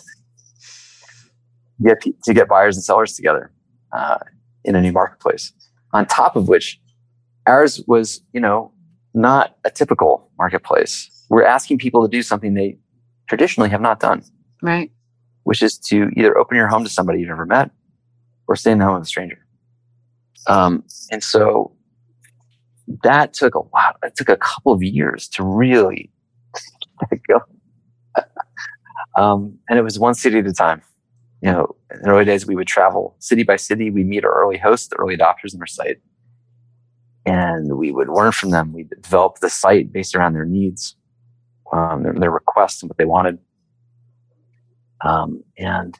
get, 1.82 2.02
to 2.24 2.34
get 2.34 2.48
buyers 2.48 2.76
and 2.76 2.84
sellers 2.84 3.14
together 3.14 3.50
uh, 3.92 4.18
in 4.64 4.76
a 4.76 4.80
new 4.80 4.92
marketplace. 4.92 5.52
On 5.92 6.06
top 6.06 6.36
of 6.36 6.48
which 6.48 6.80
ours 7.46 7.82
was 7.86 8.20
you 8.32 8.40
know 8.40 8.72
not 9.12 9.56
a 9.64 9.70
typical 9.70 10.30
marketplace 10.38 11.10
we're 11.28 11.44
asking 11.44 11.78
people 11.78 12.02
to 12.02 12.08
do 12.08 12.22
something 12.22 12.54
they 12.54 12.78
traditionally 13.28 13.70
have 13.70 13.80
not 13.80 14.00
done. 14.00 14.22
Right. 14.62 14.90
Which 15.44 15.62
is 15.62 15.78
to 15.78 16.10
either 16.16 16.36
open 16.38 16.56
your 16.56 16.68
home 16.68 16.84
to 16.84 16.90
somebody 16.90 17.20
you've 17.20 17.28
never 17.28 17.46
met 17.46 17.70
or 18.46 18.56
stay 18.56 18.72
in 18.72 18.78
the 18.78 18.84
home 18.84 18.96
of 18.96 19.02
a 19.02 19.06
stranger. 19.06 19.44
Um, 20.46 20.84
and 21.10 21.22
so 21.22 21.72
that 23.02 23.32
took 23.32 23.54
a 23.54 23.60
while. 23.60 23.96
It 24.02 24.16
took 24.16 24.28
a 24.28 24.36
couple 24.36 24.72
of 24.72 24.82
years 24.82 25.28
to 25.28 25.44
really 25.44 26.10
go. 27.28 27.40
um, 29.16 29.58
and 29.68 29.78
it 29.78 29.82
was 29.82 29.98
one 29.98 30.14
city 30.14 30.38
at 30.38 30.46
a 30.46 30.52
time. 30.52 30.82
You 31.42 31.52
know, 31.52 31.76
in 31.90 32.00
the 32.02 32.08
early 32.08 32.24
days, 32.24 32.46
we 32.46 32.54
would 32.54 32.66
travel 32.66 33.16
city 33.18 33.42
by 33.42 33.56
city. 33.56 33.90
We 33.90 34.02
meet 34.02 34.24
our 34.24 34.32
early 34.32 34.56
hosts, 34.56 34.88
the 34.88 34.96
early 34.96 35.16
adopters 35.16 35.54
in 35.54 35.60
our 35.60 35.66
site, 35.66 35.98
and 37.26 37.76
we 37.76 37.92
would 37.92 38.08
learn 38.08 38.32
from 38.32 38.50
them. 38.50 38.72
We 38.72 38.84
develop 39.02 39.40
the 39.40 39.50
site 39.50 39.92
based 39.92 40.14
around 40.14 40.32
their 40.32 40.46
needs 40.46 40.96
um, 41.72 42.02
their, 42.02 42.12
their, 42.14 42.30
requests 42.30 42.82
and 42.82 42.90
what 42.90 42.98
they 42.98 43.04
wanted. 43.04 43.38
Um, 45.04 45.42
and 45.58 45.98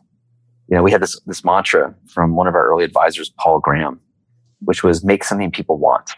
you 0.68 0.76
know, 0.76 0.82
we 0.82 0.90
had 0.90 1.02
this 1.02 1.20
this 1.26 1.44
mantra 1.44 1.94
from 2.08 2.36
one 2.36 2.46
of 2.46 2.54
our 2.54 2.66
early 2.66 2.84
advisors, 2.84 3.32
Paul 3.38 3.60
Graham, 3.60 4.00
which 4.60 4.82
was 4.82 5.04
make 5.04 5.24
something 5.24 5.50
people 5.50 5.78
want. 5.78 6.10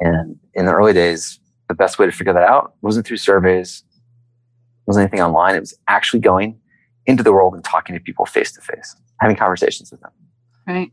And 0.00 0.38
in 0.54 0.66
the 0.66 0.72
early 0.72 0.92
days, 0.92 1.38
the 1.68 1.74
best 1.74 1.98
way 1.98 2.06
to 2.06 2.12
figure 2.12 2.32
that 2.32 2.42
out 2.42 2.74
wasn't 2.82 3.06
through 3.06 3.16
surveys, 3.16 3.84
wasn't 4.86 5.04
anything 5.04 5.22
online. 5.22 5.54
It 5.54 5.60
was 5.60 5.76
actually 5.88 6.20
going 6.20 6.58
into 7.06 7.22
the 7.22 7.32
world 7.32 7.54
and 7.54 7.64
talking 7.64 7.94
to 7.94 8.00
people 8.00 8.26
face 8.26 8.52
to 8.52 8.60
face, 8.60 8.96
having 9.20 9.36
conversations 9.36 9.90
with 9.90 10.00
them. 10.00 10.10
Right. 10.66 10.90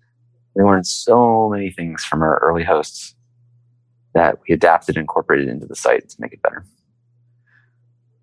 We 0.55 0.63
learned 0.63 0.87
so 0.87 1.49
many 1.49 1.71
things 1.71 2.03
from 2.03 2.21
our 2.21 2.37
early 2.39 2.63
hosts 2.63 3.15
that 4.13 4.39
we 4.47 4.53
adapted 4.53 4.97
and 4.97 5.03
incorporated 5.03 5.47
into 5.47 5.65
the 5.65 5.75
site 5.75 6.09
to 6.09 6.15
make 6.19 6.33
it 6.33 6.41
better. 6.41 6.65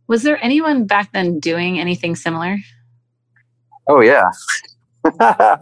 Was 0.09 0.23
there 0.23 0.43
anyone 0.43 0.87
back 0.87 1.13
then 1.13 1.39
doing 1.39 1.79
anything 1.79 2.17
similar? 2.17 2.57
Oh, 3.89 4.01
yeah. 4.01 4.31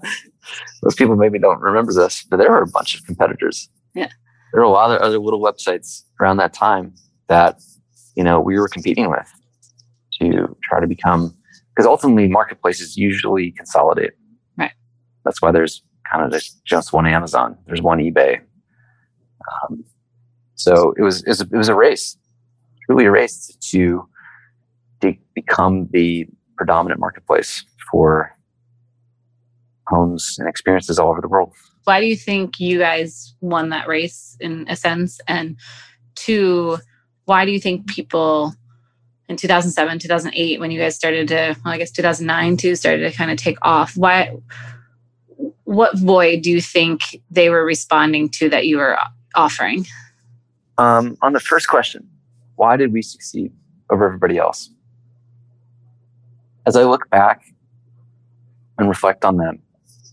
Those 0.82 0.94
people 0.96 1.16
maybe 1.16 1.40
don't 1.40 1.60
remember 1.60 1.92
this, 1.92 2.24
but 2.30 2.36
there 2.36 2.50
were 2.50 2.62
a 2.62 2.66
bunch 2.66 2.96
of 2.96 3.04
competitors. 3.04 3.68
Yeah. 3.94 4.08
There 4.52 4.60
were 4.60 4.66
a 4.66 4.70
lot 4.70 4.92
of 4.94 5.00
other 5.02 5.18
little 5.18 5.40
websites 5.40 6.04
around 6.20 6.36
that 6.36 6.52
time 6.52 6.94
that, 7.26 7.60
you 8.14 8.22
know, 8.22 8.40
we 8.40 8.58
were 8.58 8.68
competing 8.68 9.10
with 9.10 9.28
to 10.20 10.56
try 10.62 10.78
to 10.80 10.86
become, 10.86 11.36
because 11.74 11.86
ultimately 11.86 12.28
marketplaces 12.28 12.96
usually 12.96 13.50
consolidate. 13.50 14.12
Right. 14.56 14.72
That's 15.24 15.42
why 15.42 15.50
there's 15.50 15.82
kind 16.10 16.24
of 16.24 16.30
just, 16.32 16.64
just 16.64 16.92
one 16.92 17.06
Amazon. 17.06 17.58
There's 17.66 17.82
one 17.82 17.98
eBay. 17.98 18.40
Um, 19.52 19.84
so 20.54 20.94
it 20.96 21.02
was, 21.02 21.22
it 21.24 21.28
was, 21.28 21.40
a, 21.40 21.44
it 21.44 21.56
was 21.56 21.68
a 21.68 21.74
race, 21.74 22.16
truly 22.86 23.06
a 23.06 23.10
race 23.10 23.56
to 23.70 24.08
to 25.00 25.14
become 25.34 25.88
the 25.92 26.26
predominant 26.56 27.00
marketplace 27.00 27.64
for 27.90 28.32
homes 29.88 30.36
and 30.38 30.48
experiences 30.48 30.98
all 30.98 31.10
over 31.10 31.20
the 31.20 31.28
world. 31.28 31.52
Why 31.84 32.00
do 32.00 32.06
you 32.06 32.16
think 32.16 32.58
you 32.58 32.78
guys 32.78 33.34
won 33.40 33.68
that 33.70 33.86
race 33.86 34.36
in 34.40 34.66
a 34.68 34.74
sense? 34.74 35.20
And 35.28 35.56
two, 36.14 36.78
why 37.26 37.44
do 37.44 37.52
you 37.52 37.60
think 37.60 37.86
people 37.86 38.54
in 39.28 39.36
2007, 39.36 39.98
2008, 39.98 40.60
when 40.60 40.70
you 40.70 40.80
guys 40.80 40.94
started 40.94 41.28
to, 41.28 41.56
well, 41.64 41.74
I 41.74 41.78
guess 41.78 41.90
2009 41.90 42.56
too, 42.56 42.76
started 42.76 43.10
to 43.10 43.16
kind 43.16 43.30
of 43.30 43.36
take 43.36 43.58
off. 43.62 43.96
Why, 43.96 44.36
what 45.64 45.98
void 45.98 46.42
do 46.42 46.50
you 46.50 46.60
think 46.60 47.20
they 47.30 47.50
were 47.50 47.64
responding 47.64 48.28
to 48.30 48.48
that 48.50 48.66
you 48.66 48.76
were 48.76 48.96
offering? 49.34 49.86
Um, 50.78 51.16
on 51.22 51.32
the 51.32 51.40
first 51.40 51.68
question, 51.68 52.08
why 52.54 52.76
did 52.76 52.92
we 52.92 53.02
succeed 53.02 53.52
over 53.90 54.06
everybody 54.06 54.38
else? 54.38 54.70
As 56.66 56.76
I 56.76 56.82
look 56.82 57.08
back 57.10 57.42
and 58.78 58.88
reflect 58.88 59.24
on 59.24 59.36
them, 59.36 59.60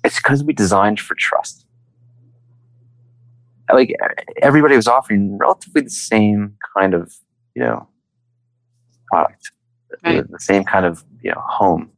it's 0.04 0.18
because 0.18 0.44
we 0.44 0.54
designed 0.54 1.00
for 1.00 1.16
trust. 1.16 1.66
Like 3.74 3.96
everybody 4.42 4.76
was 4.76 4.88
offering 4.88 5.38
relatively 5.38 5.82
the 5.82 5.90
same 5.90 6.56
kind 6.78 6.94
of, 6.94 7.14
you 7.56 7.64
know, 7.64 7.88
product, 9.12 9.52
right. 10.04 10.30
the, 10.30 10.40
same 10.40 10.64
kind 10.64 10.86
of, 10.86 11.04
you 11.24 11.32
know, 11.32 11.42
home. 11.44 11.90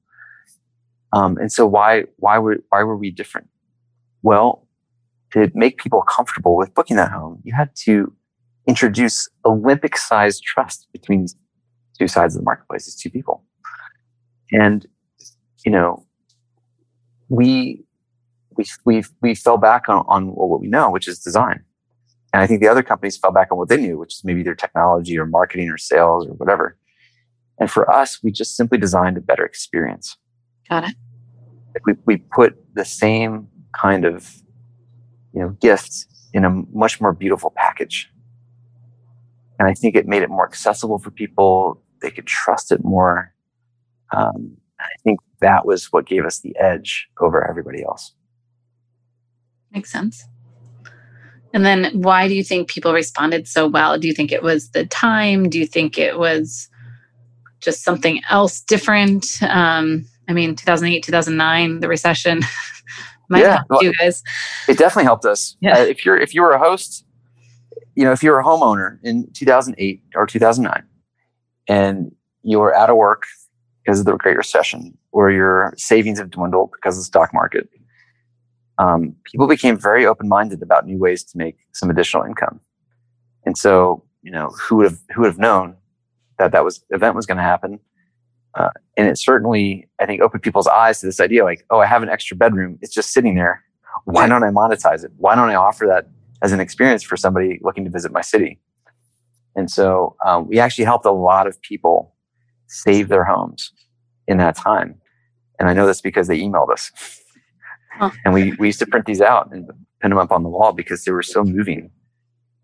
Um, 1.12 1.38
and 1.38 1.52
so 1.52 1.66
why 1.66 2.06
why 2.18 2.38
were 2.38 2.58
why 2.70 2.84
were 2.84 2.96
we 2.96 3.12
different? 3.12 3.48
Well, 4.22 4.68
to 5.32 5.52
make 5.54 5.78
people 5.78 6.02
comfortable 6.02 6.56
with 6.56 6.74
booking 6.74 6.98
that 6.98 7.12
home, 7.12 7.42
you 7.44 7.54
had 7.54 7.76
to 7.84 8.14
introduce 8.68 9.28
Olympic-sized 9.46 10.44
trust 10.44 10.88
between 10.94 11.28
two 11.98 12.08
sides 12.08 12.36
of 12.36 12.42
the 12.42 12.46
marketplace, 12.46 12.86
these 12.86 12.96
two 12.96 13.10
people. 13.10 13.44
And 14.52 14.86
you 15.66 15.72
know, 15.72 16.06
we 17.30 17.84
we 18.58 18.66
we 18.86 19.04
we 19.22 19.36
fell 19.36 19.58
back 19.58 19.90
on, 19.90 20.06
on 20.08 20.28
what 20.28 20.62
we 20.62 20.68
know, 20.68 20.92
which 20.92 21.08
is 21.08 21.20
design. 21.20 21.64
And 22.34 22.42
I 22.42 22.48
think 22.48 22.62
the 22.62 22.68
other 22.68 22.84
companies 22.84 23.18
fell 23.18 23.32
back 23.32 23.48
on 23.52 23.58
what 23.58 23.70
they 23.70 23.78
knew, 23.78 23.98
which 23.98 24.16
is 24.16 24.24
maybe 24.26 24.44
their 24.44 24.56
technology 24.56 25.18
or 25.18 25.26
marketing 25.26 25.70
or 25.70 25.78
sales 25.78 26.28
or 26.28 26.34
whatever. 26.34 26.78
And 27.60 27.72
for 27.72 27.90
us, 27.90 28.22
we 28.22 28.32
just 28.32 28.58
simply 28.58 28.78
designed 28.78 29.18
a 29.18 29.22
better 29.22 29.46
experience. 29.46 30.18
Got 30.70 30.90
it. 30.90 30.96
Like 31.74 31.86
We, 31.86 31.94
we 32.06 32.18
put 32.18 32.56
the 32.74 32.84
same 32.86 33.48
kind 33.74 34.06
of, 34.06 34.36
you 35.34 35.42
know, 35.42 35.50
gift 35.62 36.08
in 36.34 36.44
a 36.44 36.50
much 36.74 37.00
more 37.00 37.14
beautiful 37.14 37.54
package. 37.56 38.12
And 39.58 39.70
I 39.70 39.74
think 39.74 39.96
it 39.96 40.06
made 40.06 40.22
it 40.22 40.30
more 40.30 40.46
accessible 40.46 41.00
for 41.00 41.12
people. 41.12 41.82
They 42.02 42.12
could 42.12 42.28
trust 42.28 42.72
it 42.72 42.84
more. 42.84 43.34
Um, 44.12 44.58
I 44.80 44.88
think 45.04 45.20
that 45.42 45.66
was 45.66 45.92
what 45.92 46.06
gave 46.06 46.26
us 46.26 46.40
the 46.40 46.56
edge 46.58 47.08
over 47.20 47.48
everybody 47.48 47.84
else. 47.84 48.14
Makes 49.72 49.92
sense. 49.92 50.26
And 51.54 51.66
then 51.66 52.02
why 52.02 52.28
do 52.28 52.34
you 52.34 52.44
think 52.44 52.70
people 52.70 52.94
responded 52.94 53.48
so 53.48 53.68
well? 53.68 53.98
Do 53.98 54.08
you 54.08 54.14
think 54.14 54.32
it 54.32 54.44
was 54.44 54.72
the 54.72 54.86
time? 54.86 55.50
Do 55.50 55.58
you 55.58 55.66
think 55.66 55.98
it 55.98 56.20
was 56.20 56.70
just 57.62 57.84
something 57.84 58.22
else 58.30 58.60
different? 58.60 59.42
Um, 59.42 60.06
I 60.28 60.34
mean, 60.34 60.56
2008, 60.56 61.04
2009, 61.04 61.80
the 61.80 61.88
recession 61.88 62.42
might 63.30 63.40
yeah, 63.40 63.56
help 63.58 63.68
well, 63.70 63.84
you 63.84 63.94
guys. 63.94 64.22
It 64.68 64.78
definitely 64.78 65.06
helped 65.06 65.26
us. 65.26 65.56
Yeah. 65.62 65.78
Uh, 65.78 65.84
if 65.84 66.06
you're 66.06 66.18
if 66.18 66.34
you 66.34 66.42
were 66.42 66.52
a 66.52 66.60
host, 66.60 67.06
you 67.96 68.04
know, 68.04 68.12
if 68.12 68.22
you're 68.22 68.40
a 68.40 68.44
homeowner 68.44 69.00
in 69.04 69.32
2008 69.34 70.04
or 70.16 70.28
2009, 70.28 70.84
and 71.68 72.14
you 72.44 72.60
were 72.60 72.76
out 72.76 72.90
of 72.90 72.98
work 72.98 73.24
because 73.86 74.00
of 74.00 74.06
the 74.06 74.18
Great 74.18 74.38
Recession, 74.38 74.98
or 75.12 75.30
your 75.30 75.74
savings 75.78 76.18
have 76.18 76.32
dwindled 76.32 76.72
because 76.72 76.98
of 76.98 77.02
the 77.02 77.06
stock 77.06 77.34
market, 77.34 77.70
um, 78.80 79.16
people 79.24 79.48
became 79.48 79.80
very 79.80 80.06
open 80.06 80.28
minded 80.28 80.62
about 80.62 80.86
new 80.86 80.98
ways 80.98 81.24
to 81.24 81.38
make 81.38 81.58
some 81.74 81.90
additional 81.90 82.24
income. 82.24 82.60
And 83.46 83.58
so, 83.58 84.04
you 84.24 84.32
know, 84.32 84.50
who 84.50 84.78
would 84.78 84.86
have 84.92 85.00
who 85.14 85.22
would 85.22 85.28
have 85.28 85.38
known 85.38 85.76
that 86.40 86.52
that 86.52 86.64
was 86.64 86.84
event 86.90 87.16
was 87.16 87.26
going 87.26 87.38
to 87.38 87.44
happen? 87.44 87.80
Uh, 88.56 88.70
and 88.98 89.08
it 89.08 89.18
certainly, 89.18 89.88
I 90.00 90.06
think, 90.06 90.22
opened 90.22 90.42
people's 90.42 90.68
eyes 90.68 91.02
to 91.02 91.06
this 91.06 91.20
idea, 91.20 91.44
like, 91.44 91.66
oh, 91.70 91.80
I 91.80 91.86
have 91.86 92.02
an 92.02 92.10
extra 92.10 92.36
bedroom; 92.36 92.80
it's 92.82 92.94
just 92.94 93.12
sitting 93.12 93.36
there. 93.36 93.64
Why 94.06 94.28
don't 94.28 94.44
I 94.44 94.50
monetize 94.50 95.04
it? 95.06 95.12
Why 95.18 95.36
don't 95.36 95.50
I 95.50 95.56
offer 95.56 95.86
that 95.88 96.08
as 96.42 96.52
an 96.52 96.60
experience 96.60 97.04
for 97.04 97.16
somebody 97.16 97.60
looking 97.62 97.86
to 97.86 97.90
visit 97.90 98.12
my 98.12 98.22
city? 98.22 98.60
And 99.56 99.70
so, 99.70 100.16
um, 100.26 100.48
we 100.48 100.60
actually 100.60 100.86
helped 100.86 101.06
a 101.06 101.12
lot 101.12 101.48
of 101.48 101.62
people 101.62 102.15
save 102.68 103.08
their 103.08 103.24
homes 103.24 103.72
in 104.28 104.38
that 104.38 104.56
time. 104.56 104.96
And 105.60 105.70
I 105.70 105.74
know 105.74 105.88
this 105.88 106.02
because 106.02 106.28
they 106.28 106.40
emailed 106.40 106.72
us. 106.72 106.92
Huh. 107.94 108.12
And 108.26 108.34
we, 108.34 108.54
we 108.54 108.68
used 108.68 108.80
to 108.80 108.88
print 108.88 109.06
these 109.06 109.22
out 109.22 109.54
and 109.54 109.70
pin 110.02 110.10
them 110.10 110.20
up 110.20 110.32
on 110.32 110.44
the 110.44 110.50
wall 110.50 110.74
because 110.74 111.04
they 111.04 111.12
were 111.12 111.24
so 111.24 111.44
moving. 111.44 111.92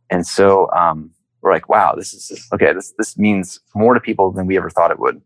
And 0.10 0.28
so 0.28 0.70
um, 0.72 1.12
we're 1.42 1.54
like, 1.54 1.70
wow, 1.70 1.94
this 1.96 2.14
is 2.14 2.48
okay. 2.54 2.74
This 2.74 2.94
this 2.98 3.18
means 3.18 3.60
more 3.74 3.94
to 3.94 4.00
people 4.00 4.32
than 4.32 4.46
we 4.46 4.58
ever 4.58 4.70
thought 4.70 4.92
it 4.92 5.00
would. 5.00 5.22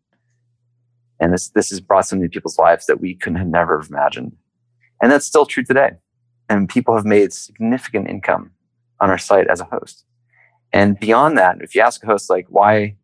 And 1.20 1.34
this 1.34 1.50
this 1.50 1.70
has 1.70 1.82
brought 1.82 2.06
something 2.06 2.30
to 2.30 2.34
people's 2.34 2.60
lives 2.60 2.86
that 2.86 3.02
we 3.02 3.16
couldn't 3.16 3.40
have 3.40 3.48
never 3.48 3.82
imagined. 3.90 4.36
And 5.02 5.12
that's 5.12 5.26
still 5.26 5.46
true 5.46 5.64
today. 5.64 5.92
And 6.50 6.70
people 6.70 6.96
have 6.96 7.06
made 7.06 7.34
significant 7.34 8.10
income 8.10 8.52
on 9.02 9.10
our 9.10 9.18
site 9.18 9.48
as 9.48 9.60
a 9.60 9.66
host. 9.66 10.06
And 10.72 11.00
beyond 11.00 11.38
that, 11.38 11.58
if 11.62 11.74
you 11.74 11.82
ask 11.82 12.04
a 12.04 12.08
host 12.08 12.30
like 12.30 12.46
why, 12.50 12.96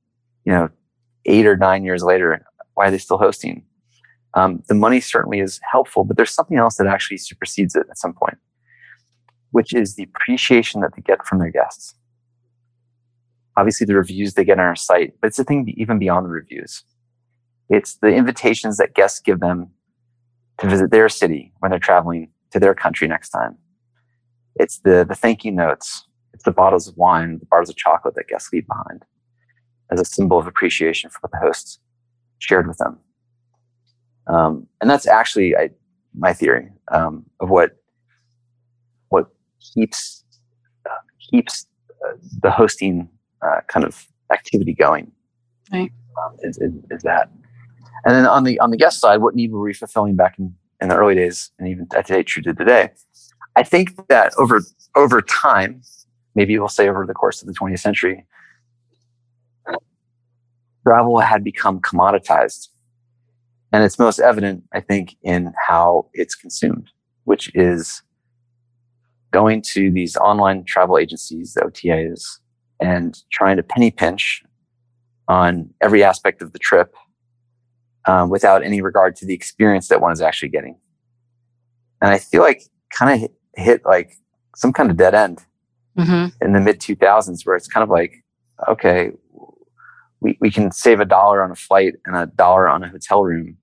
you 0.45 0.51
know, 0.51 0.69
eight 1.25 1.45
or 1.45 1.57
nine 1.57 1.83
years 1.83 2.03
later, 2.03 2.45
why 2.73 2.87
are 2.87 2.91
they 2.91 2.97
still 2.97 3.17
hosting? 3.17 3.63
Um, 4.33 4.63
the 4.67 4.75
money 4.75 4.99
certainly 4.99 5.39
is 5.39 5.59
helpful, 5.69 6.03
but 6.03 6.17
there's 6.17 6.31
something 6.31 6.57
else 6.57 6.77
that 6.77 6.87
actually 6.87 7.17
supersedes 7.17 7.75
it 7.75 7.85
at 7.89 7.97
some 7.97 8.13
point, 8.13 8.37
which 9.51 9.73
is 9.73 9.95
the 9.95 10.03
appreciation 10.03 10.81
that 10.81 10.95
they 10.95 11.01
get 11.01 11.25
from 11.25 11.39
their 11.39 11.51
guests. 11.51 11.95
Obviously, 13.57 13.85
the 13.85 13.95
reviews 13.95 14.33
they 14.33 14.45
get 14.45 14.59
on 14.59 14.65
our 14.65 14.75
site, 14.75 15.13
but 15.19 15.27
it's 15.27 15.39
a 15.39 15.43
thing 15.43 15.71
even 15.75 15.99
beyond 15.99 16.25
the 16.25 16.29
reviews. 16.29 16.83
It's 17.69 17.95
the 17.95 18.07
invitations 18.07 18.77
that 18.77 18.95
guests 18.95 19.19
give 19.19 19.41
them 19.41 19.69
to 20.59 20.67
visit 20.67 20.91
their 20.91 21.09
city 21.09 21.51
when 21.59 21.71
they're 21.71 21.79
traveling 21.79 22.29
to 22.51 22.59
their 22.59 22.73
country 22.73 23.07
next 23.07 23.29
time. 23.29 23.57
It's 24.55 24.79
the, 24.79 25.05
the 25.07 25.15
thank 25.15 25.43
you 25.43 25.51
notes. 25.51 26.05
It's 26.33 26.43
the 26.43 26.51
bottles 26.51 26.87
of 26.87 26.95
wine, 26.95 27.39
the 27.39 27.45
bars 27.45 27.69
of 27.69 27.75
chocolate 27.75 28.15
that 28.15 28.27
guests 28.27 28.51
leave 28.53 28.67
behind 28.67 29.03
as 29.91 29.99
a 29.99 30.05
symbol 30.05 30.39
of 30.39 30.47
appreciation 30.47 31.09
for 31.09 31.19
what 31.21 31.31
the 31.31 31.37
hosts 31.37 31.79
shared 32.39 32.67
with 32.67 32.77
them. 32.77 32.97
Um, 34.27 34.67
and 34.79 34.89
that's 34.89 35.07
actually 35.07 35.55
I, 35.55 35.69
my 36.17 36.33
theory 36.33 36.69
um, 36.91 37.25
of 37.39 37.49
what 37.49 37.71
what 39.09 39.27
keeps 39.59 40.23
uh, 40.85 40.93
keeps 41.29 41.67
uh, 42.05 42.13
the 42.41 42.51
hosting 42.51 43.09
uh, 43.41 43.61
kind 43.67 43.85
of 43.85 44.07
activity 44.31 44.73
going. 44.73 45.11
Right. 45.71 45.91
Um, 46.23 46.35
is, 46.41 46.57
is, 46.57 46.73
is, 46.91 47.01
that, 47.03 47.29
and 48.05 48.13
then 48.13 48.25
on 48.25 48.43
the 48.43 48.59
on 48.59 48.71
the 48.71 48.77
guest 48.77 48.99
side, 48.99 49.21
what 49.21 49.33
need 49.33 49.51
were 49.51 49.61
we 49.61 49.73
fulfilling 49.73 50.15
back 50.15 50.37
in, 50.37 50.53
in 50.81 50.89
the 50.89 50.95
early 50.95 51.15
days, 51.15 51.51
and 51.57 51.67
even 51.67 51.87
today, 51.87 52.21
true 52.23 52.43
to 52.43 52.53
today? 52.53 52.91
I 53.55 53.63
think 53.63 54.07
that 54.07 54.33
over 54.37 54.61
over 54.95 55.21
time, 55.21 55.81
maybe 56.35 56.57
we'll 56.59 56.67
say 56.67 56.89
over 56.89 57.05
the 57.05 57.13
course 57.13 57.41
of 57.41 57.47
the 57.47 57.53
20th 57.53 57.79
century, 57.79 58.25
travel 60.83 61.19
had 61.19 61.43
become 61.43 61.79
commoditized 61.79 62.67
and 63.71 63.83
it's 63.83 63.97
most 63.97 64.19
evident, 64.19 64.63
I 64.73 64.81
think, 64.81 65.15
in 65.23 65.53
how 65.67 66.09
it's 66.13 66.35
consumed, 66.35 66.89
which 67.23 67.51
is 67.55 68.01
going 69.31 69.61
to 69.61 69.89
these 69.91 70.17
online 70.17 70.65
travel 70.65 70.97
agencies, 70.97 71.53
the 71.53 71.61
OTAs, 71.61 72.39
and 72.81 73.17
trying 73.31 73.57
to 73.57 73.63
penny 73.63 73.91
pinch 73.91 74.43
on 75.27 75.69
every 75.79 76.03
aspect 76.03 76.41
of 76.41 76.51
the 76.51 76.59
trip 76.59 76.93
um, 78.05 78.29
without 78.29 78.63
any 78.63 78.81
regard 78.81 79.15
to 79.15 79.25
the 79.25 79.33
experience 79.33 79.87
that 79.87 80.01
one 80.01 80.11
is 80.11 80.21
actually 80.21 80.49
getting. 80.49 80.77
And 82.01 82.11
I 82.11 82.17
feel 82.17 82.41
like 82.41 82.63
kind 82.89 83.13
of 83.13 83.19
hit, 83.21 83.31
hit, 83.55 83.81
like 83.85 84.17
some 84.57 84.73
kind 84.73 84.91
of 84.91 84.97
dead 84.97 85.15
end 85.15 85.45
mm-hmm. 85.97 86.45
in 86.45 86.53
the 86.53 86.59
mid 86.59 86.81
2000s 86.81 87.45
where 87.45 87.55
it's 87.55 87.67
kind 87.67 87.83
of 87.83 87.89
like, 87.89 88.15
okay, 88.67 89.11
we, 90.21 90.37
we 90.39 90.51
can 90.51 90.71
save 90.71 90.99
a 90.99 91.05
dollar 91.05 91.43
on 91.43 91.51
a 91.51 91.55
flight 91.55 91.95
and 92.05 92.15
a 92.15 92.27
dollar 92.27 92.69
on 92.69 92.83
a 92.83 92.89
hotel 92.89 93.23
room 93.23 93.57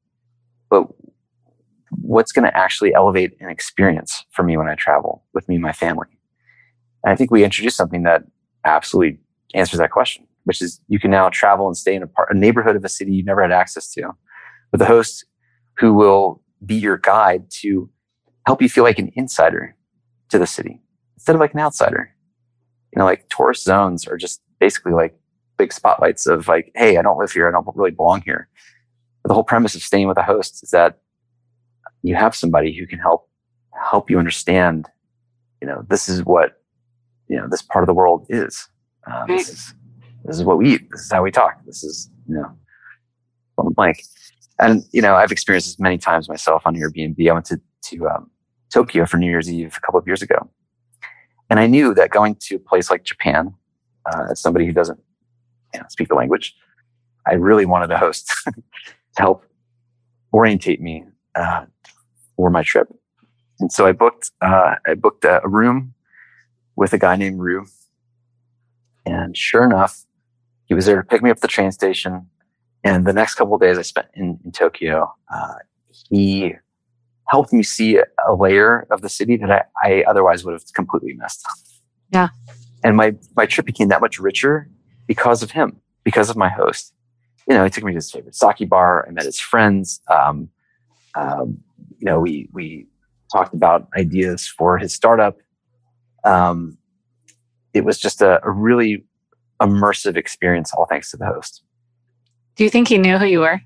but 0.70 0.86
what's 1.90 2.32
going 2.32 2.44
to 2.44 2.56
actually 2.56 2.94
elevate 2.94 3.34
an 3.40 3.48
experience 3.48 4.24
for 4.30 4.42
me 4.42 4.56
when 4.56 4.68
I 4.68 4.74
travel 4.74 5.24
with 5.32 5.48
me 5.48 5.56
and 5.56 5.62
my 5.62 5.72
family? 5.72 6.08
And 7.04 7.12
I 7.12 7.16
think 7.16 7.30
we 7.30 7.44
introduced 7.44 7.76
something 7.76 8.02
that 8.02 8.24
absolutely 8.64 9.18
answers 9.54 9.78
that 9.78 9.90
question, 9.90 10.26
which 10.44 10.60
is 10.60 10.80
you 10.88 10.98
can 10.98 11.10
now 11.10 11.28
travel 11.28 11.66
and 11.66 11.76
stay 11.76 11.94
in 11.94 12.02
a, 12.02 12.06
part, 12.06 12.28
a 12.30 12.38
neighborhood 12.38 12.76
of 12.76 12.84
a 12.84 12.88
city 12.88 13.12
you 13.12 13.24
never 13.24 13.42
had 13.42 13.52
access 13.52 13.90
to 13.92 14.10
with 14.72 14.82
a 14.82 14.86
host 14.86 15.24
who 15.78 15.94
will 15.94 16.42
be 16.64 16.74
your 16.74 16.98
guide 16.98 17.50
to 17.50 17.88
help 18.46 18.60
you 18.60 18.68
feel 18.68 18.84
like 18.84 18.98
an 18.98 19.10
insider 19.14 19.76
to 20.28 20.38
the 20.38 20.46
city 20.46 20.80
instead 21.16 21.34
of 21.34 21.40
like 21.40 21.54
an 21.54 21.60
outsider. 21.60 22.14
You 22.94 22.98
know, 22.98 23.04
like 23.04 23.28
tourist 23.28 23.64
zones 23.64 24.06
are 24.06 24.16
just 24.16 24.40
basically 24.58 24.92
like 24.92 25.18
big 25.58 25.72
spotlights 25.72 26.26
of 26.26 26.48
like, 26.48 26.72
hey, 26.74 26.96
I 26.96 27.02
don't 27.02 27.18
live 27.18 27.32
here. 27.32 27.48
I 27.48 27.50
don't 27.50 27.66
really 27.76 27.90
belong 27.90 28.22
here 28.22 28.48
the 29.28 29.34
whole 29.34 29.44
premise 29.44 29.74
of 29.74 29.82
staying 29.82 30.08
with 30.08 30.18
a 30.18 30.22
host 30.22 30.62
is 30.62 30.70
that 30.70 30.98
you 32.02 32.14
have 32.14 32.34
somebody 32.34 32.76
who 32.76 32.86
can 32.86 32.98
help 32.98 33.28
help 33.90 34.10
you 34.10 34.18
understand 34.18 34.88
you 35.60 35.68
know 35.68 35.84
this 35.88 36.08
is 36.08 36.24
what 36.24 36.62
you 37.28 37.36
know 37.36 37.46
this 37.48 37.62
part 37.62 37.82
of 37.82 37.86
the 37.86 37.94
world 37.94 38.26
is 38.28 38.68
uh, 39.06 39.26
this 39.26 39.48
is 39.48 39.74
this 40.24 40.36
is 40.36 40.44
what 40.44 40.58
we 40.58 40.74
eat 40.74 40.88
this 40.90 41.02
is 41.02 41.12
how 41.12 41.22
we 41.22 41.30
talk 41.30 41.58
this 41.66 41.84
is 41.84 42.10
you 42.28 42.34
know, 42.34 43.70
blank. 43.70 44.02
And 44.60 44.84
you 44.92 45.00
know, 45.00 45.14
I've 45.14 45.32
experienced 45.32 45.68
this 45.68 45.78
many 45.78 45.96
times 45.96 46.28
myself 46.28 46.66
on 46.66 46.74
Airbnb. 46.74 47.28
I 47.28 47.32
went 47.32 47.46
to 47.46 47.60
to 47.84 48.08
um, 48.08 48.30
Tokyo 48.72 49.06
for 49.06 49.16
New 49.16 49.30
Year's 49.30 49.50
Eve 49.50 49.74
a 49.76 49.80
couple 49.80 49.98
of 49.98 50.06
years 50.06 50.20
ago, 50.20 50.50
and 51.48 51.58
I 51.58 51.66
knew 51.66 51.94
that 51.94 52.10
going 52.10 52.34
to 52.40 52.56
a 52.56 52.58
place 52.58 52.90
like 52.90 53.04
Japan, 53.04 53.54
uh, 54.04 54.26
as 54.30 54.40
somebody 54.40 54.66
who 54.66 54.72
doesn't 54.72 55.00
you 55.74 55.80
know, 55.80 55.86
speak 55.88 56.08
the 56.08 56.14
language, 56.14 56.54
I 57.26 57.34
really 57.34 57.66
wanted 57.66 57.90
a 57.90 57.98
host 57.98 58.32
to 58.44 58.52
help 59.16 59.44
orientate 60.32 60.80
me 60.80 61.04
uh, 61.34 61.66
for 62.36 62.50
my 62.50 62.62
trip. 62.62 62.88
And 63.60 63.72
so 63.72 63.86
I 63.86 63.92
booked 63.92 64.30
uh, 64.40 64.76
I 64.86 64.94
booked 64.94 65.24
a, 65.24 65.40
room 65.44 65.94
with 66.76 66.92
a 66.92 66.98
guy 66.98 67.16
named 67.16 67.40
Rue, 67.40 67.66
and 69.04 69.36
sure 69.36 69.64
enough, 69.64 70.04
he 70.66 70.74
was 70.74 70.86
there 70.86 70.96
to 70.96 71.02
pick 71.02 71.22
me 71.22 71.30
up 71.30 71.38
at 71.38 71.40
the 71.40 71.48
train 71.48 71.72
station. 71.72 72.28
And 72.84 73.04
the 73.04 73.12
next 73.12 73.34
couple 73.34 73.54
of 73.54 73.60
days 73.60 73.76
I 73.76 73.82
spent 73.82 74.06
in, 74.14 74.38
in 74.44 74.52
Tokyo, 74.52 75.12
uh, 75.34 75.54
he 76.08 76.54
helped 77.26 77.52
me 77.52 77.64
see 77.64 77.96
a, 77.96 78.04
a, 78.28 78.34
layer 78.34 78.86
of 78.92 79.02
the 79.02 79.08
city 79.08 79.36
that 79.36 79.50
I, 79.50 79.62
I 79.82 80.04
otherwise 80.04 80.44
would 80.44 80.52
have 80.52 80.62
completely 80.74 81.14
missed. 81.14 81.44
Yeah. 82.12 82.28
And 82.84 82.96
my, 82.96 83.16
my 83.36 83.46
trip 83.46 83.66
became 83.66 83.88
that 83.88 84.00
much 84.00 84.20
richer 84.20 84.70
because 85.08 85.42
of 85.42 85.50
him, 85.50 85.80
because 86.04 86.30
of 86.30 86.36
my 86.36 86.48
host. 86.48 86.94
You 87.48 87.54
know, 87.56 87.64
he 87.64 87.70
took 87.70 87.82
me 87.82 87.92
to 87.92 87.96
his 87.96 88.12
favorite 88.12 88.36
sake 88.36 88.68
bar. 88.68 89.04
I 89.08 89.10
met 89.10 89.24
his 89.24 89.40
friends. 89.40 90.00
Um, 90.08 90.50
um, 91.16 91.58
you 91.98 92.04
know, 92.04 92.20
we, 92.20 92.48
we 92.52 92.86
talked 93.32 93.54
about 93.54 93.88
ideas 93.96 94.46
for 94.46 94.78
his 94.78 94.94
startup. 94.94 95.38
Um, 96.22 96.78
it 97.74 97.84
was 97.84 97.98
just 97.98 98.22
a, 98.22 98.38
a 98.46 98.50
really 98.50 99.04
immersive 99.60 100.16
experience, 100.16 100.72
all 100.72 100.86
thanks 100.86 101.10
to 101.10 101.16
the 101.16 101.26
host. 101.26 101.64
Do 102.54 102.64
you 102.64 102.70
think 102.70 102.86
he 102.88 102.98
knew 102.98 103.18
who 103.18 103.26
you 103.26 103.40
were? 103.40 103.60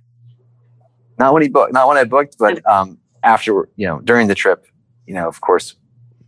Not 1.18 1.34
when 1.34 1.42
he 1.42 1.48
booked, 1.48 1.72
not 1.72 1.88
when 1.88 1.98
I 1.98 2.04
booked, 2.04 2.36
but 2.38 2.64
um, 2.66 2.98
after, 3.22 3.68
you 3.76 3.86
know, 3.86 4.00
during 4.00 4.28
the 4.28 4.34
trip, 4.34 4.66
you 5.06 5.14
know, 5.14 5.28
of 5.28 5.40
course, 5.40 5.74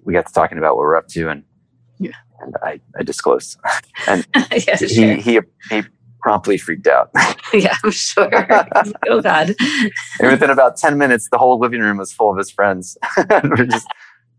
we 0.02 0.12
got 0.12 0.26
to 0.26 0.32
talking 0.32 0.58
about 0.58 0.76
what 0.76 0.82
we're 0.82 0.96
up 0.96 1.08
to, 1.08 1.30
and. 1.30 1.44
And 2.44 2.56
I, 2.62 2.80
I 2.98 3.02
disclosed, 3.02 3.58
and 4.06 4.26
yeah, 4.34 4.76
he, 4.76 4.88
sure. 4.88 5.14
he 5.14 5.40
he 5.70 5.82
promptly 6.20 6.56
freaked 6.58 6.86
out. 6.86 7.10
yeah, 7.52 7.76
I'm 7.82 7.90
sure. 7.90 8.30
oh 9.08 9.20
God! 9.20 9.54
and 10.20 10.30
within 10.30 10.50
about 10.50 10.76
ten 10.76 10.98
minutes, 10.98 11.28
the 11.30 11.38
whole 11.38 11.58
living 11.58 11.80
room 11.80 11.98
was 11.98 12.12
full 12.12 12.30
of 12.30 12.38
his 12.38 12.50
friends. 12.50 12.96
we're 13.28 13.66
just 13.66 13.86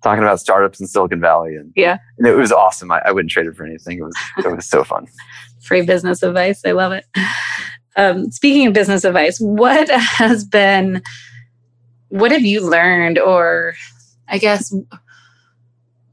talking 0.04 0.24
about 0.24 0.40
startups 0.40 0.80
in 0.80 0.88
Silicon 0.88 1.20
Valley, 1.20 1.56
and 1.56 1.72
yeah, 1.76 1.98
and 2.18 2.28
it 2.28 2.36
was 2.36 2.52
awesome. 2.52 2.92
I, 2.92 3.02
I 3.06 3.12
wouldn't 3.12 3.32
trade 3.32 3.48
it 3.48 3.56
for 3.56 3.66
anything. 3.66 4.00
It 4.00 4.04
was 4.04 4.16
it 4.38 4.56
was 4.56 4.68
so 4.68 4.84
fun. 4.84 5.08
Free 5.62 5.82
business 5.82 6.22
advice. 6.22 6.62
I 6.66 6.72
love 6.72 6.92
it. 6.92 7.06
Um, 7.96 8.30
speaking 8.32 8.68
of 8.68 8.74
business 8.74 9.04
advice, 9.04 9.40
what 9.40 9.90
has 9.90 10.44
been, 10.44 11.02
what 12.10 12.32
have 12.32 12.44
you 12.44 12.68
learned, 12.68 13.18
or 13.18 13.74
I 14.28 14.38
guess, 14.38 14.74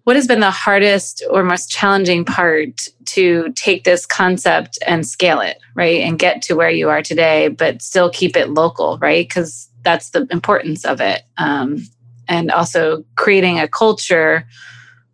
what 0.04 0.16
has 0.16 0.26
been 0.26 0.40
the 0.40 0.50
hardest 0.50 1.22
or 1.30 1.44
most 1.44 1.70
challenging 1.70 2.24
part 2.24 2.88
to 3.04 3.52
take 3.54 3.84
this 3.84 4.04
concept 4.04 4.78
and 4.86 5.06
scale 5.06 5.40
it, 5.40 5.58
right? 5.74 6.00
And 6.00 6.18
get 6.18 6.42
to 6.42 6.54
where 6.54 6.70
you 6.70 6.88
are 6.88 7.02
today, 7.02 7.48
but 7.48 7.82
still 7.82 8.10
keep 8.10 8.36
it 8.36 8.50
local, 8.50 8.98
right? 8.98 9.28
Because 9.28 9.68
that's 9.82 10.10
the 10.10 10.26
importance 10.30 10.84
of 10.84 11.00
it. 11.00 11.22
Um, 11.38 11.86
and 12.28 12.50
also 12.50 13.04
creating 13.16 13.58
a 13.60 13.68
culture 13.68 14.46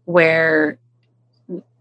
where 0.05 0.79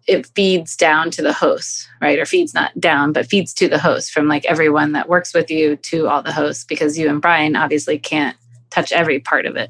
it 0.08 0.26
feeds 0.36 0.76
down 0.76 1.12
to 1.12 1.22
the 1.22 1.34
host, 1.34 1.90
right? 2.02 2.18
Or 2.18 2.26
feeds 2.26 2.54
not 2.54 2.78
down, 2.80 3.12
but 3.12 3.28
feeds 3.28 3.54
to 3.56 3.68
the 3.68 3.80
host 3.80 4.12
from 4.12 4.28
like 4.28 4.46
everyone 4.46 4.94
that 4.94 5.10
works 5.10 5.34
with 5.34 5.52
you 5.52 5.76
to 5.76 6.08
all 6.08 6.24
the 6.24 6.32
hosts, 6.32 6.64
because 6.64 6.98
you 6.98 7.10
and 7.10 7.22
Brian 7.22 7.56
obviously 7.56 8.00
can't 8.00 8.38
touch 8.70 8.92
every 8.92 9.20
part 9.20 9.46
of 9.46 9.56
it. 9.58 9.70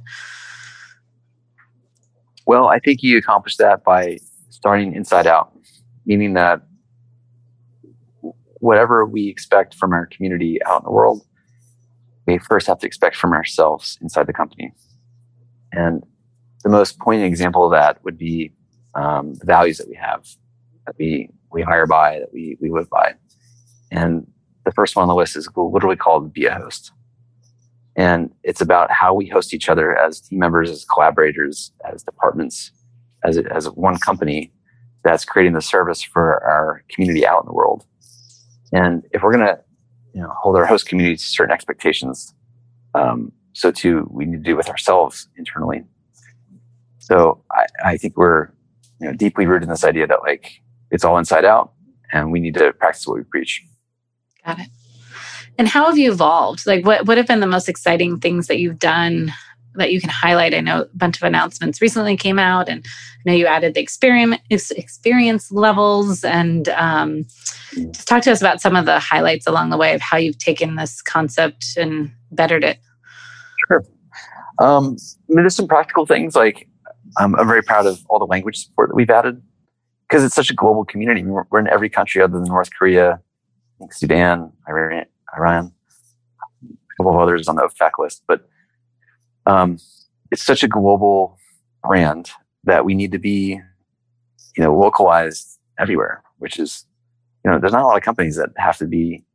Well, 2.48 2.70
I 2.70 2.80
think 2.80 3.04
you 3.04 3.18
accomplished 3.18 3.58
that 3.58 3.84
by 3.84 4.20
starting 4.50 4.94
inside 4.96 5.28
out, 5.28 5.52
meaning 6.06 6.34
that 6.36 6.62
whatever 8.62 9.06
we 9.06 9.28
expect 9.28 9.76
from 9.76 9.92
our 9.92 10.06
community 10.06 10.60
out 10.66 10.80
in 10.80 10.86
the 10.86 10.92
world, 10.92 11.24
we 12.26 12.38
first 12.38 12.66
have 12.68 12.80
to 12.80 12.88
expect 12.88 13.18
from 13.18 13.34
ourselves 13.34 13.98
inside 14.02 14.28
the 14.28 14.34
company. 14.34 14.74
And 15.74 16.04
the 16.64 16.70
most 16.70 16.98
poignant 17.00 17.28
example 17.28 17.66
of 17.66 17.72
that 17.72 18.02
would 18.06 18.18
be 18.18 18.54
um, 18.96 19.34
the 19.36 19.46
values 19.46 19.78
that 19.80 19.90
we 19.90 19.96
have, 19.96 20.26
that 20.86 20.96
we 20.98 21.30
we 21.52 21.64
hire 21.64 21.86
by, 21.86 22.20
that 22.20 22.34
we 22.34 22.58
we 22.62 22.72
live 22.72 22.90
by. 22.90 23.16
And 23.92 24.26
the 24.64 24.72
first 24.72 24.96
one 24.96 25.04
on 25.04 25.10
the 25.10 25.16
list 25.16 25.36
is 25.36 25.50
literally 25.54 25.98
called 25.98 26.32
"Be 26.32 26.46
a 26.46 26.54
Host," 26.54 26.94
and 27.98 28.32
it's 28.44 28.62
about 28.62 28.92
how 28.92 29.14
we 29.14 29.28
host 29.28 29.54
each 29.54 29.68
other 29.68 29.98
as 29.98 30.22
team 30.22 30.38
members, 30.38 30.70
as 30.70 30.86
collaborators, 30.86 31.72
as 31.92 32.04
departments, 32.04 32.72
as 33.24 33.38
as 33.38 33.66
one 33.72 33.98
company 33.98 34.54
that's 35.04 35.26
creating 35.26 35.54
the 35.54 35.62
service 35.62 36.02
for 36.04 36.44
our 36.44 36.84
community 36.90 37.26
out 37.26 37.42
in 37.42 37.48
the 37.48 37.54
world. 37.54 37.86
And 38.72 39.04
if 39.12 39.24
we're 39.24 39.34
going 39.34 39.46
to, 39.46 39.60
you 40.14 40.22
know, 40.22 40.32
hold 40.40 40.56
our 40.58 40.66
host 40.66 40.88
community 40.88 41.18
to 41.18 41.24
certain 41.24 41.54
expectations, 41.54 42.34
um, 42.94 43.32
so 43.54 43.72
too 43.72 44.08
we 44.12 44.26
need 44.26 44.44
to 44.44 44.44
do 44.44 44.56
with 44.56 44.70
ourselves 44.70 45.28
internally. 45.36 45.84
So 47.00 47.44
I, 47.52 47.66
I 47.84 47.98
think 47.98 48.16
we're 48.16 48.50
you 49.02 49.08
know 49.08 49.14
deeply 49.14 49.48
rooted 49.48 49.64
in 49.64 49.70
this 49.70 49.84
idea 49.84 50.06
that 50.06 50.22
like 50.22 50.62
it's 50.92 51.04
all 51.04 51.18
inside 51.18 51.46
out 51.46 51.74
and 52.14 52.32
we 52.32 52.40
need 52.40 52.54
to 52.54 52.74
practice 52.74 53.08
what 53.08 53.18
we 53.18 53.24
preach. 53.24 53.64
Got 54.46 54.60
it. 54.60 54.68
And 55.58 55.68
how 55.68 55.86
have 55.86 55.98
you 55.98 56.12
evolved? 56.12 56.66
Like 56.66 56.86
what 56.86 57.06
what 57.06 57.18
have 57.18 57.28
been 57.28 57.40
the 57.40 57.48
most 57.48 57.68
exciting 57.68 58.20
things 58.20 58.48
that 58.48 58.60
you've 58.60 58.80
done 58.80 59.34
that 59.76 59.92
you 59.92 60.00
can 60.00 60.10
highlight? 60.10 60.54
I 60.54 60.60
know 60.60 60.82
a 60.82 60.98
bunch 60.98 61.18
of 61.18 61.24
announcements 61.24 61.82
recently 61.82 62.16
came 62.16 62.40
out, 62.40 62.70
and 62.70 62.86
I 62.86 63.30
know 63.30 63.36
you 63.36 63.48
added 63.48 63.74
the 63.74 63.82
experience 63.82 64.72
experience 64.72 65.52
levels. 65.52 66.24
And 66.24 66.70
um, 66.70 67.26
just 67.92 68.08
talk 68.08 68.24
to 68.24 68.32
us 68.32 68.42
about 68.42 68.62
some 68.62 68.76
of 68.76 68.86
the 68.86 69.00
highlights 69.00 69.48
along 69.48 69.72
the 69.72 69.78
way 69.78 69.94
of 69.94 70.02
how 70.02 70.18
you've 70.18 70.38
taken 70.38 70.76
this 70.76 71.02
concept 71.02 71.76
and 71.78 72.12
bettered 72.32 72.64
it. 72.64 72.80
Sure. 73.68 73.84
Um, 74.60 74.96
I 75.30 75.34
mean, 75.34 75.44
there's 75.44 75.56
some 75.56 75.68
practical 75.68 76.06
things 76.06 76.36
like 76.36 76.68
um, 77.20 77.36
I'm 77.36 77.48
very 77.48 77.64
proud 77.64 77.86
of 77.86 78.00
all 78.10 78.20
the 78.20 78.26
language 78.26 78.58
support 78.58 78.90
that 78.90 78.96
we've 78.96 79.10
added 79.10 79.42
because 80.08 80.24
it's 80.24 80.36
such 80.36 80.50
a 80.50 80.54
global 80.54 80.86
community. 80.86 81.24
We're, 81.24 81.44
we're, 81.50 81.60
in 81.60 81.68
every 81.68 81.90
country 81.90 82.22
other 82.22 82.40
than 82.40 82.46
North 82.46 82.70
Korea, 82.78 83.20
Sudan, 83.92 84.52
Iran, 84.68 85.06
Iran, 85.38 85.72
a 86.64 86.96
couple 86.98 87.14
of 87.14 87.22
others 87.22 87.48
on 87.48 87.56
the 87.56 87.62
OFAC 87.62 87.92
list. 88.00 88.24
But 88.28 88.48
um, 89.46 89.78
it's 90.32 90.46
such 90.46 90.64
a 90.64 90.68
global 90.68 91.38
brand 91.84 92.32
that 92.64 92.86
we 92.86 92.94
need 92.94 93.12
to 93.12 93.20
be, 93.20 93.60
you 94.58 94.64
know, 94.64 94.78
localized 94.78 95.60
everywhere. 95.80 96.24
Which 96.40 96.60
is, 96.60 96.86
you 97.44 97.52
know, 97.52 97.60
there's 97.60 97.74
not 97.74 97.82
a 97.82 97.88
lot 97.88 97.98
of 97.98 98.04
companies 98.04 98.36
that 98.36 98.50
have 98.58 98.78
to 98.78 98.86
be 98.86 99.26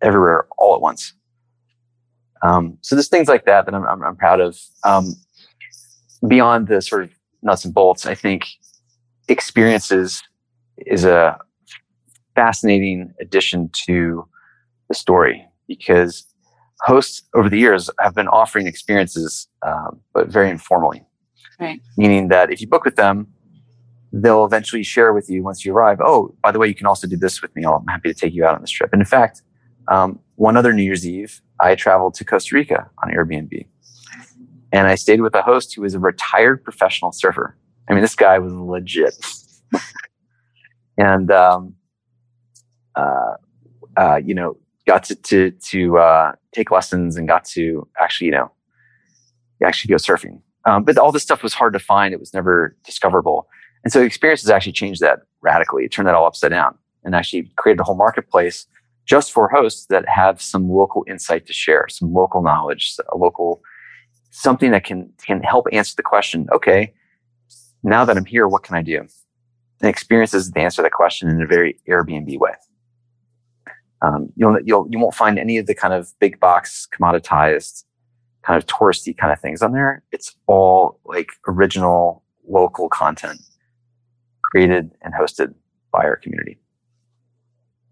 everywhere 0.00 0.46
all 0.58 0.74
at 0.74 0.80
once. 0.80 1.14
Um, 2.42 2.78
so 2.82 2.94
there's 2.96 3.08
things 3.08 3.28
like 3.28 3.46
that 3.46 3.66
that 3.66 3.74
I'm, 3.74 3.86
I'm, 3.86 4.02
I'm 4.02 4.16
proud 4.16 4.40
of. 4.40 4.58
Um, 4.84 5.14
beyond 6.26 6.68
the 6.68 6.80
sort 6.82 7.04
of 7.04 7.10
nuts 7.42 7.64
and 7.64 7.74
bolts, 7.74 8.06
I 8.06 8.14
think 8.14 8.46
experiences 9.28 10.22
is 10.78 11.04
a 11.04 11.38
fascinating 12.34 13.12
addition 13.20 13.70
to 13.86 14.26
the 14.88 14.94
story 14.94 15.46
because 15.68 16.26
hosts 16.82 17.22
over 17.34 17.48
the 17.48 17.58
years 17.58 17.88
have 18.00 18.14
been 18.14 18.28
offering 18.28 18.66
experiences, 18.66 19.48
um, 19.66 20.00
but 20.12 20.28
very 20.28 20.50
informally. 20.50 21.04
Right. 21.60 21.80
Meaning 21.96 22.28
that 22.28 22.50
if 22.50 22.60
you 22.60 22.66
book 22.66 22.84
with 22.84 22.96
them, 22.96 23.28
they'll 24.12 24.44
eventually 24.44 24.82
share 24.82 25.12
with 25.12 25.30
you 25.30 25.42
once 25.42 25.64
you 25.64 25.72
arrive. 25.72 26.00
Oh, 26.04 26.34
by 26.42 26.50
the 26.50 26.58
way, 26.58 26.68
you 26.68 26.74
can 26.74 26.86
also 26.86 27.06
do 27.06 27.16
this 27.16 27.40
with 27.40 27.54
me. 27.56 27.64
I'm 27.64 27.86
happy 27.86 28.12
to 28.12 28.14
take 28.14 28.34
you 28.34 28.44
out 28.44 28.54
on 28.54 28.60
this 28.60 28.70
trip. 28.70 28.90
And 28.92 29.00
in 29.00 29.06
fact, 29.06 29.42
um, 29.88 30.18
one 30.36 30.56
other 30.56 30.72
New 30.72 30.82
Year's 30.82 31.06
Eve, 31.06 31.40
I 31.60 31.74
traveled 31.74 32.14
to 32.14 32.24
Costa 32.24 32.54
Rica 32.54 32.90
on 33.02 33.10
Airbnb. 33.10 33.66
And 34.72 34.86
I 34.86 34.94
stayed 34.96 35.20
with 35.20 35.34
a 35.34 35.42
host 35.42 35.74
who 35.74 35.82
was 35.82 35.94
a 35.94 35.98
retired 35.98 36.64
professional 36.64 37.12
surfer. 37.12 37.56
I 37.88 37.92
mean, 37.92 38.02
this 38.02 38.14
guy 38.14 38.38
was 38.38 38.52
legit. 38.52 39.14
and, 40.98 41.30
um, 41.30 41.74
uh, 42.96 43.34
uh, 43.96 44.20
you 44.24 44.34
know, 44.34 44.56
got 44.92 45.04
to, 45.04 45.14
to, 45.14 45.50
to 45.52 45.98
uh, 45.98 46.32
take 46.52 46.70
lessons 46.70 47.16
and 47.16 47.26
got 47.26 47.44
to 47.46 47.88
actually, 47.98 48.26
you 48.26 48.32
know, 48.32 48.50
actually 49.64 49.90
go 49.90 49.96
surfing. 49.96 50.40
Um, 50.66 50.84
but 50.84 50.98
all 50.98 51.12
this 51.12 51.22
stuff 51.22 51.42
was 51.42 51.54
hard 51.54 51.72
to 51.72 51.78
find. 51.78 52.12
It 52.12 52.20
was 52.20 52.34
never 52.34 52.76
discoverable. 52.84 53.48
And 53.84 53.92
so 53.92 54.00
the 54.00 54.04
experience 54.04 54.42
has 54.42 54.50
actually 54.50 54.72
changed 54.72 55.00
that 55.00 55.20
radically. 55.40 55.84
It 55.84 55.92
turned 55.92 56.08
that 56.08 56.14
all 56.14 56.26
upside 56.26 56.50
down 56.50 56.76
and 57.04 57.14
actually 57.14 57.50
created 57.56 57.80
a 57.80 57.84
whole 57.84 57.96
marketplace 57.96 58.66
just 59.06 59.32
for 59.32 59.48
hosts 59.48 59.86
that 59.86 60.06
have 60.08 60.42
some 60.42 60.68
local 60.68 61.04
insight 61.08 61.46
to 61.46 61.52
share, 61.52 61.86
some 61.88 62.12
local 62.12 62.42
knowledge, 62.42 62.94
a 63.12 63.16
local 63.16 63.62
something 64.30 64.70
that 64.70 64.84
can 64.84 65.10
can 65.26 65.42
help 65.42 65.66
answer 65.72 65.94
the 65.96 66.02
question. 66.02 66.46
Okay, 66.52 66.92
now 67.82 68.04
that 68.04 68.16
I'm 68.16 68.24
here, 68.24 68.46
what 68.46 68.62
can 68.62 68.76
I 68.76 68.82
do? 68.82 68.98
And 69.80 69.90
experiences 69.90 70.52
the 70.52 70.60
answer 70.60 70.76
to 70.76 70.82
that 70.82 70.92
question 70.92 71.28
in 71.28 71.42
a 71.42 71.46
very 71.46 71.80
Airbnb 71.88 72.38
way. 72.38 72.52
Um, 74.04 74.32
you'll, 74.36 74.58
you'll, 74.64 74.86
you 74.90 74.98
won't 74.98 75.14
find 75.14 75.38
any 75.38 75.58
of 75.58 75.66
the 75.66 75.74
kind 75.74 75.94
of 75.94 76.12
big 76.18 76.40
box 76.40 76.88
commoditized 76.92 77.84
kind 78.42 78.56
of 78.56 78.66
touristy 78.66 79.16
kind 79.16 79.32
of 79.32 79.40
things 79.40 79.62
on 79.62 79.72
there. 79.72 80.02
It's 80.10 80.34
all 80.46 80.98
like 81.04 81.30
original 81.46 82.24
local 82.48 82.88
content 82.88 83.40
created 84.42 84.90
and 85.02 85.14
hosted 85.14 85.54
by 85.92 86.04
our 86.04 86.16
community. 86.16 86.58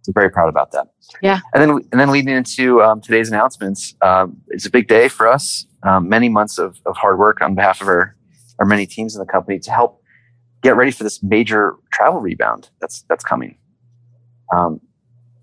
I'm 0.08 0.14
very 0.14 0.30
proud 0.30 0.48
about 0.48 0.72
that. 0.72 0.88
Yeah. 1.22 1.40
And 1.54 1.62
then, 1.62 1.70
and 1.92 2.00
then 2.00 2.10
leading 2.10 2.34
into 2.34 2.82
um, 2.82 3.00
today's 3.00 3.28
announcements, 3.28 3.94
um, 4.02 4.38
it's 4.48 4.66
a 4.66 4.70
big 4.70 4.88
day 4.88 5.08
for 5.08 5.28
us. 5.28 5.66
Um, 5.82 6.08
many 6.08 6.28
months 6.28 6.58
of, 6.58 6.80
of 6.86 6.96
hard 6.96 7.18
work 7.18 7.40
on 7.40 7.54
behalf 7.54 7.80
of 7.80 7.86
our, 7.86 8.16
our 8.58 8.66
many 8.66 8.86
teams 8.86 9.14
in 9.14 9.20
the 9.20 9.26
company 9.26 9.58
to 9.60 9.70
help 9.70 10.02
get 10.62 10.76
ready 10.76 10.90
for 10.90 11.04
this 11.04 11.22
major 11.22 11.76
travel 11.92 12.20
rebound 12.20 12.70
that's 12.80 13.02
that's 13.08 13.24
coming. 13.24 13.56
Um, 14.54 14.80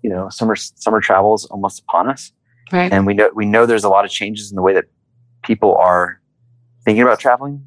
you 0.02 0.10
know, 0.10 0.28
summer 0.28 0.56
summer 0.56 1.00
travel 1.00 1.34
is 1.34 1.44
almost 1.46 1.80
upon 1.80 2.08
us, 2.08 2.32
right? 2.72 2.92
And 2.92 3.06
we 3.06 3.14
know 3.14 3.30
we 3.34 3.46
know 3.46 3.66
there's 3.66 3.84
a 3.84 3.88
lot 3.88 4.04
of 4.04 4.10
changes 4.10 4.50
in 4.50 4.56
the 4.56 4.62
way 4.62 4.74
that 4.74 4.86
people 5.42 5.76
are 5.76 6.20
thinking 6.84 7.02
about 7.02 7.18
traveling, 7.18 7.66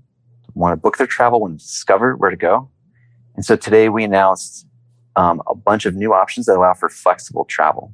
want 0.53 0.73
to 0.73 0.77
book 0.77 0.97
their 0.97 1.07
travel, 1.07 1.39
want 1.39 1.59
to 1.59 1.65
discover 1.65 2.15
where 2.15 2.29
to 2.29 2.38
go. 2.38 2.69
And 3.36 3.45
so 3.45 3.55
today 3.55 3.89
we 3.89 4.03
announced 4.03 4.65
um, 5.15 5.41
a 5.47 5.55
bunch 5.55 5.86
of 5.86 5.95
new 5.95 6.13
options 6.13 6.45
that 6.45 6.57
allow 6.57 6.73
for 6.73 6.89
flexible 6.89 7.45
travel. 7.45 7.93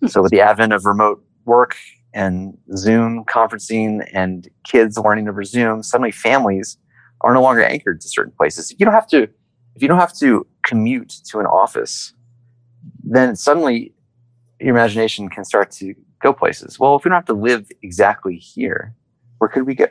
Hmm. 0.00 0.06
So 0.08 0.22
with 0.22 0.30
the 0.30 0.40
advent 0.40 0.72
of 0.72 0.84
remote 0.84 1.24
work 1.44 1.76
and 2.12 2.56
Zoom 2.76 3.24
conferencing 3.24 4.08
and 4.12 4.48
kids 4.64 4.96
learning 4.98 5.28
over 5.28 5.44
Zoom, 5.44 5.82
suddenly 5.82 6.12
families 6.12 6.78
are 7.20 7.34
no 7.34 7.42
longer 7.42 7.62
anchored 7.62 8.00
to 8.00 8.08
certain 8.08 8.32
places. 8.36 8.74
You 8.78 8.84
don't 8.84 8.94
have 8.94 9.08
to, 9.08 9.22
if 9.74 9.82
you 9.82 9.88
don't 9.88 9.98
have 9.98 10.16
to 10.18 10.46
commute 10.64 11.10
to 11.26 11.40
an 11.40 11.46
office, 11.46 12.13
then 13.04 13.36
suddenly 13.36 13.94
your 14.60 14.70
imagination 14.70 15.28
can 15.28 15.44
start 15.44 15.70
to 15.72 15.94
go 16.22 16.32
places. 16.32 16.78
Well, 16.78 16.96
if 16.96 17.04
we 17.04 17.10
don't 17.10 17.16
have 17.16 17.26
to 17.26 17.34
live 17.34 17.70
exactly 17.82 18.36
here, 18.36 18.94
where 19.38 19.48
could 19.48 19.66
we 19.66 19.74
go? 19.74 19.88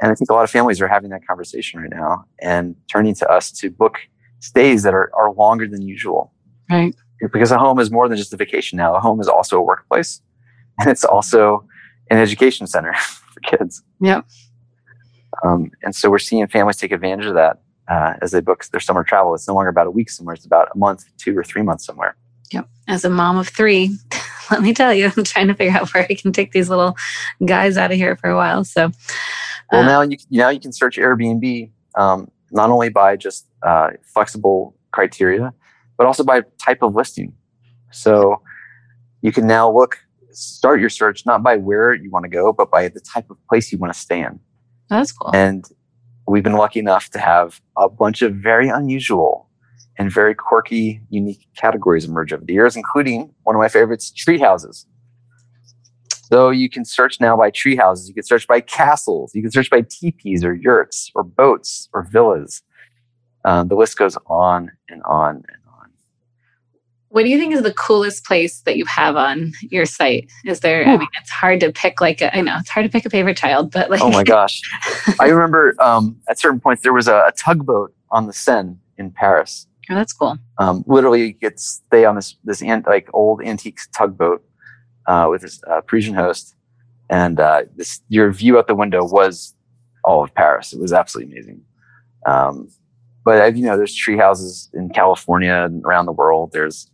And 0.00 0.10
I 0.10 0.14
think 0.14 0.30
a 0.30 0.34
lot 0.34 0.44
of 0.44 0.50
families 0.50 0.80
are 0.80 0.88
having 0.88 1.10
that 1.10 1.26
conversation 1.26 1.80
right 1.80 1.90
now 1.90 2.24
and 2.40 2.76
turning 2.90 3.14
to 3.16 3.28
us 3.28 3.50
to 3.52 3.70
book 3.70 3.98
stays 4.40 4.82
that 4.82 4.94
are, 4.94 5.10
are 5.16 5.32
longer 5.32 5.66
than 5.66 5.82
usual. 5.82 6.32
Right. 6.70 6.94
Because 7.32 7.50
a 7.50 7.58
home 7.58 7.78
is 7.78 7.90
more 7.90 8.08
than 8.08 8.18
just 8.18 8.32
a 8.32 8.36
vacation 8.36 8.76
now. 8.76 8.94
A 8.94 9.00
home 9.00 9.20
is 9.20 9.28
also 9.28 9.58
a 9.58 9.62
workplace 9.62 10.20
and 10.78 10.90
it's 10.90 11.04
also 11.04 11.66
an 12.10 12.18
education 12.18 12.66
center 12.66 12.92
for 12.94 13.40
kids. 13.40 13.82
Yep. 14.00 14.26
Um, 15.44 15.70
and 15.82 15.94
so 15.94 16.10
we're 16.10 16.18
seeing 16.18 16.46
families 16.46 16.76
take 16.76 16.92
advantage 16.92 17.26
of 17.26 17.34
that 17.34 17.60
uh, 17.88 18.14
as 18.22 18.30
they 18.30 18.40
book 18.40 18.64
their 18.66 18.80
summer 18.80 19.04
travel. 19.04 19.34
It's 19.34 19.48
no 19.48 19.54
longer 19.54 19.70
about 19.70 19.86
a 19.86 19.90
week 19.90 20.10
somewhere, 20.10 20.34
it's 20.34 20.46
about 20.46 20.68
a 20.74 20.78
month, 20.78 21.04
two 21.18 21.36
or 21.36 21.44
three 21.44 21.62
months 21.62 21.84
somewhere. 21.84 22.16
Yep. 22.52 22.68
As 22.88 23.04
a 23.04 23.10
mom 23.10 23.36
of 23.36 23.48
three, 23.48 23.96
let 24.50 24.62
me 24.62 24.74
tell 24.74 24.92
you, 24.92 25.10
I'm 25.16 25.24
trying 25.24 25.48
to 25.48 25.54
figure 25.54 25.76
out 25.76 25.92
where 25.94 26.06
I 26.08 26.14
can 26.14 26.32
take 26.32 26.52
these 26.52 26.68
little 26.68 26.96
guys 27.44 27.76
out 27.76 27.90
of 27.90 27.96
here 27.96 28.16
for 28.16 28.30
a 28.30 28.36
while. 28.36 28.64
So, 28.64 28.90
well, 29.72 29.82
uh, 29.82 29.86
now 29.86 30.02
you 30.02 30.16
now 30.30 30.50
you 30.50 30.60
can 30.60 30.72
search 30.72 30.96
Airbnb 30.96 31.70
um, 31.96 32.30
not 32.50 32.70
only 32.70 32.88
by 32.88 33.16
just 33.16 33.46
uh, 33.62 33.90
flexible 34.02 34.76
criteria, 34.92 35.52
but 35.96 36.06
also 36.06 36.24
by 36.24 36.42
type 36.64 36.82
of 36.82 36.94
listing. 36.94 37.34
So 37.90 38.42
you 39.22 39.32
can 39.32 39.46
now 39.46 39.70
look 39.70 39.98
start 40.30 40.80
your 40.80 40.90
search 40.90 41.24
not 41.24 41.42
by 41.42 41.56
where 41.56 41.94
you 41.94 42.10
want 42.10 42.24
to 42.24 42.28
go, 42.28 42.52
but 42.52 42.70
by 42.70 42.88
the 42.88 43.00
type 43.00 43.30
of 43.30 43.36
place 43.48 43.72
you 43.72 43.78
want 43.78 43.92
to 43.92 43.98
stay 43.98 44.20
in. 44.20 44.40
That's 44.88 45.12
cool. 45.12 45.30
And 45.34 45.64
we've 46.26 46.42
been 46.42 46.54
lucky 46.54 46.80
enough 46.80 47.10
to 47.10 47.18
have 47.18 47.60
a 47.76 47.88
bunch 47.88 48.22
of 48.22 48.34
very 48.34 48.68
unusual 48.68 49.48
and 49.98 50.12
very 50.12 50.34
quirky, 50.34 51.00
unique 51.10 51.46
categories 51.56 52.04
emerge 52.04 52.32
over 52.32 52.44
the 52.44 52.52
years, 52.52 52.76
including 52.76 53.32
one 53.44 53.54
of 53.54 53.60
my 53.60 53.68
favorites, 53.68 54.10
tree 54.10 54.38
houses. 54.38 54.86
So 56.08 56.50
you 56.50 56.68
can 56.68 56.84
search 56.84 57.20
now 57.20 57.36
by 57.36 57.50
tree 57.50 57.76
houses. 57.76 58.08
You 58.08 58.14
can 58.14 58.24
search 58.24 58.48
by 58.48 58.60
castles. 58.60 59.34
You 59.34 59.42
can 59.42 59.50
search 59.50 59.70
by 59.70 59.82
teepees 59.82 60.42
or 60.42 60.54
yurts 60.54 61.10
or 61.14 61.22
boats 61.22 61.88
or 61.92 62.02
villas. 62.02 62.62
Um, 63.44 63.68
the 63.68 63.76
list 63.76 63.98
goes 63.98 64.16
on 64.26 64.72
and 64.88 65.02
on 65.04 65.36
and 65.36 65.44
on. 65.46 65.63
What 67.14 67.22
do 67.22 67.28
you 67.28 67.38
think 67.38 67.54
is 67.54 67.62
the 67.62 67.72
coolest 67.72 68.24
place 68.24 68.60
that 68.62 68.76
you 68.76 68.84
have 68.86 69.16
on 69.16 69.52
your 69.62 69.86
site? 69.86 70.30
Is 70.44 70.60
there? 70.60 70.84
I 70.84 70.96
mean, 70.96 71.08
it's 71.20 71.30
hard 71.30 71.60
to 71.60 71.70
pick. 71.70 72.00
Like, 72.00 72.20
a, 72.20 72.36
I 72.36 72.40
know 72.40 72.56
it's 72.58 72.70
hard 72.70 72.84
to 72.84 72.90
pick 72.90 73.06
a 73.06 73.10
favorite 73.10 73.36
child, 73.36 73.70
but 73.70 73.88
like, 73.88 74.00
oh 74.00 74.10
my 74.10 74.24
gosh, 74.24 74.60
I 75.20 75.28
remember 75.28 75.74
um, 75.80 76.20
at 76.28 76.38
certain 76.40 76.60
points 76.60 76.82
there 76.82 76.92
was 76.92 77.06
a, 77.06 77.24
a 77.26 77.32
tugboat 77.32 77.94
on 78.10 78.26
the 78.26 78.32
Seine 78.32 78.76
in 78.98 79.10
Paris 79.12 79.66
Oh, 79.90 79.94
that's 79.94 80.12
cool. 80.12 80.38
Um, 80.58 80.84
literally, 80.86 81.26
you 81.26 81.32
get 81.32 81.60
stay 81.60 82.04
on 82.04 82.14
this 82.14 82.36
this 82.44 82.62
ant, 82.62 82.86
like 82.86 83.08
old 83.12 83.42
antique 83.42 83.80
tugboat 83.96 84.42
uh, 85.06 85.28
with 85.30 85.42
this 85.42 85.60
uh, 85.64 85.82
Parisian 85.82 86.14
host, 86.14 86.54
and 87.10 87.38
uh, 87.38 87.64
this 87.76 88.00
your 88.08 88.32
view 88.32 88.58
out 88.58 88.66
the 88.66 88.74
window 88.74 89.04
was 89.04 89.54
all 90.04 90.24
of 90.24 90.34
Paris. 90.34 90.72
It 90.72 90.80
was 90.80 90.92
absolutely 90.92 91.34
amazing. 91.34 91.62
Um, 92.26 92.68
but 93.24 93.56
you 93.56 93.64
know, 93.64 93.76
there's 93.76 93.94
tree 93.94 94.16
houses 94.16 94.70
in 94.72 94.88
California 94.90 95.64
and 95.66 95.84
around 95.84 96.06
the 96.06 96.12
world. 96.12 96.52
There's 96.52 96.90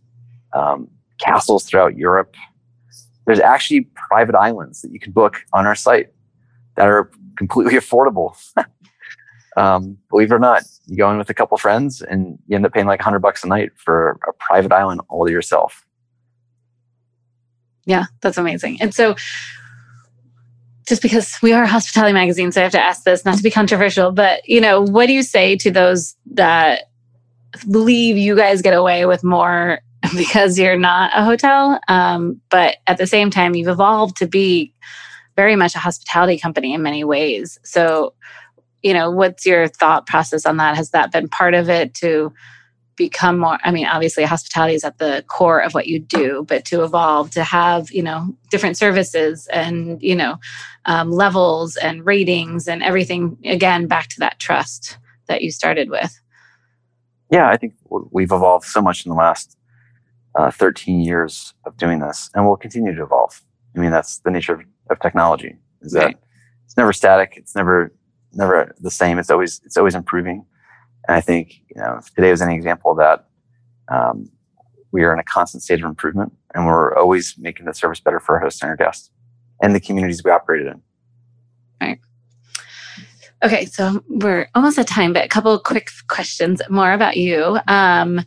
um, 0.53 0.87
castles 1.19 1.65
throughout 1.65 1.95
Europe. 1.95 2.35
There's 3.25 3.39
actually 3.39 3.81
private 4.09 4.35
islands 4.35 4.81
that 4.81 4.91
you 4.91 4.99
can 4.99 5.11
book 5.11 5.37
on 5.53 5.65
our 5.65 5.75
site 5.75 6.09
that 6.75 6.87
are 6.87 7.09
completely 7.37 7.73
affordable. 7.79 8.35
um, 9.57 9.97
believe 10.09 10.31
it 10.31 10.35
or 10.35 10.39
not, 10.39 10.63
you 10.87 10.97
go 10.97 11.09
in 11.11 11.17
with 11.17 11.29
a 11.29 11.33
couple 11.33 11.57
friends 11.57 12.01
and 12.01 12.37
you 12.47 12.55
end 12.55 12.65
up 12.65 12.73
paying 12.73 12.87
like 12.87 12.99
a 12.99 13.03
hundred 13.03 13.19
bucks 13.19 13.43
a 13.43 13.47
night 13.47 13.71
for 13.75 14.19
a 14.27 14.33
private 14.33 14.71
island 14.71 15.01
all 15.09 15.25
to 15.25 15.31
yourself. 15.31 15.85
Yeah, 17.85 18.05
that's 18.21 18.37
amazing. 18.37 18.77
And 18.79 18.93
so, 18.93 19.15
just 20.87 21.01
because 21.01 21.37
we 21.41 21.53
are 21.53 21.63
a 21.63 21.67
hospitality 21.67 22.13
magazine, 22.13 22.51
so 22.51 22.61
I 22.61 22.63
have 22.63 22.71
to 22.73 22.81
ask 22.81 23.03
this, 23.03 23.23
not 23.23 23.37
to 23.37 23.43
be 23.43 23.51
controversial, 23.51 24.11
but 24.11 24.47
you 24.47 24.59
know, 24.61 24.81
what 24.81 25.07
do 25.07 25.13
you 25.13 25.23
say 25.23 25.55
to 25.57 25.71
those 25.71 26.15
that 26.33 26.89
believe 27.69 28.17
you 28.17 28.35
guys 28.35 28.61
get 28.61 28.73
away 28.73 29.05
with 29.05 29.23
more 29.23 29.79
because 30.17 30.59
you're 30.59 30.77
not 30.77 31.11
a 31.15 31.23
hotel, 31.23 31.79
um, 31.87 32.41
but 32.49 32.77
at 32.87 32.97
the 32.97 33.07
same 33.07 33.29
time, 33.29 33.55
you've 33.55 33.67
evolved 33.67 34.17
to 34.17 34.27
be 34.27 34.73
very 35.35 35.55
much 35.55 35.75
a 35.75 35.79
hospitality 35.79 36.37
company 36.37 36.73
in 36.73 36.81
many 36.81 37.03
ways. 37.03 37.57
So, 37.63 38.13
you 38.83 38.93
know, 38.93 39.09
what's 39.11 39.45
your 39.45 39.67
thought 39.67 40.07
process 40.07 40.45
on 40.45 40.57
that? 40.57 40.75
Has 40.75 40.91
that 40.91 41.11
been 41.11 41.29
part 41.29 41.53
of 41.53 41.69
it 41.69 41.93
to 41.95 42.33
become 42.95 43.39
more? 43.39 43.57
I 43.63 43.71
mean, 43.71 43.85
obviously, 43.85 44.23
hospitality 44.23 44.75
is 44.75 44.83
at 44.83 44.97
the 44.97 45.23
core 45.27 45.59
of 45.59 45.73
what 45.73 45.87
you 45.87 45.99
do, 45.99 46.45
but 46.47 46.65
to 46.65 46.83
evolve, 46.83 47.31
to 47.31 47.43
have, 47.43 47.91
you 47.91 48.03
know, 48.03 48.35
different 48.49 48.77
services 48.77 49.47
and, 49.47 50.01
you 50.01 50.15
know, 50.15 50.37
um, 50.85 51.11
levels 51.11 51.77
and 51.77 52.05
ratings 52.05 52.67
and 52.67 52.83
everything, 52.83 53.37
again, 53.45 53.87
back 53.87 54.09
to 54.09 54.19
that 54.19 54.39
trust 54.39 54.97
that 55.27 55.41
you 55.41 55.51
started 55.51 55.89
with. 55.89 56.19
Yeah, 57.29 57.49
I 57.49 57.55
think 57.55 57.73
we've 57.89 58.31
evolved 58.31 58.65
so 58.65 58.81
much 58.81 59.05
in 59.05 59.09
the 59.09 59.15
last 59.15 59.57
uh, 60.35 60.51
13 60.51 61.01
years 61.01 61.53
of 61.65 61.77
doing 61.77 61.99
this, 61.99 62.29
and 62.33 62.45
we'll 62.45 62.57
continue 62.57 62.95
to 62.95 63.03
evolve. 63.03 63.41
I 63.75 63.79
mean, 63.79 63.91
that's 63.91 64.19
the 64.19 64.31
nature 64.31 64.53
of, 64.53 64.61
of 64.89 64.99
technology. 64.99 65.55
Is 65.81 65.93
that 65.93 66.05
right. 66.05 66.17
it's 66.65 66.77
never 66.77 66.93
static. 66.93 67.33
It's 67.37 67.55
never 67.55 67.93
never 68.33 68.73
the 68.79 68.91
same. 68.91 69.19
It's 69.19 69.29
always 69.29 69.61
it's 69.65 69.77
always 69.77 69.95
improving. 69.95 70.45
And 71.07 71.17
I 71.17 71.21
think 71.21 71.61
you 71.73 71.81
know 71.81 71.97
if 71.99 72.13
today 72.13 72.31
was 72.31 72.41
any 72.41 72.55
example 72.55 72.91
of 72.91 72.97
that, 72.97 73.27
um, 73.93 74.29
we 74.91 75.03
are 75.03 75.13
in 75.13 75.19
a 75.19 75.23
constant 75.23 75.63
state 75.63 75.79
of 75.79 75.85
improvement, 75.85 76.33
and 76.53 76.65
we're 76.65 76.95
always 76.95 77.35
making 77.37 77.65
the 77.65 77.73
service 77.73 77.99
better 77.99 78.19
for 78.19 78.35
our 78.35 78.41
hosts 78.41 78.61
and 78.61 78.69
our 78.69 78.77
guests, 78.77 79.09
and 79.61 79.75
the 79.75 79.79
communities 79.79 80.23
we 80.23 80.31
operate 80.31 80.65
in. 80.65 80.81
Right. 81.81 81.99
Okay, 83.43 83.65
so 83.65 84.03
we're 84.07 84.47
almost 84.53 84.77
at 84.77 84.87
time, 84.87 85.13
but 85.13 85.25
a 85.25 85.27
couple 85.27 85.57
quick 85.59 85.89
questions 86.07 86.61
more 86.69 86.93
about 86.93 87.17
you. 87.17 87.59
Um, 87.67 88.21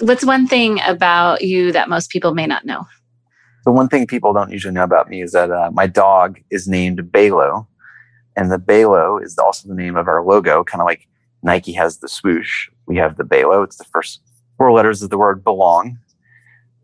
what's 0.00 0.24
one 0.24 0.46
thing 0.46 0.80
about 0.86 1.42
you 1.42 1.72
that 1.72 1.88
most 1.88 2.10
people 2.10 2.34
may 2.34 2.46
not 2.46 2.64
know? 2.64 2.86
The 3.64 3.72
one 3.72 3.88
thing 3.88 4.06
people 4.06 4.32
don't 4.32 4.52
usually 4.52 4.74
know 4.74 4.84
about 4.84 5.08
me 5.08 5.22
is 5.22 5.32
that 5.32 5.50
uh, 5.50 5.70
my 5.72 5.86
dog 5.86 6.38
is 6.50 6.68
named 6.68 7.00
Bélo, 7.10 7.66
and 8.36 8.50
the 8.50 8.58
Bélo 8.58 9.22
is 9.22 9.36
also 9.38 9.68
the 9.68 9.74
name 9.74 9.96
of 9.96 10.06
our 10.06 10.24
logo, 10.24 10.62
kind 10.62 10.80
of 10.80 10.86
like 10.86 11.08
Nike 11.42 11.72
has 11.72 11.98
the 11.98 12.08
swoosh. 12.08 12.68
We 12.86 12.96
have 12.98 13.16
the 13.16 13.24
Bélo. 13.24 13.64
It's 13.64 13.76
the 13.76 13.84
first 13.84 14.20
four 14.56 14.72
letters 14.72 15.02
of 15.02 15.10
the 15.10 15.18
word 15.18 15.42
belong. 15.42 15.98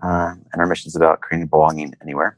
Uh, 0.02 0.34
and 0.52 0.60
our 0.60 0.66
mission 0.66 0.88
is 0.88 0.96
about 0.96 1.20
creating 1.20 1.46
belonging 1.46 1.94
anywhere. 2.02 2.36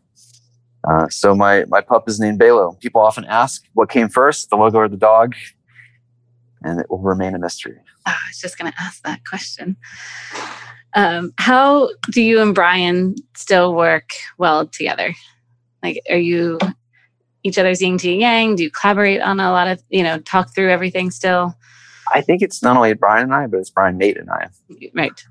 Uh, 0.86 1.08
so 1.08 1.34
my, 1.34 1.64
my 1.66 1.80
pup 1.80 2.06
is 2.08 2.20
named 2.20 2.38
Bélo. 2.38 2.78
People 2.80 3.00
often 3.00 3.24
ask 3.24 3.64
what 3.72 3.88
came 3.88 4.08
first, 4.08 4.50
the 4.50 4.56
logo 4.56 4.78
or 4.78 4.88
the 4.88 4.98
dog, 4.98 5.34
and 6.62 6.78
it 6.78 6.90
will 6.90 6.98
remain 6.98 7.34
a 7.34 7.38
mystery. 7.38 7.78
Oh, 8.06 8.10
I 8.10 8.28
was 8.28 8.38
just 8.38 8.58
going 8.58 8.70
to 8.70 8.78
ask 8.78 9.02
that 9.04 9.20
question. 9.26 9.78
Um, 10.94 11.32
how 11.38 11.90
do 12.10 12.22
you 12.22 12.40
and 12.40 12.54
Brian 12.54 13.16
still 13.34 13.74
work 13.74 14.10
well 14.38 14.66
together? 14.66 15.14
Like, 15.82 16.00
are 16.08 16.16
you 16.16 16.58
each 17.42 17.58
other's 17.58 17.82
yin 17.82 17.98
to 17.98 18.10
yang? 18.10 18.56
Do 18.56 18.62
you 18.62 18.70
collaborate 18.70 19.20
on 19.20 19.40
a 19.40 19.50
lot 19.50 19.68
of, 19.68 19.82
you 19.90 20.02
know, 20.02 20.18
talk 20.20 20.54
through 20.54 20.70
everything 20.70 21.10
still? 21.10 21.54
I 22.12 22.20
think 22.20 22.42
it's 22.42 22.62
not 22.62 22.76
only 22.76 22.94
Brian 22.94 23.24
and 23.24 23.34
I, 23.34 23.46
but 23.46 23.58
it's 23.60 23.70
Brian, 23.70 23.98
Nate, 23.98 24.16
and 24.16 24.30
I. 24.30 24.48
Right. 24.94 25.22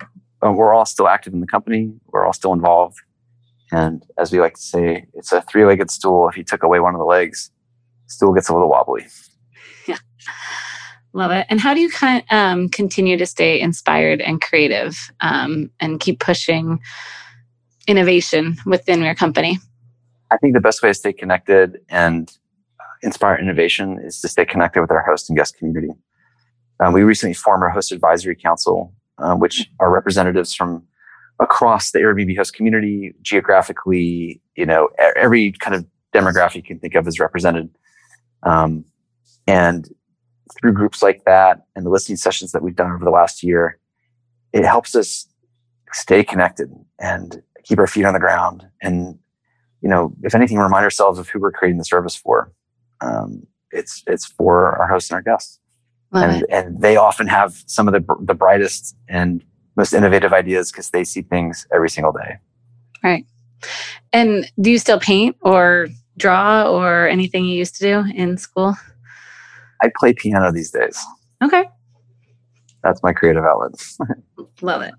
uh, 0.43 0.51
we're 0.51 0.73
all 0.73 0.85
still 0.85 1.07
active 1.07 1.33
in 1.33 1.39
the 1.39 1.47
company. 1.47 1.91
We're 2.07 2.25
all 2.25 2.33
still 2.33 2.53
involved. 2.53 2.97
And 3.71 4.03
as 4.17 4.31
we 4.31 4.39
like 4.39 4.55
to 4.55 4.61
say, 4.61 5.07
it's 5.13 5.31
a 5.31 5.41
three 5.41 5.65
legged 5.65 5.89
stool. 5.89 6.27
If 6.29 6.37
you 6.37 6.43
took 6.43 6.63
away 6.63 6.79
one 6.79 6.93
of 6.93 6.99
the 6.99 7.05
legs, 7.05 7.51
stool 8.07 8.33
gets 8.33 8.49
a 8.49 8.53
little 8.53 8.69
wobbly. 8.69 9.05
Yeah. 9.87 9.97
Love 11.13 11.31
it. 11.31 11.45
And 11.49 11.59
how 11.59 11.75
do 11.75 11.79
you 11.79 11.91
um, 12.31 12.69
continue 12.69 13.17
to 13.17 13.25
stay 13.25 13.59
inspired 13.59 14.19
and 14.19 14.41
creative 14.41 14.97
um, 15.21 15.69
and 15.79 15.99
keep 15.99 16.19
pushing 16.19 16.79
innovation 17.87 18.55
within 18.65 19.03
your 19.03 19.13
company? 19.13 19.59
I 20.31 20.37
think 20.37 20.55
the 20.55 20.59
best 20.59 20.81
way 20.81 20.89
to 20.89 20.93
stay 20.95 21.13
connected 21.13 21.77
and 21.89 22.31
inspire 23.03 23.37
innovation 23.37 23.99
is 24.03 24.21
to 24.21 24.27
stay 24.27 24.45
connected 24.45 24.81
with 24.81 24.89
our 24.89 25.03
host 25.03 25.29
and 25.29 25.37
guest 25.37 25.57
community. 25.57 25.93
Um, 26.79 26.93
we 26.93 27.03
recently 27.03 27.35
formed 27.35 27.61
our 27.61 27.69
host 27.69 27.91
advisory 27.91 28.35
council, 28.35 28.91
uh, 29.19 29.35
which 29.35 29.69
are 29.79 29.91
representatives 29.91 30.55
from 30.55 30.83
across 31.39 31.91
the 31.91 31.99
Airbnb 31.99 32.35
host 32.35 32.55
community 32.55 33.13
geographically. 33.21 34.41
You 34.55 34.65
know, 34.65 34.89
every 35.15 35.51
kind 35.51 35.75
of 35.75 35.85
demographic 36.13 36.55
you 36.55 36.63
can 36.63 36.79
think 36.79 36.95
of 36.95 37.07
is 37.07 37.19
represented. 37.19 37.69
Um, 38.43 38.85
and 39.45 39.87
through 40.59 40.73
groups 40.73 41.01
like 41.01 41.23
that 41.25 41.65
and 41.75 41.85
the 41.85 41.89
listening 41.89 42.17
sessions 42.17 42.51
that 42.51 42.61
we've 42.61 42.75
done 42.75 42.91
over 42.91 43.03
the 43.03 43.11
last 43.11 43.43
year, 43.43 43.79
it 44.51 44.65
helps 44.65 44.95
us 44.95 45.27
stay 45.91 46.23
connected 46.23 46.69
and 46.99 47.41
keep 47.63 47.79
our 47.79 47.87
feet 47.87 48.05
on 48.05 48.13
the 48.13 48.19
ground. 48.19 48.67
And, 48.81 49.17
you 49.81 49.89
know, 49.89 50.13
if 50.23 50.35
anything, 50.35 50.57
remind 50.57 50.83
ourselves 50.83 51.19
of 51.19 51.29
who 51.29 51.39
we're 51.39 51.51
creating 51.51 51.77
the 51.77 51.85
service 51.85 52.15
for. 52.15 52.51
Um, 53.01 53.47
it's, 53.71 54.03
it's 54.07 54.25
for 54.25 54.77
our 54.77 54.87
hosts 54.87 55.09
and 55.09 55.15
our 55.15 55.21
guests. 55.21 55.59
Love 56.11 56.29
and, 56.29 56.41
it. 56.43 56.49
and 56.51 56.81
they 56.81 56.95
often 56.95 57.27
have 57.27 57.63
some 57.65 57.87
of 57.87 57.93
the, 57.93 58.05
the 58.21 58.35
brightest 58.35 58.95
and 59.07 59.43
most 59.75 59.93
innovative 59.93 60.33
ideas 60.33 60.71
because 60.71 60.91
they 60.91 61.03
see 61.03 61.21
things 61.21 61.65
every 61.73 61.89
single 61.89 62.11
day. 62.11 62.37
Right. 63.03 63.25
And 64.11 64.51
do 64.61 64.69
you 64.69 64.77
still 64.77 64.99
paint 64.99 65.35
or 65.41 65.87
draw 66.17 66.69
or 66.69 67.07
anything 67.07 67.45
you 67.45 67.57
used 67.57 67.75
to 67.77 67.81
do 67.81 68.11
in 68.13 68.37
school? 68.37 68.75
I 69.83 69.91
play 69.99 70.13
piano 70.13 70.51
these 70.51 70.71
days. 70.71 70.97
Okay. 71.43 71.65
That's 72.83 73.03
my 73.03 73.13
creative 73.13 73.43
outlet. 73.43 73.71
Love 74.61 74.81
it. 74.81 74.93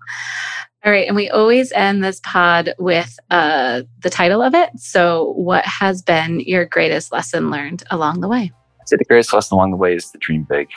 All 0.85 0.91
right. 0.91 1.07
And 1.07 1.15
we 1.15 1.29
always 1.29 1.71
end 1.71 2.03
this 2.03 2.19
pod 2.23 2.73
with 2.77 3.17
uh, 3.31 3.81
the 3.99 4.09
title 4.09 4.41
of 4.41 4.53
it. 4.53 4.69
So, 4.77 5.33
what 5.33 5.65
has 5.65 6.01
been 6.01 6.39
your 6.41 6.65
greatest 6.65 7.11
lesson 7.11 7.49
learned 7.49 7.83
along 7.89 8.21
the 8.21 8.27
way? 8.27 8.51
I'd 8.79 8.89
say 8.89 8.97
the 8.97 9.05
greatest 9.05 9.33
lesson 9.33 9.55
along 9.55 9.71
the 9.71 9.77
way 9.77 9.95
is 9.95 10.09
to 10.11 10.17
dream 10.19 10.45
big. 10.47 10.67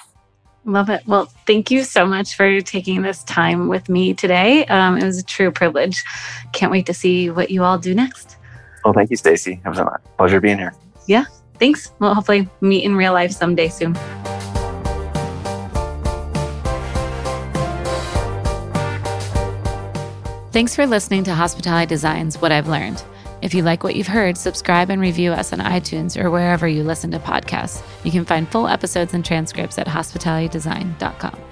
Love 0.64 0.90
it. 0.90 1.06
Well, 1.06 1.26
thank 1.46 1.70
you 1.70 1.84
so 1.84 2.06
much 2.06 2.34
for 2.34 2.60
taking 2.60 3.02
this 3.02 3.22
time 3.24 3.68
with 3.68 3.88
me 3.88 4.12
today. 4.12 4.66
Um, 4.66 4.98
it 4.98 5.04
was 5.04 5.18
a 5.18 5.24
true 5.24 5.50
privilege. 5.50 6.02
Can't 6.52 6.72
wait 6.72 6.86
to 6.86 6.94
see 6.94 7.30
what 7.30 7.50
you 7.50 7.62
all 7.64 7.78
do 7.78 7.94
next. 7.94 8.36
Well, 8.84 8.92
thank 8.92 9.10
you, 9.10 9.16
Stacy. 9.16 9.60
It 9.64 9.68
was 9.68 9.78
a 9.78 9.98
pleasure 10.16 10.40
being 10.40 10.58
here. 10.58 10.74
Yeah. 11.06 11.24
Thanks. 11.58 11.92
We'll 11.98 12.14
hopefully 12.14 12.48
meet 12.60 12.84
in 12.84 12.94
real 12.94 13.12
life 13.12 13.32
someday 13.32 13.68
soon. 13.68 13.94
Thanks 20.50 20.74
for 20.74 20.86
listening 20.86 21.24
to 21.24 21.34
Hospitality 21.34 21.86
Designs 21.86 22.40
What 22.40 22.50
I've 22.50 22.68
Learned. 22.68 23.04
If 23.42 23.54
you 23.54 23.62
like 23.62 23.84
what 23.84 23.94
you've 23.94 24.08
heard, 24.08 24.36
subscribe 24.36 24.90
and 24.90 25.00
review 25.00 25.32
us 25.32 25.52
on 25.52 25.60
iTunes 25.60 26.20
or 26.20 26.30
wherever 26.30 26.66
you 26.66 26.82
listen 26.82 27.12
to 27.12 27.18
podcasts. 27.18 27.82
You 28.04 28.10
can 28.10 28.24
find 28.24 28.48
full 28.48 28.66
episodes 28.66 29.14
and 29.14 29.24
transcripts 29.24 29.78
at 29.78 29.86
hospitalitydesign.com. 29.86 31.47